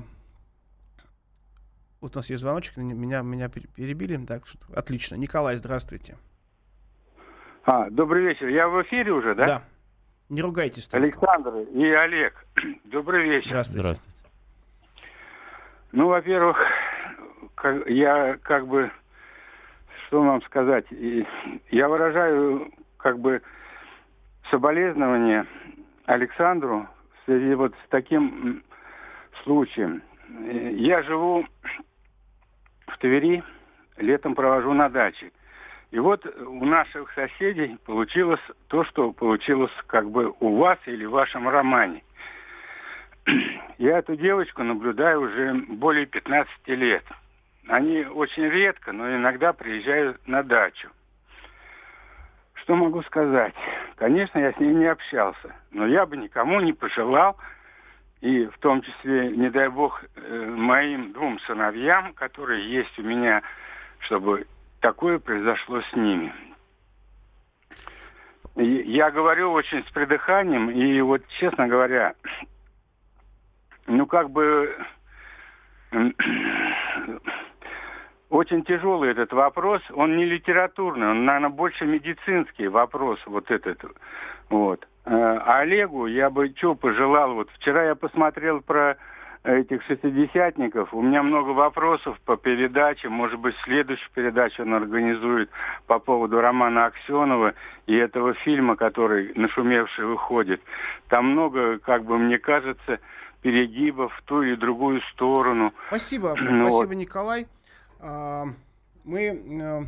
вот 2.01 2.17
у 2.17 2.19
нас 2.19 2.31
есть 2.31 2.43
звоночек, 2.43 2.77
меня, 2.77 3.23
меня 3.23 3.49
перебили, 3.49 4.17
так, 4.25 4.43
отлично. 4.75 5.15
Николай, 5.15 5.57
здравствуйте. 5.57 6.17
А, 7.65 7.91
добрый 7.91 8.25
вечер. 8.25 8.49
Я 8.49 8.69
в 8.69 8.83
эфире 8.83 9.13
уже, 9.13 9.35
да? 9.35 9.47
Да. 9.47 9.63
Не 10.29 10.43
ругайтесь. 10.43 10.87
Только. 10.87 11.07
Александр 11.07 11.55
и 11.73 11.91
Олег. 11.91 12.35
Добрый 12.85 13.25
вечер. 13.25 13.49
Здравствуйте. 13.49 13.81
Здравствуйте. 13.81 14.19
Ну, 15.93 16.09
во-первых, 16.09 16.59
я 17.87 18.37
как 18.43 18.67
бы, 18.67 18.91
что 20.07 20.23
вам 20.23 20.43
сказать, 20.43 20.85
я 21.71 21.89
выражаю 21.89 22.71
как 22.99 23.19
бы 23.19 23.41
соболезнование 24.51 25.47
Александру 26.05 26.87
в 27.13 27.25
связи 27.25 27.55
вот 27.55 27.75
с 27.75 27.89
таким 27.89 28.63
случаем. 29.45 30.03
Я 30.73 31.03
живу 31.05 31.47
в 32.87 32.99
Твери, 32.99 33.43
летом 33.97 34.35
провожу 34.35 34.75
на 34.75 34.91
даче. 34.91 35.33
И 35.91 35.99
вот 35.99 36.27
у 36.27 36.65
наших 36.67 37.11
соседей 37.13 37.79
получилось 37.87 38.41
то, 38.69 38.85
что 38.85 39.13
получилось 39.13 39.73
как 39.87 40.11
бы 40.11 40.35
у 40.41 40.57
вас 40.57 40.79
или 40.87 41.07
в 41.07 41.13
вашем 41.13 41.49
романе. 41.49 42.03
Я 43.79 43.99
эту 43.99 44.17
девочку 44.17 44.63
наблюдаю 44.63 45.23
уже 45.23 45.55
более 45.55 46.05
15 46.05 46.51
лет. 46.69 47.05
Они 47.69 48.05
очень 48.05 48.49
редко, 48.49 48.93
но 48.93 49.15
иногда 49.15 49.53
приезжают 49.53 50.27
на 50.27 50.43
дачу. 50.43 50.89
что 52.55 52.77
могу 52.77 53.03
сказать? 53.03 53.55
Конечно, 53.97 54.39
я 54.39 54.53
с 54.53 54.59
ним 54.59 54.79
не 54.79 54.87
общался, 54.87 55.55
но 55.71 55.87
я 55.87 56.07
бы 56.07 56.17
никому 56.17 56.61
не 56.61 56.73
пожелал, 56.73 57.37
и 58.21 58.47
в 58.47 58.59
том 58.59 58.81
числе, 58.83 59.31
не 59.31 59.51
дай 59.51 59.69
бог, 59.69 60.03
э, 60.17 60.47
моим 60.47 61.13
двум 61.13 61.39
сыновьям, 61.41 62.15
которые 62.15 62.71
есть 62.71 62.99
у 62.99 63.03
меня, 63.03 63.43
чтобы 64.01 64.47
такое 64.81 65.19
произошло 65.19 65.81
с 65.83 65.93
ними. 65.95 66.33
Я 68.57 69.11
говорю 69.11 69.53
очень 69.53 69.85
с 69.85 69.91
придыханием, 69.93 70.71
и 70.71 71.01
вот, 71.01 71.23
честно 71.39 71.69
говоря, 71.69 72.15
ну, 73.87 74.07
как 74.07 74.31
бы 74.31 74.77
очень 78.31 78.65
тяжелый 78.65 79.11
этот 79.13 79.33
вопрос. 79.33 79.81
Он 79.93 80.17
не 80.17 80.25
литературный, 80.25 81.09
он, 81.11 81.25
наверное, 81.25 81.51
больше 81.51 81.87
медицинский 81.87 82.67
вопрос 82.67 83.21
вот 83.27 83.51
этот. 83.51 83.81
Вот. 84.51 84.87
А 85.05 85.61
Олегу 85.61 86.07
я 86.07 86.29
бы 86.29 86.53
что 86.57 86.75
пожелал. 86.75 87.35
Вот 87.35 87.51
вчера 87.53 87.85
я 87.85 87.95
посмотрел 87.95 88.61
про 88.61 88.97
этих 89.45 89.83
шестидесятников. 89.85 90.93
У 90.93 91.01
меня 91.01 91.23
много 91.23 91.51
вопросов 91.51 92.19
по 92.25 92.37
передаче. 92.37 93.09
Может 93.09 93.39
быть, 93.41 93.55
следующую 93.65 94.11
передачу 94.15 94.63
он 94.63 94.75
организует 94.75 95.51
по 95.87 95.99
поводу 95.99 96.41
романа 96.41 96.87
Аксенова 96.87 97.55
и 97.87 97.95
этого 97.95 98.35
фильма, 98.35 98.77
который 98.77 99.33
нашумевший 99.35 100.07
выходит. 100.07 100.61
Там 101.09 101.33
много, 101.33 101.79
как 101.79 102.05
бы 102.05 102.19
мне 102.19 102.39
кажется, 102.39 103.01
перегибов 103.43 104.13
в 104.15 104.23
ту 104.23 104.43
и 104.43 104.57
другую 104.57 105.01
сторону. 105.13 105.73
Спасибо, 105.89 106.35
ну, 106.39 106.69
спасибо, 106.69 106.95
Николай. 106.95 107.47
А, 108.01 108.47
мы 109.05 109.23
э, 109.23 109.83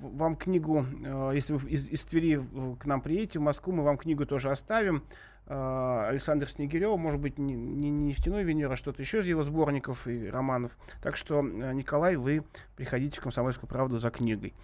вам 0.00 0.36
книгу, 0.36 0.84
э, 1.04 1.30
если 1.34 1.54
вы 1.54 1.70
из, 1.70 1.88
из 1.88 2.04
Твери 2.04 2.40
к 2.78 2.84
нам 2.84 3.00
приедете 3.00 3.38
в 3.38 3.42
Москву, 3.42 3.72
мы 3.72 3.82
вам 3.82 3.96
книгу 3.96 4.26
тоже 4.26 4.50
оставим. 4.50 5.02
А, 5.46 6.06
Александр 6.08 6.48
Снегирев, 6.48 6.98
может 6.98 7.20
быть, 7.20 7.38
не, 7.38 7.54
не 7.54 7.90
нефтяной 7.90 8.44
Венера, 8.44 8.72
а 8.72 8.76
что-то 8.76 9.02
еще 9.02 9.18
из 9.18 9.26
его 9.26 9.42
сборников 9.42 10.06
и 10.06 10.28
романов. 10.30 10.78
Так 11.02 11.16
что, 11.16 11.40
э, 11.40 11.72
Николай, 11.74 12.16
вы 12.16 12.44
приходите 12.76 13.20
в 13.20 13.22
«Комсомольскую 13.22 13.68
правду» 13.68 13.98
за 13.98 14.10
книгой. 14.10 14.54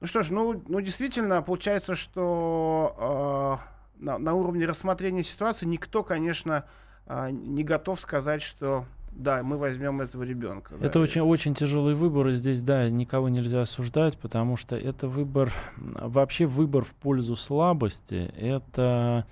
Ну 0.00 0.06
что 0.06 0.22
ж, 0.22 0.30
ну, 0.30 0.62
ну 0.68 0.80
действительно, 0.82 1.40
получается, 1.40 1.94
что 1.94 3.60
э, 3.98 4.04
на, 4.04 4.18
на 4.18 4.34
уровне 4.34 4.66
рассмотрения 4.66 5.22
ситуации 5.22 5.64
никто, 5.64 6.02
конечно, 6.02 6.66
э, 7.06 7.30
не 7.30 7.64
готов 7.64 7.98
сказать, 7.98 8.42
что 8.42 8.84
да, 9.12 9.42
мы 9.42 9.56
возьмем 9.56 10.02
этого 10.02 10.22
ребенка. 10.22 10.74
Это 10.74 10.94
да. 10.94 11.00
очень, 11.00 11.22
очень 11.22 11.54
тяжелый 11.54 11.94
выбор, 11.94 12.28
и 12.28 12.32
здесь, 12.32 12.60
да, 12.60 12.90
никого 12.90 13.30
нельзя 13.30 13.62
осуждать, 13.62 14.18
потому 14.18 14.58
что 14.58 14.76
это 14.76 15.08
выбор, 15.08 15.50
вообще 15.76 16.44
выбор 16.44 16.84
в 16.84 16.94
пользу 16.94 17.36
слабости, 17.36 18.30
это 18.36 19.24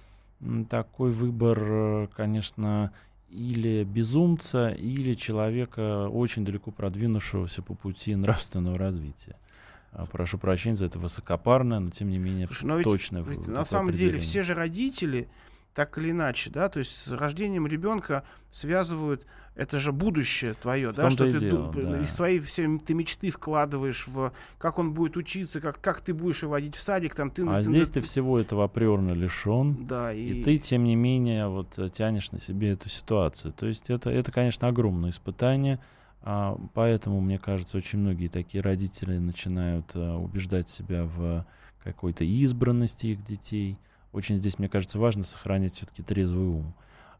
такой 0.69 1.11
выбор, 1.11 1.59
э, 1.63 2.09
конечно, 2.15 2.93
или 3.31 3.85
безумца, 3.85 4.69
или 4.69 5.15
человека, 5.15 6.09
очень 6.09 6.45
далеко 6.45 6.71
продвинувшегося 6.71 7.63
по 7.63 7.75
пути 7.75 8.15
нравственного 8.15 8.79
развития. 8.79 9.37
А, 9.93 10.07
прошу 10.07 10.39
прощения 10.39 10.77
за 10.77 10.87
это 10.87 10.99
высокопарное, 10.99 11.79
но 11.79 11.91
тем 11.91 12.11
не 12.11 12.19
менее 12.19 12.47
Слушай, 12.49 12.65
но 12.65 12.83
точное. 12.83 13.23
Ведь, 13.23 13.39
ведь 13.39 13.49
на 13.49 13.65
самом 13.65 13.93
деле 13.93 14.19
все 14.19 14.43
же 14.43 14.55
родители, 14.55 15.29
так 15.75 15.99
или 15.99 16.13
иначе, 16.13 16.51
да, 16.51 16.69
то 16.69 16.79
есть 16.79 16.93
с 16.93 17.11
рождением 17.11 17.67
ребенка 17.67 18.25
связывают 18.51 19.27
это 19.57 19.79
же 19.79 19.93
будущее 19.93 20.55
твое, 20.55 20.93
в 20.93 20.97
да, 20.97 21.11
что 21.11 21.31
ты 21.31 21.39
дело, 21.39 21.73
да. 21.73 22.07
своей 22.07 22.41
все 22.41 22.79
ты 22.79 22.95
мечты 22.95 23.31
вкладываешь 23.31 24.07
в 24.07 24.33
как 24.59 24.79
он 24.79 24.95
будет 24.95 25.17
учиться, 25.17 25.61
как 25.61 25.81
как 25.81 26.01
ты 26.01 26.13
будешь 26.13 26.43
его 26.43 26.53
водить 26.53 26.75
в 26.75 26.81
садик, 26.81 27.15
там 27.15 27.31
ты. 27.31 27.47
А 27.47 27.57
ты, 27.57 27.63
здесь 27.63 27.89
ты, 27.89 28.01
ты 28.01 28.07
всего 28.07 28.39
этого 28.39 28.65
априорно 28.65 29.13
лишен, 29.13 29.87
да, 29.87 30.13
и... 30.13 30.41
и 30.41 30.45
ты 30.45 30.59
тем 30.59 30.85
не 30.85 30.97
менее 30.97 31.49
вот 31.49 31.79
тянешь 31.93 32.33
на 32.33 32.41
себе 32.41 32.71
эту 32.71 32.89
ситуацию. 32.89 33.53
То 33.53 33.67
есть 33.67 33.91
это 33.91 34.11
это 34.11 34.33
конечно 34.33 34.69
огромное 34.69 35.11
испытание. 35.11 35.79
А, 36.27 36.59
поэтому, 36.73 37.21
мне 37.21 37.39
кажется, 37.39 37.77
очень 37.77 37.99
многие 37.99 38.29
такие 38.29 38.63
родители 38.63 39.19
начинают 39.19 39.91
а, 39.95 40.17
убеждать 40.17 40.71
себя 40.71 41.05
в 41.05 41.47
какой-то 41.83 42.25
избранности 42.25 43.09
их 43.09 43.23
детей. 43.23 43.79
Очень 44.15 44.37
здесь, 44.39 44.61
мне 44.61 44.69
кажется, 44.69 45.01
важно 45.01 45.25
сохранять 45.25 45.75
все-таки 45.75 46.05
трезвый 46.05 46.47
ум. 46.47 46.73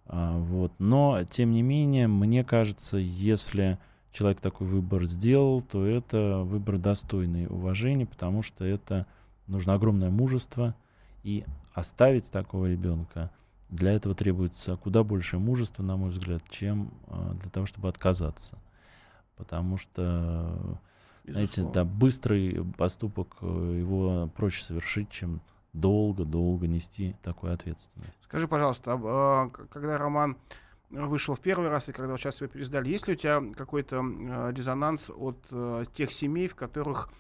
А, 0.07 0.39
вот. 0.39 0.73
Но, 0.79 1.25
тем 1.25 1.51
не 1.51 1.61
менее, 1.61 2.07
мне 2.07 2.45
кажется, 2.45 2.99
если 2.99 3.81
человек 4.13 4.41
такой 4.41 4.69
выбор 4.69 5.05
сделал, 5.05 5.61
то 5.61 5.85
это 5.85 6.43
выбор 6.45 6.79
достойный 6.79 7.49
уважения, 7.49 8.07
потому 8.07 8.43
что 8.43 8.65
это 8.65 9.07
нужно 9.49 9.75
огромное 9.75 10.11
мужество, 10.11 10.77
и 11.25 11.45
оставить 11.73 12.31
такого 12.31 12.67
ребенка, 12.67 13.33
для 13.71 13.91
этого 13.91 14.15
требуется 14.15 14.77
куда 14.77 15.03
больше 15.03 15.39
мужества, 15.39 15.83
на 15.83 15.97
мой 15.97 16.11
взгляд, 16.11 16.45
чем 16.49 16.93
а, 17.09 17.35
для 17.35 17.51
того, 17.51 17.67
чтобы 17.67 17.89
отказаться. 17.89 18.57
Потому 19.35 19.79
что, 19.79 20.79
Безусловно. 21.25 21.51
знаете, 21.51 21.73
да, 21.75 21.85
быстрый 21.85 22.65
поступок, 22.79 23.39
э, 23.41 23.79
его 23.81 24.31
проще 24.37 24.63
совершить, 24.63 25.11
чем 25.11 25.41
долго-долго 25.75 26.67
нести 26.67 27.17
такую 27.23 27.53
ответственность. 27.53 28.23
Скажи, 28.25 28.49
пожалуйста, 28.49 28.99
а, 29.03 29.49
когда 29.49 29.99
роман 29.99 30.39
вышел 30.91 31.35
в 31.35 31.41
первый 31.41 31.69
раз 31.69 31.89
и 31.89 31.93
когда 31.93 32.13
вот 32.13 32.21
сейчас 32.21 32.41
его 32.41 32.51
пересдали, 32.51 32.89
есть 32.89 33.09
ли 33.09 33.15
у 33.15 33.17
тебя 33.17 33.43
какой-то 33.55 34.01
а, 34.01 34.51
резонанс 34.51 35.11
от 35.11 35.37
а, 35.51 35.85
тех 35.85 36.11
семей, 36.13 36.49
в 36.49 36.55
которых 36.55 37.11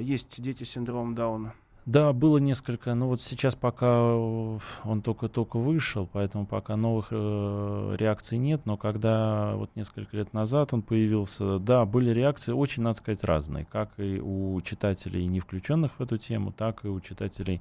есть 0.00 0.42
дети 0.42 0.64
с 0.64 0.70
синдромом 0.70 1.14
Дауна? 1.14 1.54
Да, 1.84 2.12
было 2.12 2.38
несколько, 2.38 2.94
но 2.94 3.08
вот 3.08 3.22
сейчас 3.22 3.56
пока 3.56 3.88
э, 3.88 4.58
он 4.84 5.02
только-только 5.02 5.58
вышел, 5.58 6.08
поэтому 6.12 6.46
пока 6.46 6.76
новых 6.76 7.08
э, 7.10 7.94
реакций 7.98 8.38
нет, 8.38 8.66
но 8.66 8.76
когда 8.76 9.56
вот 9.56 9.74
несколько 9.74 10.16
лет 10.16 10.32
назад 10.32 10.72
он 10.72 10.82
появился, 10.82 11.58
да, 11.58 11.84
были 11.84 12.10
реакции 12.10 12.52
очень, 12.52 12.84
надо 12.84 12.98
сказать, 12.98 13.24
разные, 13.24 13.64
как 13.64 13.90
и 13.98 14.20
у 14.20 14.60
читателей, 14.60 15.26
не 15.26 15.40
включенных 15.40 15.98
в 15.98 16.00
эту 16.00 16.18
тему, 16.18 16.52
так 16.52 16.84
и 16.84 16.88
у 16.88 17.00
читателей, 17.00 17.60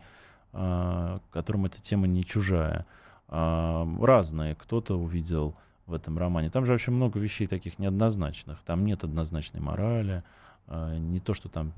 э, 0.54 1.20
которым 1.32 1.66
эта 1.66 1.82
тема 1.82 2.06
не 2.06 2.24
чужая. 2.24 2.86
Э, 3.28 3.88
разные, 4.00 4.54
кто-то 4.54 5.00
увидел 5.00 5.56
в 5.88 5.96
этом 5.96 6.20
романе. 6.20 6.52
Там 6.52 6.68
же 6.68 6.74
вообще 6.74 6.92
много 6.92 7.18
вещей 7.18 7.48
таких 7.48 7.80
неоднозначных, 7.80 8.60
там 8.68 8.86
нет 8.86 9.04
однозначной 9.04 9.62
морали, 9.62 10.24
не 10.68 11.20
то, 11.20 11.34
что 11.34 11.50
там 11.50 11.74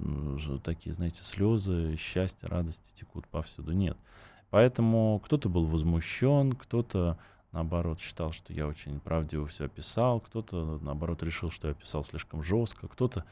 такие, 0.64 0.94
знаете, 0.94 1.24
слезы, 1.24 1.96
счастье, 1.98 2.48
радости 2.48 2.92
текут 2.94 3.28
повсюду. 3.28 3.72
Нет. 3.74 3.98
Поэтому 4.50 5.20
кто-то 5.26 5.50
был 5.50 5.66
возмущен, 5.66 6.54
кто-то 6.54 7.18
наоборот 7.52 8.00
считал, 8.00 8.32
что 8.32 8.54
я 8.54 8.68
очень 8.68 9.00
правдиво 9.00 9.48
все 9.48 9.66
описал, 9.66 10.20
кто-то 10.20 10.80
наоборот 10.82 11.24
решил, 11.24 11.50
что 11.50 11.68
я 11.68 11.72
описал 11.72 12.04
слишком 12.04 12.44
жестко, 12.44 12.88
кто-то 12.88 13.26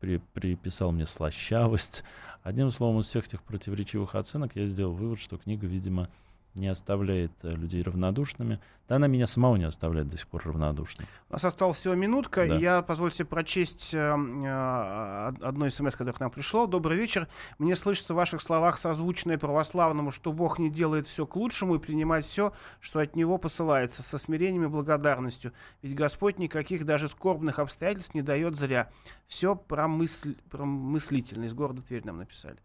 при, 0.00 0.18
приписал 0.34 0.92
мне 0.92 1.06
слащавость. 1.06 2.04
Одним 2.42 2.70
словом, 2.70 3.00
из 3.00 3.06
всех 3.06 3.26
этих 3.26 3.42
противоречивых 3.42 4.14
оценок 4.14 4.54
я 4.54 4.66
сделал 4.66 4.92
вывод, 4.92 5.18
что 5.18 5.38
книга, 5.38 5.66
видимо, 5.66 6.10
не 6.56 6.68
оставляет 6.68 7.32
э, 7.42 7.50
людей 7.50 7.82
равнодушными. 7.82 8.60
Да 8.88 8.96
она 8.96 9.08
меня 9.08 9.26
самого 9.26 9.56
не 9.56 9.64
оставляет 9.64 10.08
до 10.08 10.16
сих 10.16 10.28
пор 10.28 10.44
равнодушным. 10.44 11.08
У 11.28 11.32
нас 11.32 11.44
осталась 11.44 11.76
всего 11.76 11.94
минутка, 11.94 12.46
да. 12.46 12.56
и 12.56 12.60
я 12.60 12.82
позволю 12.82 13.10
себе 13.10 13.26
прочесть 13.26 13.92
э, 13.94 13.98
э, 13.98 15.32
одно 15.42 15.68
смс, 15.70 15.92
которое 15.92 16.12
к 16.12 16.20
нам 16.20 16.30
пришло. 16.30 16.66
Добрый 16.66 16.96
вечер. 16.96 17.28
Мне 17.58 17.74
слышится 17.74 18.14
в 18.14 18.16
ваших 18.16 18.40
словах 18.40 18.78
созвучное 18.78 19.38
православному, 19.38 20.10
что 20.10 20.32
Бог 20.32 20.58
не 20.58 20.70
делает 20.70 21.06
все 21.06 21.26
к 21.26 21.34
лучшему 21.36 21.76
и 21.76 21.78
принимает 21.78 22.24
все, 22.24 22.52
что 22.80 23.00
от 23.00 23.16
Него 23.16 23.38
посылается, 23.38 24.02
со 24.02 24.18
смирением 24.18 24.64
и 24.64 24.68
благодарностью. 24.68 25.52
Ведь 25.82 25.94
Господь 25.94 26.38
никаких 26.38 26.84
даже 26.84 27.08
скорбных 27.08 27.58
обстоятельств 27.58 28.14
не 28.14 28.22
дает 28.22 28.56
зря. 28.56 28.90
Все 29.26 29.56
промысль, 29.56 30.36
промыслительно. 30.50 31.44
Из 31.44 31.54
города 31.54 31.82
Тверь 31.82 32.06
нам 32.06 32.18
написали. 32.18 32.58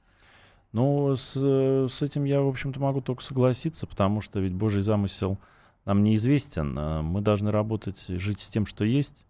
Ну, 0.71 1.15
с, 1.15 1.35
с 1.35 2.01
этим 2.01 2.23
я, 2.23 2.41
в 2.41 2.47
общем-то, 2.47 2.79
могу 2.79 3.01
только 3.01 3.21
согласиться, 3.21 3.87
потому 3.87 4.21
что 4.21 4.39
ведь 4.39 4.53
Божий 4.53 4.81
замысел 4.81 5.37
нам 5.85 6.03
неизвестен. 6.03 6.75
А 6.77 7.01
мы 7.01 7.21
должны 7.21 7.51
работать, 7.51 8.05
жить 8.07 8.39
с 8.39 8.47
тем, 8.47 8.65
что 8.65 8.85
есть, 8.85 9.25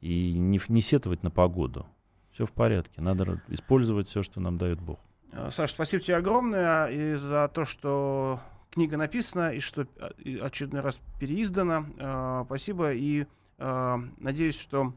и 0.00 0.32
не, 0.32 0.60
не 0.68 0.80
сетовать 0.80 1.22
на 1.22 1.30
погоду. 1.30 1.86
Все 2.30 2.44
в 2.44 2.52
порядке. 2.52 3.00
Надо 3.00 3.40
использовать 3.48 4.08
все, 4.08 4.22
что 4.22 4.40
нам 4.40 4.58
дает 4.58 4.80
Бог. 4.80 5.00
А, 5.32 5.50
Саша, 5.50 5.74
спасибо 5.74 6.02
тебе 6.02 6.16
огромное 6.16 6.86
и 6.86 7.14
за 7.16 7.48
то, 7.48 7.64
что 7.64 8.40
книга 8.70 8.96
написана, 8.96 9.50
и 9.50 9.60
что 9.60 9.86
а, 9.98 10.12
очередной 10.42 10.80
раз 10.80 11.00
переиздана. 11.18 12.44
Спасибо, 12.46 12.92
и 12.92 13.26
надеюсь, 13.56 14.58
что 14.58 14.94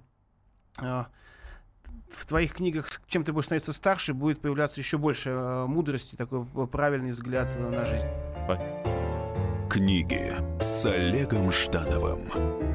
в 2.09 2.25
твоих 2.25 2.53
книгах, 2.53 2.89
чем 3.07 3.23
ты 3.23 3.33
будешь 3.33 3.45
становиться 3.45 3.73
старше, 3.73 4.13
будет 4.13 4.39
появляться 4.39 4.79
еще 4.79 4.97
больше 4.97 5.29
э, 5.29 5.65
мудрости, 5.65 6.15
такой 6.15 6.45
правильный 6.67 7.11
взгляд 7.11 7.57
на 7.59 7.85
жизнь. 7.85 8.07
Книги 9.69 10.35
с 10.61 10.85
Олегом 10.85 11.51
Ждановым 11.51 12.66